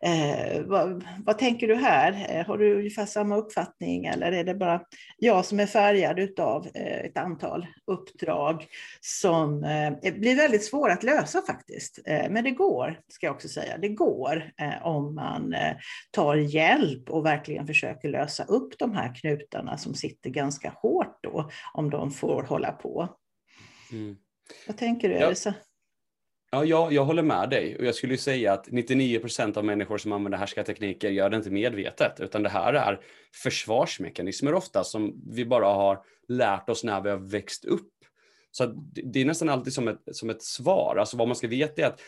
Eh, 0.06 0.62
vad, 0.62 1.04
vad, 1.24 1.38
tänker 1.38 1.68
du 1.68 1.74
här? 1.74 2.26
Eh, 2.28 2.46
har 2.46 2.58
du 2.58 2.74
ungefär 2.74 3.06
samma 3.06 3.36
uppfattning 3.36 4.06
eller 4.06 4.32
är 4.32 4.44
det 4.44 4.54
bara 4.54 4.80
jag 5.16 5.44
som 5.44 5.60
är 5.60 5.66
färgad 5.66 6.18
utav 6.18 6.66
eh, 6.74 7.00
ett 7.00 7.18
antal 7.18 7.66
uppdrag 7.86 8.66
som 9.00 9.64
eh, 9.64 10.14
blir 10.14 10.36
väldigt 10.36 10.64
svåra 10.64 10.92
att 10.92 11.02
lösa 11.02 11.42
faktiskt. 11.42 11.98
Men 12.06 12.44
det 12.44 12.50
går, 12.50 13.00
ska 13.08 13.26
jag 13.26 13.34
också 13.34 13.48
säga, 13.48 13.78
det 13.78 13.88
går 13.88 14.50
om 14.82 15.14
man 15.14 15.54
tar 16.10 16.36
hjälp 16.36 17.10
och 17.10 17.26
verkligen 17.26 17.66
försöker 17.66 18.08
lösa 18.08 18.44
upp 18.44 18.78
de 18.78 18.92
här 18.92 19.14
knutarna 19.14 19.78
som 19.78 19.94
sitter 19.94 20.30
ganska 20.30 20.70
hårt 20.70 21.18
då, 21.22 21.50
om 21.74 21.90
de 21.90 22.10
får 22.10 22.42
hålla 22.42 22.72
på. 22.72 23.08
Mm. 23.92 24.16
Vad 24.66 24.76
tänker 24.76 25.08
du, 25.08 25.14
Elisa? 25.14 25.54
Ja, 25.58 25.65
jag, 26.50 26.92
jag 26.92 27.04
håller 27.04 27.22
med 27.22 27.50
dig 27.50 27.76
och 27.78 27.84
jag 27.84 27.94
skulle 27.94 28.18
säga 28.18 28.52
att 28.52 28.70
99 28.70 29.18
procent 29.18 29.56
av 29.56 29.64
människor 29.64 29.98
som 29.98 30.12
använder 30.12 30.38
härskartekniker 30.38 31.10
gör 31.10 31.30
det 31.30 31.36
inte 31.36 31.50
medvetet, 31.50 32.20
utan 32.20 32.42
det 32.42 32.48
här 32.48 32.72
är 32.72 33.00
försvarsmekanismer 33.42 34.54
ofta 34.54 34.84
som 34.84 35.22
vi 35.30 35.44
bara 35.44 35.66
har 35.66 36.02
lärt 36.28 36.68
oss 36.68 36.84
när 36.84 37.00
vi 37.00 37.10
har 37.10 37.16
växt 37.16 37.64
upp. 37.64 37.92
Så 38.50 38.66
det 39.12 39.20
är 39.20 39.24
nästan 39.24 39.48
alltid 39.48 39.72
som 39.72 39.88
ett, 39.88 40.02
som 40.12 40.30
ett 40.30 40.42
svar, 40.42 40.96
alltså 40.96 41.16
vad 41.16 41.28
man 41.28 41.36
ska 41.36 41.48
veta 41.48 41.82
är 41.82 41.86
att 41.86 42.00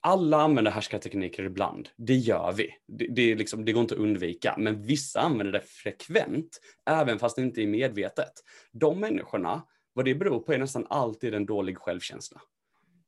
alla 0.00 0.40
använder 0.40 0.70
härskartekniker 0.70 1.44
ibland. 1.44 1.88
Det 1.96 2.14
gör 2.14 2.52
vi. 2.52 2.70
Det, 2.88 3.06
det, 3.06 3.32
är 3.32 3.36
liksom, 3.36 3.64
det 3.64 3.72
går 3.72 3.82
inte 3.82 3.94
att 3.94 4.00
undvika. 4.00 4.54
Men 4.58 4.82
vissa 4.82 5.20
använder 5.20 5.52
det 5.52 5.62
frekvent, 5.66 6.60
även 6.90 7.18
fast 7.18 7.36
det 7.36 7.42
inte 7.42 7.62
är 7.62 7.66
medvetet. 7.66 8.32
De 8.72 9.00
människorna, 9.00 9.62
vad 9.92 10.04
det 10.04 10.14
beror 10.14 10.40
på 10.40 10.52
är 10.52 10.58
nästan 10.58 10.86
alltid 10.90 11.34
en 11.34 11.46
dålig 11.46 11.78
självkänsla 11.78 12.40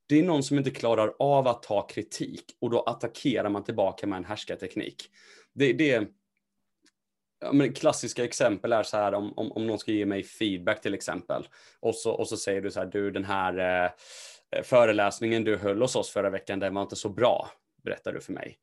det 0.09 0.18
är 0.18 0.22
någon 0.22 0.42
som 0.42 0.59
inte 0.59 0.70
klarar 0.70 1.14
av 1.18 1.48
att 1.48 1.62
ta 1.62 1.86
kritik 1.86 2.44
och 2.61 2.70
då 2.70 2.82
attackerar 2.82 3.48
man 3.48 3.64
tillbaka 3.64 4.06
med 4.06 4.16
en 4.16 4.24
härskarteknik. 4.24 5.11
Det, 5.54 5.72
det 5.72 6.09
ja, 7.40 7.52
men 7.52 7.72
klassiska 7.72 8.24
exempel 8.24 8.72
är 8.72 8.82
så 8.82 8.96
här 8.96 9.14
om, 9.14 9.32
om, 9.38 9.52
om 9.52 9.66
någon 9.66 9.78
ska 9.78 9.92
ge 9.92 10.06
mig 10.06 10.22
feedback 10.22 10.80
till 10.80 10.94
exempel 10.94 11.48
och 11.80 11.94
så, 11.94 12.12
och 12.12 12.28
så 12.28 12.36
säger 12.36 12.61
du 12.61 12.70
så 12.70 12.80
här, 12.80 12.86
du 12.86 13.11
den 13.11 13.24
här 13.24 13.84
eh, 13.84 14.62
föreläsningen 14.62 15.44
du 15.44 15.56
höll 15.56 15.82
hos 15.82 15.96
oss 15.96 16.11
förra 16.11 16.30
veckan, 16.30 16.59
den 16.59 16.74
var 16.74 16.82
inte 16.82 16.96
så 16.96 17.09
bra, 17.09 17.50
berättar 17.84 18.12
du 18.12 18.20
för 18.20 18.32
mig. 18.32 18.59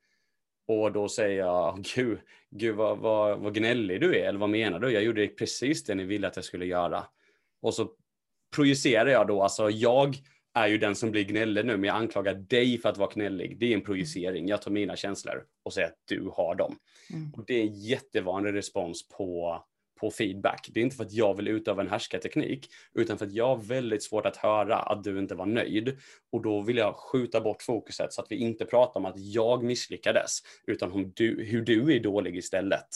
Och 0.67 0.91
då 0.91 1.09
säger 1.09 1.39
jag, 1.39 1.85
gud, 1.95 2.19
gud 2.49 2.75
vad, 2.75 2.97
vad, 2.97 3.39
vad 3.39 3.55
gnällig 3.55 4.01
du 4.01 4.15
är, 4.15 4.29
eller 4.29 4.39
vad 4.39 4.49
menar 4.49 4.79
du? 4.79 4.91
Jag 4.91 5.03
gjorde 5.03 5.27
precis 5.27 5.83
det 5.83 5.95
ni 5.95 6.03
ville 6.03 6.27
att 6.27 6.35
jag 6.35 6.45
skulle 6.45 6.65
göra. 6.65 7.03
Och 7.61 7.73
så 7.73 7.91
projicerar 8.55 9.09
jag 9.09 9.27
då, 9.27 9.43
alltså 9.43 9.69
jag 9.69 10.17
är 10.55 10.67
ju 10.67 10.77
den 10.77 10.95
som 10.95 11.11
blir 11.11 11.23
gnällig 11.23 11.65
nu, 11.65 11.77
men 11.77 11.87
jag 11.87 11.95
anklagar 11.95 12.33
dig 12.33 12.77
för 12.77 12.89
att 12.89 12.97
vara 12.97 13.09
gnällig. 13.13 13.59
Det 13.59 13.65
är 13.65 13.73
en 13.73 13.81
projicering. 13.81 14.47
Jag 14.47 14.61
tar 14.61 14.71
mina 14.71 14.95
känslor 14.95 15.43
och 15.63 15.73
säger 15.73 15.87
att 15.87 15.97
du 16.05 16.31
har 16.33 16.55
dem. 16.55 16.75
Mm. 17.13 17.33
Och 17.33 17.45
det 17.45 17.53
är 17.53 17.61
en 17.61 17.79
jättevanlig 17.79 18.53
respons 18.53 19.07
på, 19.07 19.57
på 19.99 20.11
feedback. 20.11 20.69
Det 20.73 20.79
är 20.79 20.83
inte 20.83 20.95
för 20.95 21.03
att 21.03 21.13
jag 21.13 21.37
vill 21.37 21.47
utöva 21.47 21.81
en 21.81 21.89
härskarteknik, 21.89 22.67
utan 22.93 23.17
för 23.17 23.25
att 23.25 23.33
jag 23.33 23.47
har 23.47 23.63
väldigt 23.63 24.03
svårt 24.03 24.25
att 24.25 24.37
höra 24.37 24.75
att 24.75 25.03
du 25.03 25.19
inte 25.19 25.35
var 25.35 25.45
nöjd. 25.45 25.97
Och 26.31 26.41
då 26.41 26.61
vill 26.61 26.77
jag 26.77 26.95
skjuta 26.95 27.41
bort 27.41 27.61
fokuset 27.61 28.13
så 28.13 28.21
att 28.21 28.27
vi 28.31 28.35
inte 28.35 28.65
pratar 28.65 28.99
om 28.99 29.05
att 29.05 29.19
jag 29.19 29.63
misslyckades, 29.63 30.39
utan 30.67 30.91
om 30.91 31.11
du, 31.15 31.43
hur 31.43 31.61
du 31.61 31.95
är 31.95 31.99
dålig 31.99 32.37
istället. 32.37 32.87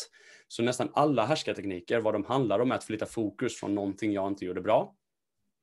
Så 0.47 0.63
nästan 0.63 0.89
alla 0.93 1.25
härskartekniker, 1.25 1.99
vad 1.99 2.13
de 2.13 2.25
handlar 2.25 2.59
om 2.59 2.71
är 2.71 2.75
att 2.75 2.83
flytta 2.83 3.05
fokus 3.05 3.59
från 3.59 3.75
någonting 3.75 4.13
jag 4.13 4.27
inte 4.27 4.45
gjorde 4.45 4.61
bra 4.61 4.95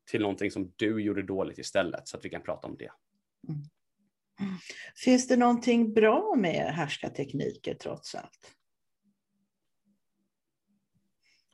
till 0.06 0.20
någonting 0.20 0.50
som 0.50 0.72
du 0.76 1.02
gjorde 1.02 1.22
dåligt 1.22 1.58
istället 1.58 2.08
så 2.08 2.16
att 2.16 2.24
vi 2.24 2.30
kan 2.30 2.42
prata 2.42 2.68
om 2.68 2.76
det. 2.78 2.90
Mm. 3.48 3.62
Finns 4.94 5.28
det 5.28 5.36
någonting 5.36 5.92
bra 5.92 6.34
med 6.36 6.74
härskartekniker 6.74 7.74
trots 7.74 8.14
allt? 8.14 8.52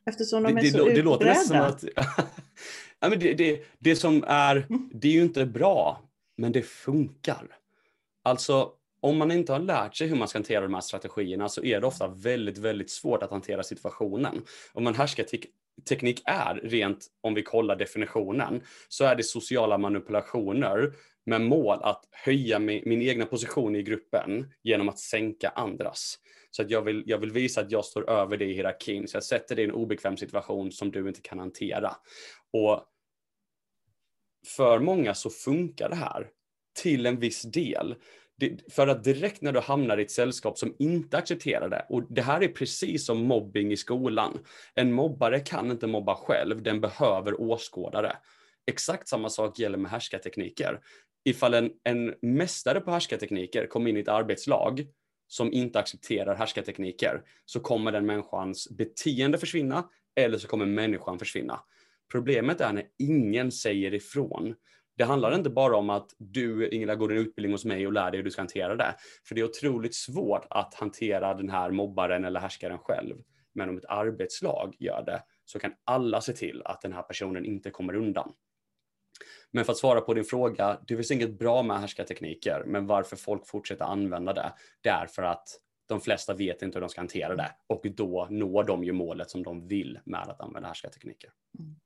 Eftersom 0.06 0.42
de 0.42 0.56
är 0.56 0.62
det, 0.62 0.70
så 0.70 0.84
det. 0.84 0.94
Det 0.94 1.02
låter 1.02 1.24
nästan 1.24 1.60
att... 1.60 1.84
ja, 3.00 3.08
men 3.08 3.18
det, 3.18 3.34
det, 3.34 3.64
det 3.78 3.96
som 3.96 4.24
är, 4.26 4.56
mm. 4.56 4.90
det 4.94 5.08
är 5.08 5.12
ju 5.12 5.22
inte 5.22 5.46
bra, 5.46 6.02
men 6.36 6.52
det 6.52 6.62
funkar. 6.62 7.56
Alltså, 8.22 8.72
om 9.00 9.18
man 9.18 9.32
inte 9.32 9.52
har 9.52 9.58
lärt 9.58 9.96
sig 9.96 10.08
hur 10.08 10.16
man 10.16 10.28
ska 10.28 10.38
hantera 10.38 10.60
de 10.60 10.74
här 10.74 10.80
strategierna 10.80 11.48
så 11.48 11.64
är 11.64 11.80
det 11.80 11.86
ofta 11.86 12.08
väldigt, 12.08 12.58
väldigt 12.58 12.90
svårt 12.90 13.22
att 13.22 13.30
hantera 13.30 13.62
situationen. 13.62 14.44
Om 14.72 14.84
man 14.84 14.94
härskar 14.94 15.24
teknik 15.88 16.22
är, 16.24 16.54
rent 16.54 17.06
om 17.20 17.34
vi 17.34 17.42
kollar 17.42 17.76
definitionen, 17.76 18.62
så 18.88 19.04
är 19.04 19.16
det 19.16 19.22
sociala 19.22 19.78
manipulationer 19.78 20.92
med 21.26 21.40
mål 21.40 21.78
att 21.82 22.08
höja 22.10 22.58
min, 22.58 22.82
min 22.86 23.02
egna 23.02 23.26
position 23.26 23.76
i 23.76 23.82
gruppen 23.82 24.52
genom 24.62 24.88
att 24.88 24.98
sänka 24.98 25.48
andras. 25.48 26.18
Så 26.50 26.62
att 26.62 26.70
jag 26.70 26.82
vill, 26.82 27.02
jag 27.06 27.18
vill 27.18 27.30
visa 27.30 27.60
att 27.60 27.70
jag 27.70 27.84
står 27.84 28.10
över 28.10 28.36
dig 28.36 28.50
i 28.50 28.54
hierarkin, 28.54 29.08
så 29.08 29.16
jag 29.16 29.24
sätter 29.24 29.56
dig 29.56 29.64
i 29.64 29.68
en 29.68 29.74
obekväm 29.74 30.16
situation 30.16 30.72
som 30.72 30.90
du 30.90 31.08
inte 31.08 31.20
kan 31.20 31.38
hantera. 31.38 31.96
Och 32.52 32.84
för 34.56 34.78
många 34.78 35.14
så 35.14 35.30
funkar 35.30 35.88
det 35.88 35.96
här 35.96 36.28
till 36.82 37.06
en 37.06 37.20
viss 37.20 37.42
del 37.42 37.94
för 38.70 38.86
att 38.86 39.04
direkt 39.04 39.42
när 39.42 39.52
du 39.52 39.60
hamnar 39.60 39.98
i 39.98 40.02
ett 40.02 40.10
sällskap 40.10 40.58
som 40.58 40.76
inte 40.78 41.18
accepterar 41.18 41.68
det, 41.68 41.86
och 41.88 42.02
det 42.12 42.22
här 42.22 42.42
är 42.42 42.48
precis 42.48 43.06
som 43.06 43.24
mobbing 43.24 43.72
i 43.72 43.76
skolan. 43.76 44.38
En 44.74 44.92
mobbare 44.92 45.40
kan 45.40 45.70
inte 45.70 45.86
mobba 45.86 46.14
själv, 46.14 46.62
den 46.62 46.80
behöver 46.80 47.40
åskådare. 47.40 48.16
Exakt 48.66 49.08
samma 49.08 49.28
sak 49.28 49.58
gäller 49.58 49.78
med 49.78 49.90
härskartekniker. 49.90 50.80
Ifall 51.24 51.54
en, 51.54 51.70
en 51.84 52.14
mästare 52.22 52.80
på 52.80 52.90
härskartekniker 52.90 53.66
kommer 53.66 53.90
in 53.90 53.96
i 53.96 54.00
ett 54.00 54.08
arbetslag 54.08 54.86
som 55.28 55.52
inte 55.52 55.78
accepterar 55.78 56.34
härskartekniker, 56.34 57.22
så 57.44 57.60
kommer 57.60 57.92
den 57.92 58.06
människans 58.06 58.70
beteende 58.70 59.38
försvinna, 59.38 59.88
eller 60.16 60.38
så 60.38 60.48
kommer 60.48 60.66
människan 60.66 61.18
försvinna. 61.18 61.60
Problemet 62.12 62.60
är 62.60 62.72
när 62.72 62.84
ingen 62.98 63.52
säger 63.52 63.94
ifrån. 63.94 64.54
Det 64.96 65.04
handlar 65.04 65.34
inte 65.34 65.50
bara 65.50 65.76
om 65.76 65.90
att 65.90 66.14
du, 66.18 66.68
Ingela, 66.68 66.94
går 66.94 67.12
en 67.12 67.18
utbildning 67.18 67.52
hos 67.52 67.64
mig 67.64 67.86
och 67.86 67.92
lär 67.92 68.10
dig 68.10 68.18
hur 68.18 68.24
du 68.24 68.30
ska 68.30 68.40
hantera 68.40 68.76
det. 68.76 68.94
För 69.28 69.34
det 69.34 69.40
är 69.40 69.44
otroligt 69.44 69.94
svårt 69.94 70.46
att 70.50 70.74
hantera 70.74 71.34
den 71.34 71.50
här 71.50 71.70
mobbaren 71.70 72.24
eller 72.24 72.40
härskaren 72.40 72.78
själv. 72.78 73.16
Men 73.54 73.68
om 73.68 73.76
ett 73.78 73.84
arbetslag 73.88 74.76
gör 74.78 75.02
det 75.06 75.22
så 75.44 75.58
kan 75.58 75.72
alla 75.84 76.20
se 76.20 76.32
till 76.32 76.62
att 76.64 76.80
den 76.80 76.92
här 76.92 77.02
personen 77.02 77.44
inte 77.44 77.70
kommer 77.70 77.94
undan. 77.94 78.32
Men 79.50 79.64
för 79.64 79.72
att 79.72 79.78
svara 79.78 80.00
på 80.00 80.14
din 80.14 80.24
fråga, 80.24 80.80
det 80.86 80.96
finns 80.96 81.10
inget 81.10 81.38
bra 81.38 81.62
med 81.62 81.80
härskartekniker, 81.80 82.64
men 82.66 82.86
varför 82.86 83.16
folk 83.16 83.46
fortsätter 83.46 83.84
använda 83.84 84.32
det, 84.32 84.52
det 84.80 84.88
är 84.88 85.06
för 85.06 85.22
att 85.22 85.48
de 85.86 86.00
flesta 86.00 86.34
vet 86.34 86.62
inte 86.62 86.76
hur 86.76 86.80
de 86.80 86.88
ska 86.88 87.00
hantera 87.00 87.36
det 87.36 87.50
och 87.66 87.86
då 87.96 88.26
når 88.30 88.64
de 88.64 88.84
ju 88.84 88.92
målet 88.92 89.30
som 89.30 89.42
de 89.42 89.68
vill 89.68 89.98
med 90.04 90.28
att 90.28 90.40
använda 90.40 90.68
härskartekniker. 90.68 91.30
Mm. 91.58 91.76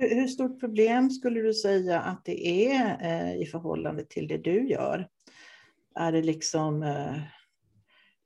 Hur 0.00 0.26
stort 0.26 0.60
problem 0.60 1.10
skulle 1.10 1.40
du 1.40 1.54
säga 1.54 2.00
att 2.00 2.24
det 2.24 2.66
är 2.66 2.98
eh, 3.02 3.42
i 3.42 3.46
förhållande 3.46 4.04
till 4.04 4.28
det 4.28 4.38
du 4.38 4.68
gör? 4.68 5.08
Är 5.94 6.12
det 6.12 6.22
liksom 6.22 6.82
eh, 6.82 7.16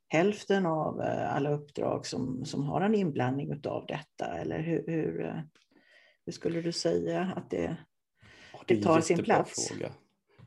hälften 0.08 0.66
av 0.66 1.00
eh, 1.00 1.34
alla 1.34 1.50
uppdrag 1.50 2.06
som, 2.06 2.44
som 2.44 2.64
har 2.64 2.80
en 2.80 2.94
inblandning 2.94 3.60
av 3.64 3.86
detta? 3.86 4.38
Eller 4.38 4.58
hur, 4.58 4.84
hur, 4.86 5.42
hur 6.26 6.32
skulle 6.32 6.60
du 6.60 6.72
säga 6.72 7.32
att 7.36 7.50
det, 7.50 7.76
det, 8.66 8.74
det 8.74 8.82
tar 8.82 9.00
sin 9.00 9.24
plats? 9.24 9.68
Fråga. 9.68 9.90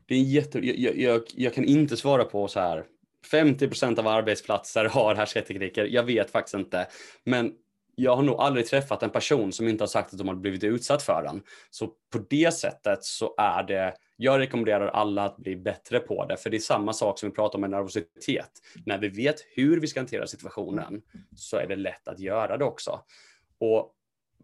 Det 0.06 0.14
är 0.14 0.22
jätte, 0.22 0.58
jag, 0.58 0.98
jag, 0.98 1.22
jag 1.34 1.54
kan 1.54 1.64
inte 1.64 1.96
svara 1.96 2.24
på 2.24 2.48
så 2.48 2.60
här 2.60 2.84
50 3.30 3.68
procent 3.68 3.98
av 3.98 4.06
arbetsplatser 4.06 4.84
har 4.84 5.14
härskartekniker. 5.14 5.84
Jag 5.84 6.02
vet 6.02 6.30
faktiskt 6.30 6.54
inte. 6.54 6.86
Men 7.24 7.52
jag 8.00 8.16
har 8.16 8.22
nog 8.22 8.40
aldrig 8.40 8.66
träffat 8.66 9.02
en 9.02 9.10
person 9.10 9.52
som 9.52 9.68
inte 9.68 9.82
har 9.82 9.88
sagt 9.88 10.12
att 10.12 10.18
de 10.18 10.28
har 10.28 10.34
blivit 10.34 10.64
utsatt 10.64 11.02
för 11.02 11.22
den. 11.22 11.42
Så 11.70 11.86
på 11.86 12.18
det 12.30 12.54
sättet 12.54 13.04
så 13.04 13.34
är 13.38 13.62
det, 13.62 13.94
jag 14.16 14.38
rekommenderar 14.38 14.88
alla 14.88 15.24
att 15.24 15.36
bli 15.36 15.56
bättre 15.56 16.00
på 16.00 16.26
det, 16.26 16.36
för 16.36 16.50
det 16.50 16.56
är 16.56 16.60
samma 16.60 16.92
sak 16.92 17.18
som 17.18 17.28
vi 17.28 17.34
pratar 17.34 17.56
om 17.56 17.60
med 17.60 17.70
nervositet. 17.70 18.50
När 18.86 18.98
vi 18.98 19.08
vet 19.08 19.36
hur 19.54 19.80
vi 19.80 19.86
ska 19.86 20.00
hantera 20.00 20.26
situationen 20.26 21.02
så 21.36 21.56
är 21.56 21.66
det 21.66 21.76
lätt 21.76 22.08
att 22.08 22.18
göra 22.18 22.56
det 22.56 22.64
också. 22.64 23.00
Och 23.60 23.94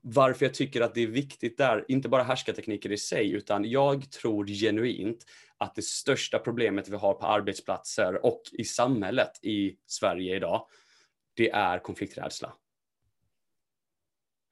varför 0.02 0.46
jag 0.46 0.54
tycker 0.54 0.80
att 0.80 0.94
det 0.94 1.02
är 1.02 1.06
viktigt 1.06 1.58
där, 1.58 1.84
inte 1.88 2.08
bara 2.08 2.22
härskartekniker 2.22 2.92
i 2.92 2.98
sig, 2.98 3.32
utan 3.32 3.64
jag 3.64 4.10
tror 4.10 4.46
genuint 4.46 5.24
att 5.58 5.74
det 5.74 5.84
största 5.84 6.38
problemet 6.38 6.88
vi 6.88 6.96
har 6.96 7.14
på 7.14 7.26
arbetsplatser 7.26 8.26
och 8.26 8.42
i 8.52 8.64
samhället 8.64 9.32
i 9.42 9.76
Sverige 9.86 10.36
idag, 10.36 10.66
det 11.36 11.50
är 11.50 11.78
konflikträdsla. 11.78 12.52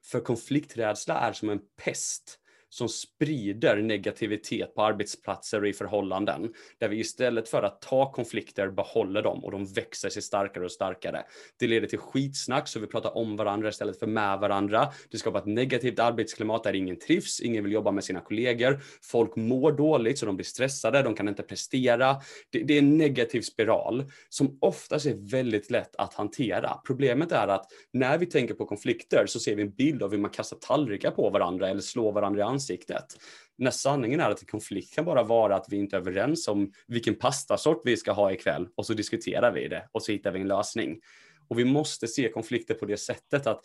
För 0.05 0.21
konflikträdsla 0.21 1.19
är 1.21 1.33
som 1.33 1.51
en 1.51 1.61
pest 1.85 2.39
som 2.73 2.89
sprider 2.89 3.77
negativitet 3.77 4.75
på 4.75 4.83
arbetsplatser 4.83 5.61
och 5.61 5.69
i 5.69 5.73
förhållanden. 5.73 6.53
Där 6.81 6.89
vi 6.89 6.99
istället 6.99 7.49
för 7.49 7.63
att 7.63 7.81
ta 7.81 8.13
konflikter 8.13 8.69
behåller 8.69 9.23
dem 9.23 9.45
och 9.45 9.51
de 9.51 9.65
växer 9.65 10.09
sig 10.09 10.23
starkare 10.23 10.65
och 10.65 10.73
starkare. 10.73 11.23
Det 11.59 11.67
leder 11.67 11.87
till 11.87 11.99
skitsnack 11.99 12.69
så 12.69 12.81
vi 12.81 12.87
pratar 12.87 13.17
om 13.17 13.37
varandra 13.37 13.69
istället 13.69 13.99
för 13.99 14.07
med 14.07 14.39
varandra. 14.39 14.93
Det 15.11 15.19
skapar 15.19 15.39
ett 15.39 15.47
negativt 15.47 15.99
arbetsklimat 15.99 16.65
där 16.65 16.75
ingen 16.75 16.99
trivs, 16.99 17.41
ingen 17.41 17.65
vill 17.65 17.73
jobba 17.73 17.91
med 17.91 18.05
sina 18.05 18.21
kollegor. 18.21 18.81
Folk 19.03 19.37
mår 19.37 19.73
dåligt 19.73 20.19
så 20.19 20.27
de 20.27 20.37
blir 20.37 20.45
stressade, 20.45 21.03
de 21.03 21.15
kan 21.15 21.29
inte 21.29 21.43
prestera. 21.43 22.17
Det, 22.51 22.63
det 22.63 22.75
är 22.75 22.79
en 22.79 22.97
negativ 22.97 23.41
spiral 23.41 24.05
som 24.29 24.59
oftast 24.61 25.07
är 25.07 25.31
väldigt 25.31 25.71
lätt 25.71 25.97
att 25.97 26.15
hantera. 26.15 26.81
Problemet 26.87 27.33
är 27.33 27.49
att 27.49 27.67
när 27.93 28.19
vi 28.19 28.27
tänker 28.27 28.55
på 28.55 28.67
konflikter 28.67 29.27
så 29.27 29.41
ser 29.41 29.57
vi 29.57 29.63
en 29.63 29.75
bild 29.75 30.03
av 30.03 30.11
hur 30.11 30.19
man 30.19 30.31
kastar 30.31 30.57
tallrikar 30.57 31.11
på 31.11 31.31
varandra 31.31 31.69
eller 31.69 31.81
slår 31.81 32.13
varandra 32.13 32.41
i 32.41 32.43
ansiktet 32.43 32.62
ansiktet, 32.63 33.17
När 33.57 33.71
sanningen 33.71 34.21
är 34.21 34.31
att 34.31 34.41
en 34.41 34.47
konflikt 34.47 34.95
kan 34.95 35.05
bara 35.05 35.23
vara 35.23 35.57
att 35.57 35.67
vi 35.69 35.77
inte 35.77 35.97
är 35.97 36.01
överens 36.01 36.49
om 36.49 36.73
vilken 36.87 37.15
pastasort 37.15 37.83
vi 37.85 37.97
ska 37.97 38.13
ha 38.13 38.33
ikväll 38.33 38.69
och 38.75 38.87
så 38.87 38.95
diskuterar 38.95 39.53
vi 39.53 39.69
det 39.69 39.89
och 39.93 40.03
så 40.03 40.13
hittar 40.13 40.33
vi 40.33 40.41
en 40.41 40.49
lösning. 40.49 41.01
Och 41.49 41.59
vi 41.59 41.65
måste 41.65 42.09
se 42.09 42.29
konflikter 42.29 42.75
på 42.75 42.87
det 42.87 42.97
sättet 42.97 43.47
att 43.47 43.61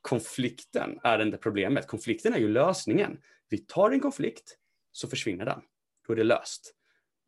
konflikten 0.00 0.98
är 1.02 1.22
inte 1.22 1.38
problemet. 1.38 1.86
Konflikten 1.86 2.34
är 2.34 2.38
ju 2.38 2.48
lösningen. 2.48 3.18
Vi 3.48 3.58
tar 3.58 3.90
en 3.90 4.00
konflikt 4.00 4.56
så 4.92 5.08
försvinner 5.08 5.44
den. 5.44 5.60
Då 6.06 6.12
är 6.12 6.16
det 6.16 6.24
löst. 6.24 6.74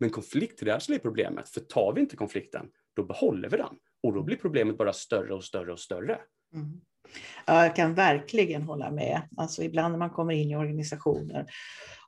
Men 0.00 0.10
konflikträdsla 0.10 0.94
är 0.94 0.98
problemet, 0.98 1.48
för 1.48 1.60
tar 1.60 1.92
vi 1.94 2.00
inte 2.00 2.16
konflikten, 2.16 2.66
då 2.96 3.04
behåller 3.04 3.48
vi 3.48 3.56
den. 3.56 3.76
Och 4.02 4.14
då 4.14 4.22
blir 4.22 4.36
problemet 4.36 4.78
bara 4.78 4.92
större 4.92 5.34
och 5.34 5.44
större 5.44 5.72
och 5.72 5.80
större. 5.80 6.20
Mm. 6.54 6.80
Ja, 7.46 7.62
jag 7.62 7.76
kan 7.76 7.94
verkligen 7.94 8.62
hålla 8.62 8.90
med. 8.90 9.22
Alltså 9.36 9.62
ibland 9.62 9.92
när 9.92 9.98
man 9.98 10.10
kommer 10.10 10.34
in 10.34 10.50
i 10.50 10.56
organisationer 10.56 11.46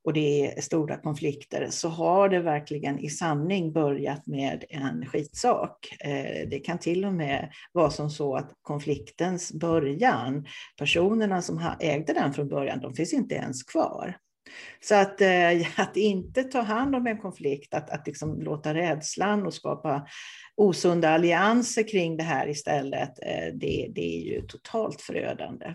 och 0.05 0.13
det 0.13 0.47
är 0.47 0.61
stora 0.61 0.97
konflikter 0.97 1.67
så 1.71 1.89
har 1.89 2.29
det 2.29 2.39
verkligen 2.39 2.99
i 2.99 3.11
sanning 3.11 3.73
börjat 3.73 4.27
med 4.27 4.65
en 4.69 5.07
skitsak. 5.07 5.97
Eh, 6.01 6.49
det 6.49 6.59
kan 6.65 6.79
till 6.79 7.05
och 7.05 7.13
med 7.13 7.53
vara 7.73 7.91
som 7.91 8.11
så 8.11 8.37
att 8.37 8.53
konfliktens 8.63 9.53
början, 9.53 10.47
personerna 10.79 11.43
som 11.43 11.75
ägde 11.81 12.13
den 12.13 12.33
från 12.33 12.49
början, 12.49 12.81
de 12.81 12.95
finns 12.95 13.13
inte 13.13 13.35
ens 13.35 13.63
kvar. 13.63 14.17
Så 14.81 14.95
att, 14.95 15.21
eh, 15.21 15.67
att 15.81 15.97
inte 15.97 16.45
ta 16.45 16.61
hand 16.61 16.97
om 16.97 17.07
en 17.07 17.19
konflikt, 17.19 17.75
att, 17.75 17.91
att 17.91 18.07
liksom 18.07 18.41
låta 18.41 18.75
rädslan 18.75 19.47
och 19.47 19.55
skapa 19.55 20.07
osunda 20.57 21.11
allianser 21.11 21.89
kring 21.89 22.17
det 22.17 22.23
här 22.23 22.49
istället, 22.49 23.19
eh, 23.23 23.55
det, 23.55 23.89
det 23.95 24.17
är 24.17 24.21
ju 24.21 24.43
totalt 24.43 25.01
förödande. 25.01 25.75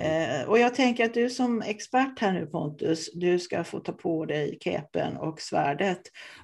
Mm. 0.00 0.40
Eh, 0.40 0.48
och 0.48 0.58
jag 0.58 0.74
tänker 0.74 1.04
att 1.04 1.14
du 1.14 1.30
som 1.30 1.62
expert 1.62 2.18
här 2.20 2.32
nu 2.32 2.46
Pontus, 2.46 3.10
du 3.14 3.38
ska 3.38 3.64
få 3.64 3.80
ta 3.80 3.92
på 3.92 4.24
dig 4.24 4.58
kepen 4.60 5.16
och 5.16 5.40
svärdet 5.40 6.00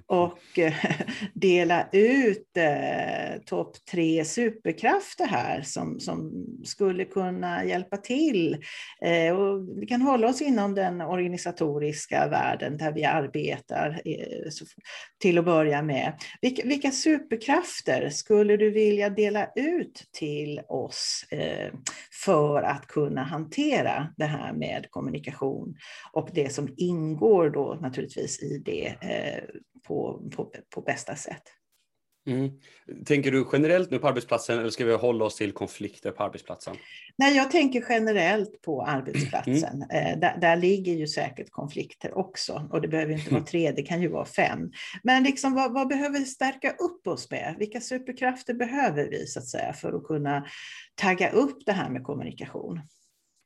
och 0.07 0.59
eh, 0.59 0.75
dela 1.35 1.89
ut 1.93 2.57
eh, 2.57 3.41
topp 3.47 3.77
tre 3.91 4.25
superkrafter 4.25 5.27
här 5.27 5.63
som, 5.63 6.01
som 6.01 6.47
skulle 6.65 7.05
kunna 7.05 7.65
hjälpa 7.65 7.97
till. 7.97 8.57
Eh, 9.05 9.37
och 9.37 9.81
vi 9.81 9.87
kan 9.87 10.03
hålla 10.03 10.29
oss 10.29 10.43
inom 10.43 10.75
den 10.75 11.01
organisatoriska 11.01 12.29
världen 12.29 12.77
där 12.77 12.93
vi 12.93 13.05
arbetar 13.05 14.01
eh, 14.05 14.51
till 15.19 15.39
att 15.39 15.45
börja 15.45 15.83
med. 15.83 16.13
Vilka, 16.41 16.63
vilka, 16.67 16.91
superkrafter 16.91 18.11
skulle 18.11 18.57
du 18.57 18.71
vilja 18.71 19.11
dela 19.11 19.49
ut 19.57 20.05
till 20.13 20.61
oss 20.69 21.25
eh, 21.31 21.73
för 22.25 22.63
att 22.63 22.87
kunna 22.87 23.23
hantera 23.23 23.40
det 24.17 24.25
här 24.25 24.53
med 24.53 24.87
kommunikation 24.91 25.77
och 26.13 26.29
det 26.33 26.53
som 26.53 26.75
ingår 26.77 27.51
då 27.51 27.79
naturligtvis 27.81 28.43
i 28.43 28.59
det 28.59 28.87
eh, 28.87 29.45
på, 29.87 30.31
på, 30.37 30.53
på 30.75 30.81
bästa 30.81 31.17
sätt. 31.17 31.43
Mm. 32.27 32.51
Tänker 33.07 33.31
du 33.31 33.47
generellt 33.53 33.91
nu 33.91 33.99
på 33.99 34.09
arbetsplatsen 34.09 34.59
eller 34.59 34.71
ska 34.71 34.85
vi 34.85 34.95
hålla 34.95 35.25
oss 35.25 35.37
till 35.37 35.53
konflikter 35.53 36.11
på 36.11 36.23
arbetsplatsen? 36.23 36.77
Nej, 37.17 37.37
jag 37.37 37.51
tänker 37.51 37.85
generellt 37.89 38.63
på 38.63 38.83
arbetsplatsen. 38.83 39.83
Mm. 39.83 40.13
Eh, 40.13 40.19
där, 40.19 40.39
där, 40.41 40.57
ligger 40.57 40.93
ju 40.93 41.07
säkert 41.07 41.51
konflikter 41.51 42.19
också 42.19 42.69
och 42.73 42.81
det 42.81 42.89
behöver 42.89 43.13
inte 43.13 43.33
vara 43.33 43.45
tre, 43.45 43.73
det 43.73 43.83
kan 43.83 44.03
ju 44.03 44.09
vara 44.09 44.25
fem. 44.25 44.71
Men 45.03 45.23
liksom, 45.23 45.55
vad, 45.55 45.75
vad 45.75 45.89
behöver 45.89 46.19
vi 46.19 46.25
stärka 46.25 46.71
upp 46.71 47.07
oss 47.07 47.31
med? 47.31 47.57
Vilka 47.59 47.81
superkrafter 47.81 48.55
behöver 48.55 49.09
vi 49.11 49.27
så 49.27 49.39
att 49.39 49.49
säga 49.49 49.73
för 49.73 49.93
att 49.93 50.05
kunna 50.05 50.47
tagga 50.95 51.31
upp 51.31 51.67
det 51.67 51.73
här 51.73 51.91
med 51.91 52.05
kommunikation? 52.05 52.81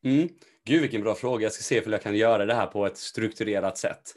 Mm. 0.05 0.29
Gud 0.67 0.81
vilken 0.81 1.03
bra 1.03 1.15
fråga. 1.15 1.43
Jag 1.43 1.53
ska 1.53 1.63
se 1.63 1.85
om 1.85 1.93
jag 1.93 2.03
kan 2.03 2.17
göra 2.17 2.47
det 2.47 2.55
här 2.55 2.67
på 2.67 2.87
ett 2.87 2.97
strukturerat 2.97 3.79
sätt. 3.79 4.15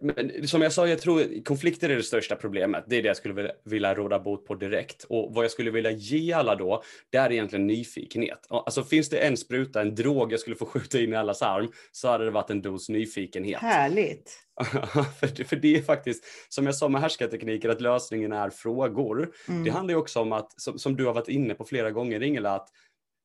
Men 0.00 0.48
som 0.48 0.62
jag 0.62 0.72
sa, 0.72 0.88
jag 0.88 0.98
tror 0.98 1.44
konflikter 1.44 1.88
är 1.88 1.96
det 1.96 2.02
största 2.02 2.36
problemet. 2.36 2.84
Det 2.86 2.96
är 2.96 3.02
det 3.02 3.08
jag 3.08 3.16
skulle 3.16 3.52
vilja 3.64 3.94
råda 3.94 4.18
bot 4.18 4.46
på 4.46 4.54
direkt. 4.54 5.04
Och 5.04 5.34
vad 5.34 5.44
jag 5.44 5.50
skulle 5.50 5.70
vilja 5.70 5.90
ge 5.90 6.32
alla 6.32 6.54
då, 6.54 6.82
det 7.10 7.18
är 7.18 7.32
egentligen 7.32 7.66
nyfikenhet. 7.66 8.46
Alltså 8.50 8.84
finns 8.84 9.08
det 9.08 9.18
en 9.18 9.36
spruta, 9.36 9.80
en 9.80 9.94
drog 9.94 10.32
jag 10.32 10.40
skulle 10.40 10.56
få 10.56 10.66
skjuta 10.66 11.00
in 11.00 11.12
i 11.12 11.16
allas 11.16 11.42
arm, 11.42 11.72
så 11.92 12.08
hade 12.08 12.24
det 12.24 12.30
varit 12.30 12.50
en 12.50 12.62
dos 12.62 12.88
nyfikenhet. 12.88 13.60
Härligt. 13.60 14.42
för, 15.20 15.44
för 15.44 15.56
det 15.56 15.76
är 15.76 15.82
faktiskt, 15.82 16.24
som 16.48 16.66
jag 16.66 16.74
sa 16.74 16.88
med 16.88 17.00
härskartekniker, 17.00 17.68
att 17.68 17.80
lösningen 17.80 18.32
är 18.32 18.50
frågor. 18.50 19.32
Mm. 19.48 19.64
Det 19.64 19.70
handlar 19.70 19.94
ju 19.94 19.98
också 19.98 20.20
om 20.20 20.32
att, 20.32 20.60
som, 20.60 20.78
som, 20.78 20.96
du 20.96 21.06
har 21.06 21.12
varit 21.12 21.28
inne 21.28 21.54
på 21.54 21.64
flera 21.64 21.90
gånger 21.90 22.22
Ingela, 22.22 22.54
att 22.54 22.68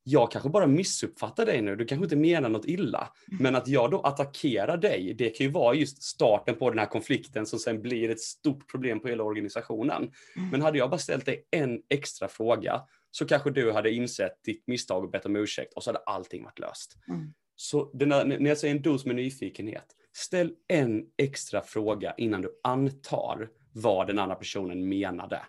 jag 0.03 0.31
kanske 0.31 0.49
bara 0.49 0.67
missuppfattar 0.67 1.45
dig 1.45 1.61
nu, 1.61 1.75
du 1.75 1.85
kanske 1.85 2.03
inte 2.03 2.15
menar 2.15 2.49
något 2.49 2.65
illa. 2.65 3.07
Men 3.39 3.55
att 3.55 3.67
jag 3.67 3.91
då 3.91 4.01
attackerar 4.01 4.77
dig, 4.77 5.13
det 5.13 5.29
kan 5.29 5.45
ju 5.45 5.51
vara 5.51 5.75
just 5.75 6.03
starten 6.03 6.55
på 6.55 6.69
den 6.69 6.79
här 6.79 6.85
konflikten 6.85 7.45
som 7.45 7.59
sen 7.59 7.81
blir 7.81 8.09
ett 8.09 8.19
stort 8.19 8.71
problem 8.71 8.99
på 8.99 9.07
hela 9.07 9.23
organisationen. 9.23 10.11
Mm. 10.35 10.49
Men 10.49 10.61
hade 10.61 10.77
jag 10.77 10.89
bara 10.89 10.97
ställt 10.97 11.25
dig 11.25 11.47
en 11.51 11.81
extra 11.89 12.27
fråga 12.27 12.81
så 13.11 13.25
kanske 13.25 13.51
du 13.51 13.71
hade 13.71 13.91
insett 13.91 14.43
ditt 14.45 14.67
misstag 14.67 15.03
och 15.03 15.11
bett 15.11 15.25
om 15.25 15.35
ursäkt 15.35 15.73
och 15.73 15.83
så 15.83 15.89
hade 15.89 15.99
allting 15.99 16.43
varit 16.43 16.59
löst. 16.59 16.97
Mm. 17.07 17.33
Så 17.55 17.91
denna, 17.93 18.23
när 18.23 18.47
jag 18.47 18.57
säger 18.57 18.75
en 18.75 18.81
dos 18.81 19.05
med 19.05 19.15
nyfikenhet, 19.15 19.85
ställ 20.13 20.53
en 20.67 21.05
extra 21.17 21.61
fråga 21.61 22.13
innan 22.17 22.41
du 22.41 22.59
antar 22.63 23.49
vad 23.73 24.07
den 24.07 24.19
andra 24.19 24.35
personen 24.35 24.89
menade. 24.89 25.41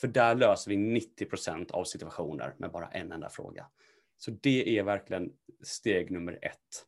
För 0.00 0.08
där 0.08 0.34
löser 0.34 0.70
vi 0.70 0.76
90% 0.76 1.72
av 1.72 1.84
situationer 1.84 2.54
med 2.58 2.70
bara 2.70 2.88
en 2.88 3.12
enda 3.12 3.28
fråga. 3.28 3.66
Så 4.18 4.30
det 4.30 4.78
är 4.78 4.82
verkligen 4.82 5.32
steg 5.62 6.10
nummer 6.10 6.38
ett. 6.42 6.86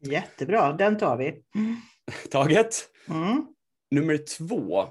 Jättebra, 0.00 0.72
den 0.72 0.98
tar 0.98 1.16
vi. 1.16 1.42
Taget. 2.30 2.74
Mm. 3.08 3.46
Nummer 3.90 4.18
två 4.38 4.86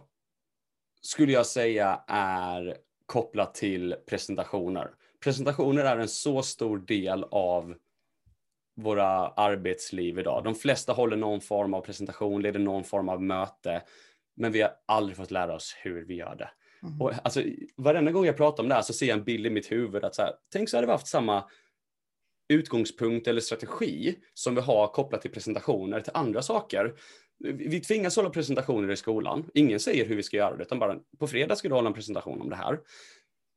skulle 1.02 1.32
jag 1.32 1.46
säga 1.46 2.04
är 2.08 2.78
kopplat 3.06 3.56
till 3.56 3.96
presentationer. 4.10 4.92
Presentationer 5.24 5.86
är 5.86 5.98
en 5.98 6.08
så 6.08 6.44
stor 6.44 6.78
del 6.78 7.24
av 7.24 7.76
våra 8.76 9.28
arbetsliv 9.28 10.20
idag. 10.20 10.44
De 10.44 10.56
flesta 10.56 10.94
håller 10.94 11.18
någon 11.18 11.42
form 11.42 11.74
av 11.74 11.82
presentation, 11.82 12.42
leder 12.42 12.60
någon 12.60 12.84
form 12.84 13.10
av 13.10 13.24
möte, 13.24 13.84
men 14.36 14.52
vi 14.52 14.62
har 14.62 14.72
aldrig 14.86 15.18
fått 15.18 15.32
lära 15.32 15.56
oss 15.56 15.76
hur 15.84 16.06
vi 16.06 16.16
gör 16.16 16.36
det. 16.36 16.50
Mm. 16.84 17.02
Och 17.02 17.14
alltså, 17.24 17.44
varenda 17.76 18.12
gång 18.12 18.26
jag 18.26 18.38
pratar 18.38 18.64
om 18.64 18.70
det 18.70 18.76
här 18.76 18.82
så 18.82 18.94
ser 18.94 19.06
jag 19.06 19.18
en 19.18 19.24
bild 19.24 19.46
i 19.46 19.50
mitt 19.50 19.72
huvud 19.72 20.04
att 20.04 20.16
så 20.16 20.22
här, 20.22 20.34
tänk 20.54 20.70
så 20.70 20.78
hade 20.78 20.88
vi 20.88 20.92
haft 20.92 21.08
samma 21.08 21.44
utgångspunkt 22.50 23.28
eller 23.28 23.42
strategi 23.42 24.16
som 24.34 24.56
vi 24.56 24.62
har 24.62 24.88
kopplat 24.88 25.22
till 25.22 25.32
presentationer 25.32 26.02
till 26.02 26.12
andra 26.16 26.42
saker. 26.42 26.94
Vi 27.40 27.80
tvingas 27.80 28.16
hålla 28.16 28.30
presentationer 28.30 28.92
i 28.92 28.96
skolan. 28.96 29.50
Ingen 29.54 29.80
säger 29.80 30.06
hur 30.06 30.16
vi 30.16 30.24
ska 30.24 30.38
göra 30.38 30.58
det, 30.58 30.64
utan 30.64 30.80
bara 30.80 30.96
på 31.20 31.28
fredag 31.28 31.56
ska 31.56 31.68
du 31.68 31.76
hålla 31.76 31.88
en 31.88 31.94
presentation 31.94 32.42
om 32.42 32.50
det 32.50 32.56
här. 32.56 32.80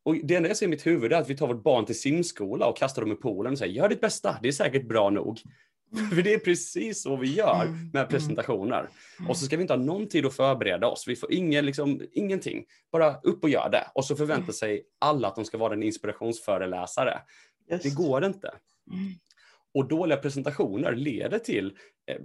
Och 0.05 0.17
det 0.25 0.35
enda 0.35 0.49
jag 0.49 0.57
ser 0.57 0.67
i 0.67 0.69
mitt 0.69 0.87
huvud 0.87 1.13
är 1.13 1.17
att 1.17 1.31
vi 1.31 1.37
tar 1.37 1.47
vårt 1.47 1.63
barn 1.63 1.85
till 1.87 2.01
simskola 2.01 2.67
och 2.67 2.77
kastar 2.77 3.03
dem 3.03 3.13
i 3.13 3.15
poolen 3.15 3.53
och 3.53 3.59
säger 3.59 3.75
gör 3.75 3.89
ditt 3.89 4.01
bästa, 4.01 4.39
det 4.43 4.49
är 4.49 4.53
säkert 4.53 4.89
bra 4.89 5.11
nog. 5.11 5.41
För 6.15 6.23
det 6.23 6.35
är 6.35 6.39
precis 6.39 7.03
så 7.03 7.17
vi 7.17 7.35
gör 7.35 7.63
mm, 7.63 7.91
med 7.93 8.01
mm. 8.01 8.09
presentationer. 8.09 8.89
Och 9.29 9.37
så 9.37 9.45
ska 9.45 9.57
vi 9.57 9.63
inte 9.63 9.75
ha 9.75 9.81
någon 9.81 10.09
tid 10.09 10.27
att 10.27 10.35
förbereda 10.35 10.87
oss. 10.87 11.05
Vi 11.09 11.17
får 11.17 11.33
ingen, 11.33 11.67
liksom, 11.67 12.03
ingenting. 12.13 12.65
Bara 12.93 13.21
upp 13.21 13.45
och 13.45 13.51
gör 13.51 13.71
det. 13.71 13.87
Och 13.95 14.05
så 14.05 14.17
förväntar 14.17 14.43
mm. 14.43 14.53
sig 14.53 14.83
alla 14.99 15.29
att 15.29 15.37
de 15.37 15.45
ska 15.45 15.59
vara 15.59 15.75
en 15.75 15.83
inspirationsföreläsare. 15.83 17.21
Just. 17.71 17.83
Det 17.83 17.95
går 17.95 18.25
inte. 18.25 18.51
Och 19.75 19.89
dåliga 19.89 20.19
presentationer 20.19 20.93
leder 20.93 21.39
till 21.39 21.77
eh, 22.07 22.21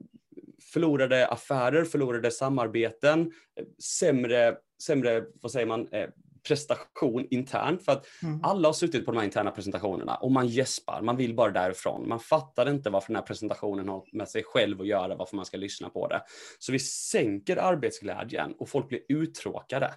förlorade 0.73 1.27
affärer, 1.27 1.83
förlorade 1.83 2.31
samarbeten, 2.31 3.31
eh, 3.59 3.65
sämre, 3.83 4.57
sämre 4.83 5.23
vad 5.41 5.51
säger 5.51 5.65
man, 5.65 5.87
eh, 5.87 6.09
prestation 6.47 7.27
internt. 7.29 7.85
För 7.85 7.91
att 7.91 8.05
mm. 8.23 8.39
alla 8.43 8.67
har 8.67 8.73
suttit 8.73 9.05
på 9.05 9.11
de 9.11 9.17
här 9.17 9.25
interna 9.25 9.51
presentationerna 9.51 10.15
och 10.15 10.31
man 10.31 10.47
gäspar, 10.47 11.01
man 11.01 11.17
vill 11.17 11.35
bara 11.35 11.51
därifrån. 11.51 12.07
Man 12.09 12.19
fattar 12.19 12.69
inte 12.69 12.89
varför 12.89 13.07
den 13.07 13.15
här 13.15 13.23
presentationen 13.23 13.89
har 13.89 14.03
med 14.11 14.29
sig 14.29 14.43
själv 14.43 14.81
att 14.81 14.87
göra, 14.87 15.15
varför 15.15 15.35
man 15.35 15.45
ska 15.45 15.57
lyssna 15.57 15.89
på 15.89 16.07
det. 16.07 16.21
Så 16.59 16.71
vi 16.71 16.79
sänker 16.79 17.57
arbetsglädjen 17.57 18.53
och 18.59 18.69
folk 18.69 18.89
blir 18.89 19.01
uttråkade. 19.09 19.93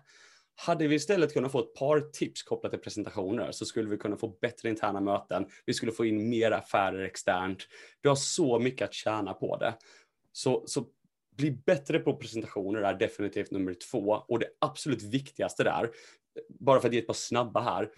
Hade 0.60 0.88
vi 0.88 0.94
istället 0.94 1.32
kunnat 1.32 1.52
få 1.52 1.60
ett 1.60 1.74
par 1.74 2.00
tips 2.00 2.42
kopplat 2.42 2.72
till 2.72 2.80
presentationer 2.80 3.52
så 3.52 3.64
skulle 3.64 3.88
vi 3.88 3.96
kunna 3.96 4.16
få 4.16 4.28
bättre 4.40 4.68
interna 4.68 5.00
möten. 5.00 5.46
Vi 5.66 5.74
skulle 5.74 5.92
få 5.92 6.04
in 6.04 6.28
mer 6.28 6.50
affärer 6.50 7.04
externt. 7.04 7.58
Du 8.00 8.08
har 8.08 8.16
så 8.16 8.58
mycket 8.58 8.88
att 8.88 8.94
tjäna 8.94 9.34
på 9.34 9.56
det. 9.56 9.74
Så, 10.32 10.62
så 10.66 10.84
bli 11.38 11.50
bättre 11.50 11.98
på 11.98 12.16
presentationer 12.16 12.80
är 12.80 12.94
definitivt 12.94 13.50
nummer 13.50 13.74
två. 13.90 14.24
Och 14.28 14.38
det 14.38 14.46
absolut 14.58 15.02
viktigaste 15.02 15.64
där, 15.64 15.90
bara 16.48 16.80
för 16.80 16.88
att 16.88 16.94
ge 16.94 17.00
ett 17.00 17.06
par 17.06 17.14
snabba 17.14 17.60
här, 17.60 17.88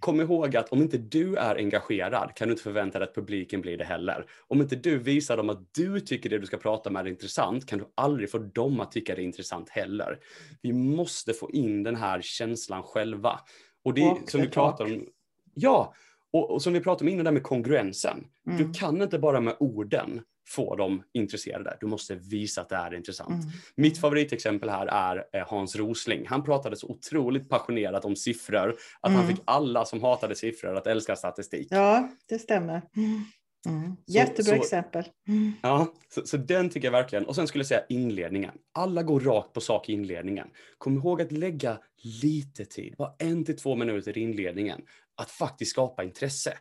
kom 0.00 0.20
ihåg 0.20 0.56
att 0.56 0.68
om 0.68 0.82
inte 0.82 0.98
du 0.98 1.36
är 1.36 1.56
engagerad 1.56 2.34
kan 2.34 2.48
du 2.48 2.52
inte 2.52 2.62
förvänta 2.62 2.98
dig 2.98 3.08
att 3.08 3.14
publiken 3.14 3.60
blir 3.60 3.78
det 3.78 3.84
heller. 3.84 4.26
Om 4.48 4.60
inte 4.60 4.76
du 4.76 4.98
visar 4.98 5.36
dem 5.36 5.50
att 5.50 5.74
du 5.74 6.00
tycker 6.00 6.30
det 6.30 6.38
du 6.38 6.46
ska 6.46 6.56
prata 6.56 6.90
med 6.90 7.06
är 7.06 7.10
intressant 7.10 7.66
kan 7.66 7.78
du 7.78 7.84
aldrig 7.94 8.30
få 8.30 8.38
dem 8.38 8.80
att 8.80 8.92
tycka 8.92 9.14
det 9.14 9.22
är 9.22 9.24
intressant 9.24 9.68
heller. 9.68 10.18
Vi 10.62 10.72
måste 10.72 11.32
få 11.32 11.50
in 11.50 11.82
den 11.82 11.96
här 11.96 12.20
känslan 12.22 12.82
själva. 12.82 13.40
Och 13.84 13.94
det 13.94 14.10
och 14.10 14.30
som 14.30 14.40
vi 14.40 14.48
pratar 14.48 14.84
om, 14.84 15.06
ja, 15.54 15.94
och, 16.32 16.50
och, 16.50 16.62
som 16.62 16.72
vi 16.72 16.80
pratade 16.80 17.04
om 17.04 17.12
innan 17.12 17.24
där 17.24 17.32
med 17.32 17.42
kongruensen. 17.42 18.24
Mm. 18.46 18.58
Du 18.58 18.72
kan 18.78 19.02
inte 19.02 19.18
bara 19.18 19.40
med 19.40 19.56
orden 19.60 20.22
få 20.54 20.76
dem 20.76 21.02
intresserade. 21.12 21.76
Du 21.80 21.86
måste 21.86 22.14
visa 22.14 22.60
att 22.60 22.68
det 22.68 22.76
är 22.76 22.94
intressant. 22.94 23.44
Mm. 23.44 23.54
Mitt 23.76 23.98
favoritexempel 23.98 24.68
här 24.70 24.86
är 24.86 25.24
eh, 25.32 25.48
Hans 25.48 25.76
Rosling. 25.76 26.26
Han 26.26 26.44
pratade 26.44 26.76
så 26.76 26.88
otroligt 26.88 27.48
passionerat 27.48 28.04
om 28.04 28.16
siffror 28.16 28.76
att 29.00 29.10
mm. 29.10 29.20
han 29.20 29.28
fick 29.28 29.42
alla 29.44 29.84
som 29.84 30.02
hatade 30.02 30.34
siffror 30.34 30.76
att 30.76 30.86
älska 30.86 31.16
statistik. 31.16 31.68
Ja, 31.70 32.08
det 32.28 32.38
stämmer. 32.38 32.82
Mm. 32.96 33.96
Jättebra 34.06 34.56
så, 34.56 34.62
exempel. 34.62 35.04
Mm. 35.28 35.52
Ja, 35.62 35.92
så, 36.14 36.26
så, 36.26 36.36
den 36.36 36.70
tycker 36.70 36.86
jag 36.88 36.92
verkligen. 36.92 37.26
Och 37.26 37.34
sen 37.34 37.46
skulle 37.46 37.62
jag 37.62 37.68
säga 37.68 37.84
inledningen. 37.88 38.52
Alla 38.72 39.02
går 39.02 39.20
rakt 39.20 39.52
på 39.52 39.60
sak 39.60 39.88
i 39.88 39.92
inledningen. 39.92 40.48
Kom 40.78 40.96
ihåg 40.96 41.22
att 41.22 41.32
lägga 41.32 41.78
lite 42.22 42.64
tid, 42.64 42.94
bara 42.98 43.14
en 43.18 43.44
till 43.44 43.56
två 43.56 43.74
minuter 43.74 44.18
i 44.18 44.20
inledningen, 44.20 44.80
att 45.16 45.30
faktiskt 45.30 45.70
skapa 45.70 46.04
intresse. 46.04 46.58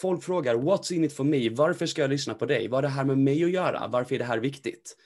Folk 0.00 0.24
frågar 0.24 0.54
“What's 0.54 0.92
in 0.92 1.04
it 1.04 1.12
for 1.12 1.24
me?” 1.24 1.48
Varför 1.48 1.86
ska 1.86 2.00
jag 2.00 2.10
lyssna 2.10 2.34
på 2.34 2.46
dig? 2.46 2.68
Vad 2.68 2.76
har 2.76 2.82
det 2.82 2.88
här 2.88 3.04
med 3.04 3.18
mig 3.18 3.44
att 3.44 3.50
göra? 3.50 3.88
Varför 3.88 4.14
är 4.14 4.18
det 4.18 4.24
här 4.24 4.38
viktigt? 4.38 4.96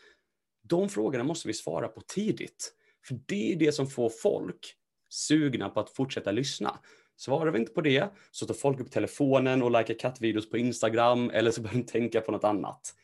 De 0.62 0.88
frågorna 0.88 1.24
måste 1.24 1.48
vi 1.48 1.54
svara 1.54 1.88
på 1.88 2.00
tidigt. 2.00 2.74
För 3.06 3.20
det 3.26 3.52
är 3.52 3.56
det 3.56 3.72
som 3.72 3.86
får 3.86 4.10
folk 4.10 4.74
sugna 5.08 5.68
på 5.68 5.80
att 5.80 5.90
fortsätta 5.90 6.32
lyssna. 6.32 6.78
Svarar 7.16 7.52
vi 7.52 7.58
inte 7.58 7.72
på 7.72 7.80
det 7.80 8.08
så 8.30 8.46
tar 8.46 8.54
folk 8.54 8.80
upp 8.80 8.90
telefonen 8.90 9.62
och 9.62 9.70
likar 9.70 9.98
kattvideos 9.98 10.50
på 10.50 10.58
Instagram 10.58 11.30
eller 11.30 11.50
så 11.50 11.62
börjar 11.62 11.76
de 11.76 11.82
tänka 11.82 12.20
på 12.20 12.32
något 12.32 12.44
annat. 12.44 12.94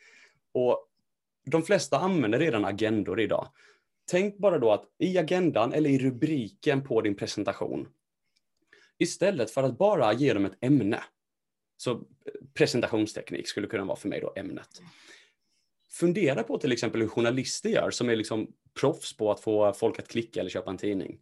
Och 0.53 0.89
de 1.45 1.63
flesta 1.63 1.99
använder 1.99 2.39
redan 2.39 2.65
agendor 2.65 3.21
idag. 3.21 3.49
Tänk 4.11 4.39
bara 4.39 4.59
då 4.59 4.73
att 4.73 4.85
i 4.99 5.19
agendan 5.19 5.73
eller 5.73 5.91
i 5.91 5.99
rubriken 5.99 6.85
på 6.85 7.01
din 7.01 7.15
presentation, 7.15 7.89
istället 8.99 9.51
för 9.51 9.63
att 9.63 9.79
bara 9.79 10.13
ge 10.13 10.35
dem 10.35 10.45
ett 10.45 10.59
ämne, 10.61 11.03
så 11.79 12.03
presentationsteknik 12.55 13.49
skulle 13.49 13.67
kunna 13.67 13.85
vara 13.85 13.97
för 13.97 14.09
mig 14.09 14.21
då 14.21 14.33
ämnet. 14.37 14.83
Fundera 15.91 16.43
på 16.43 16.59
till 16.59 16.73
exempel 16.73 17.01
hur 17.01 17.09
journalister 17.09 17.71
gör 17.71 17.91
som 17.91 18.09
är 18.09 18.17
liksom 18.17 18.53
proffs 18.81 19.17
på 19.17 19.31
att 19.31 19.41
få 19.41 19.73
folk 19.73 19.99
att 19.99 20.09
klicka 20.09 20.41
eller 20.41 20.51
köpa 20.51 20.71
en 20.71 20.79
tidning. 20.79 21.21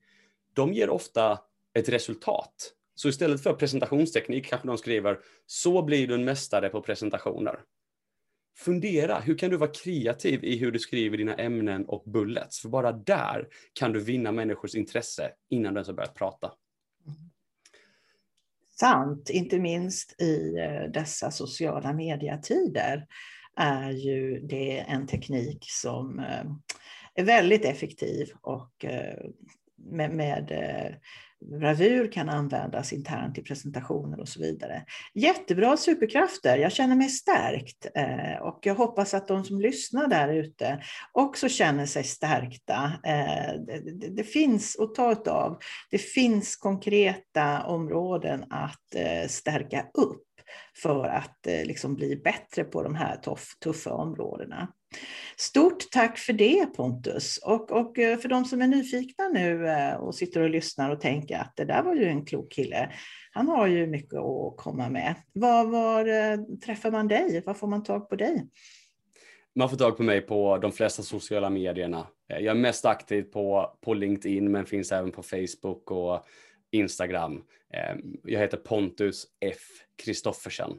De 0.54 0.72
ger 0.72 0.90
ofta 0.90 1.38
ett 1.74 1.88
resultat. 1.88 2.72
Så 2.94 3.08
istället 3.08 3.42
för 3.42 3.52
presentationsteknik 3.52 4.46
kanske 4.46 4.68
de 4.68 4.78
skriver 4.78 5.18
så 5.46 5.82
blir 5.82 6.06
du 6.06 6.14
en 6.14 6.24
mästare 6.24 6.68
på 6.68 6.82
presentationer. 6.82 7.60
Fundera, 8.58 9.20
hur 9.20 9.38
kan 9.38 9.50
du 9.50 9.56
vara 9.56 9.70
kreativ 9.70 10.44
i 10.44 10.56
hur 10.56 10.72
du 10.72 10.78
skriver 10.78 11.18
dina 11.18 11.34
ämnen 11.34 11.86
och 11.86 12.02
bullets? 12.06 12.60
För 12.60 12.68
bara 12.68 12.92
där 12.92 13.48
kan 13.72 13.92
du 13.92 14.00
vinna 14.00 14.32
människors 14.32 14.74
intresse 14.74 15.32
innan 15.50 15.74
du 15.74 15.78
ens 15.78 15.88
har 15.88 15.94
börjat 15.94 16.14
prata 16.14 16.52
sant, 18.80 19.30
inte 19.30 19.58
minst 19.58 20.20
i 20.20 20.56
eh, 20.58 20.90
dessa 20.90 21.30
sociala 21.30 21.92
mediatider, 21.92 23.06
är 23.56 23.90
ju 23.90 24.40
det 24.40 24.78
en 24.78 25.06
teknik 25.06 25.64
som 25.68 26.18
eh, 26.18 26.44
är 27.14 27.24
väldigt 27.24 27.64
effektiv 27.64 28.28
och 28.40 28.84
eh, 28.84 29.18
med, 29.76 30.10
med 30.10 30.52
bravur 31.46 32.12
kan 32.12 32.28
användas 32.28 32.92
internt 32.92 33.38
i 33.38 33.42
presentationer 33.42 34.20
och 34.20 34.28
så 34.28 34.40
vidare. 34.40 34.84
Jättebra 35.14 35.76
superkrafter, 35.76 36.58
jag 36.58 36.72
känner 36.72 36.96
mig 36.96 37.08
stärkt 37.08 37.86
eh, 37.94 38.42
och 38.42 38.58
jag 38.62 38.74
hoppas 38.74 39.14
att 39.14 39.28
de 39.28 39.44
som 39.44 39.60
lyssnar 39.60 40.06
där 40.06 40.28
ute 40.28 40.82
också 41.12 41.48
känner 41.48 41.86
sig 41.86 42.04
stärkta. 42.04 42.92
Eh, 43.04 43.54
det, 44.10 44.24
finns 44.24 44.78
att 44.78 44.94
ta 44.94 45.16
av. 45.30 45.58
Det 45.90 45.98
finns 45.98 46.56
konkreta 46.56 47.62
områden 47.62 48.44
att 48.50 48.94
eh, 48.94 49.28
stärka 49.28 49.86
upp 49.94 50.22
för 50.82 51.04
att 51.04 51.46
eh, 51.46 51.64
liksom 51.64 51.94
bli 51.94 52.16
bättre 52.16 52.64
på 52.64 52.82
de 52.82 52.94
här 52.94 53.20
tuffa 53.64 53.92
områdena. 53.92 54.72
Stort 55.36 55.90
tack 55.90 56.18
för 56.18 56.32
det 56.32 56.66
Pontus. 56.66 57.38
Och, 57.38 57.72
och 57.72 57.98
eh, 57.98 58.18
för 58.18 58.28
de 58.28 58.44
som 58.44 58.62
är 58.62 58.66
nyfikna 58.66 59.28
nu 59.28 59.68
eh, 59.68 59.94
och 59.94 60.14
sitter 60.14 60.40
och 60.40 60.50
lyssnar 60.50 60.90
och 60.90 61.00
tänker 61.00 61.38
att 61.38 61.52
det 61.56 61.64
där 61.64 61.82
var 61.82 61.94
ju 61.94 62.04
en 62.04 62.24
klok 62.24 62.52
kille. 62.52 62.92
Han 63.32 63.48
har 63.48 63.66
ju 63.66 63.86
mycket 63.86 64.18
att 64.18 64.56
komma 64.56 64.88
med. 64.88 65.14
Var, 65.32 65.64
var 65.64 66.56
träffar 66.60 66.90
man 66.90 67.08
dig? 67.08 67.42
Var 67.46 67.54
får 67.54 67.66
man 67.66 67.82
tag 67.82 68.08
på 68.08 68.16
dig? 68.16 68.46
Man 69.54 69.70
får 69.70 69.76
tag 69.76 69.96
på 69.96 70.02
mig 70.02 70.20
på 70.20 70.58
de 70.58 70.72
flesta 70.72 71.02
sociala 71.02 71.50
medierna. 71.50 72.06
Jag 72.26 72.44
är 72.44 72.54
mest 72.54 72.84
aktiv 72.84 73.22
på, 73.22 73.76
på 73.84 73.94
LinkedIn 73.94 74.50
men 74.50 74.66
finns 74.66 74.92
även 74.92 75.12
på 75.12 75.22
Facebook 75.22 75.90
och 75.90 76.26
Instagram. 76.70 77.42
Jag 78.22 78.40
heter 78.40 78.56
Pontus 78.56 79.26
F. 79.40 79.62
Kristoffersen. 80.04 80.70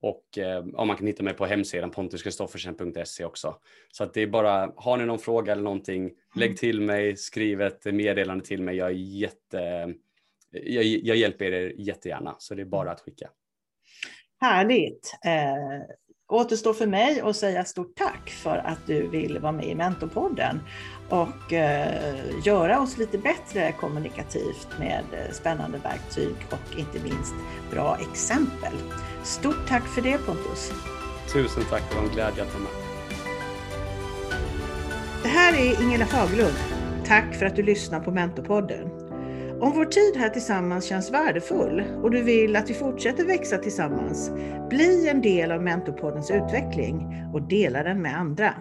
Och 0.00 0.38
eh, 0.38 0.64
ja, 0.72 0.84
man 0.84 0.96
kan 0.96 1.06
hitta 1.06 1.22
mig 1.22 1.34
på 1.34 1.46
hemsidan 1.46 1.90
pontuskristoffersen.se 1.90 3.24
också. 3.24 3.56
Så 3.92 4.04
att 4.04 4.14
det 4.14 4.22
är 4.22 4.26
bara, 4.26 4.72
har 4.76 4.96
ni 4.96 5.04
någon 5.04 5.18
fråga 5.18 5.52
eller 5.52 5.62
någonting, 5.62 6.12
lägg 6.34 6.48
mm. 6.48 6.56
till 6.56 6.80
mig, 6.80 7.16
skriv 7.16 7.62
ett 7.62 7.84
meddelande 7.84 8.44
till 8.44 8.62
mig. 8.62 8.76
Jag 8.76 8.88
är 8.88 8.92
jätte, 8.92 9.94
jag, 10.50 10.84
jag 10.84 11.16
hjälper 11.16 11.52
er 11.52 11.72
jättegärna, 11.78 12.36
så 12.38 12.54
det 12.54 12.62
är 12.62 12.66
bara 12.66 12.90
att 12.90 13.00
skicka. 13.00 13.30
Härligt. 14.40 15.14
Eh, 15.24 15.82
återstår 16.28 16.74
för 16.74 16.86
mig 16.86 17.20
att 17.20 17.36
säga 17.36 17.64
stort 17.64 17.96
tack 17.96 18.30
för 18.30 18.56
att 18.56 18.86
du 18.86 19.08
vill 19.08 19.38
vara 19.38 19.52
med 19.52 19.66
i 19.66 19.74
Mentorpodden 19.74 20.60
och 21.08 21.52
eh, 21.52 22.14
göra 22.44 22.80
oss 22.80 22.98
lite 22.98 23.18
bättre 23.18 23.72
kommunikativt 23.72 24.68
med 24.78 25.04
eh, 25.12 25.32
spännande 25.32 25.78
verktyg 25.78 26.36
och 26.50 26.78
inte 26.78 26.98
minst 26.98 27.34
bra 27.70 27.98
exempel. 28.12 28.72
Stort 29.22 29.68
tack 29.68 29.84
för 29.86 30.02
det 30.02 30.18
Pontus! 30.18 30.72
Tusen 31.32 31.62
tack, 31.70 31.82
det 31.90 31.96
var 31.96 32.02
en 32.02 32.08
glädje 32.08 32.42
att 32.42 32.54
vara 32.54 32.62
med. 32.62 32.72
Det 35.22 35.28
här 35.28 35.58
är 35.58 35.82
Ingela 35.82 36.06
Fagerlund. 36.06 36.56
Tack 37.06 37.34
för 37.34 37.46
att 37.46 37.56
du 37.56 37.62
lyssnar 37.62 38.00
på 38.00 38.10
Mentorpodden. 38.10 38.97
Om 39.60 39.72
vår 39.72 39.84
tid 39.84 40.16
här 40.16 40.28
tillsammans 40.28 40.84
känns 40.84 41.10
värdefull 41.10 41.84
och 42.02 42.10
du 42.10 42.22
vill 42.22 42.56
att 42.56 42.70
vi 42.70 42.74
fortsätter 42.74 43.24
växa 43.24 43.58
tillsammans, 43.58 44.30
bli 44.70 45.08
en 45.08 45.22
del 45.22 45.52
av 45.52 45.62
Mentorpoddens 45.62 46.30
utveckling 46.30 47.24
och 47.32 47.42
dela 47.42 47.82
den 47.82 48.02
med 48.02 48.18
andra. 48.18 48.54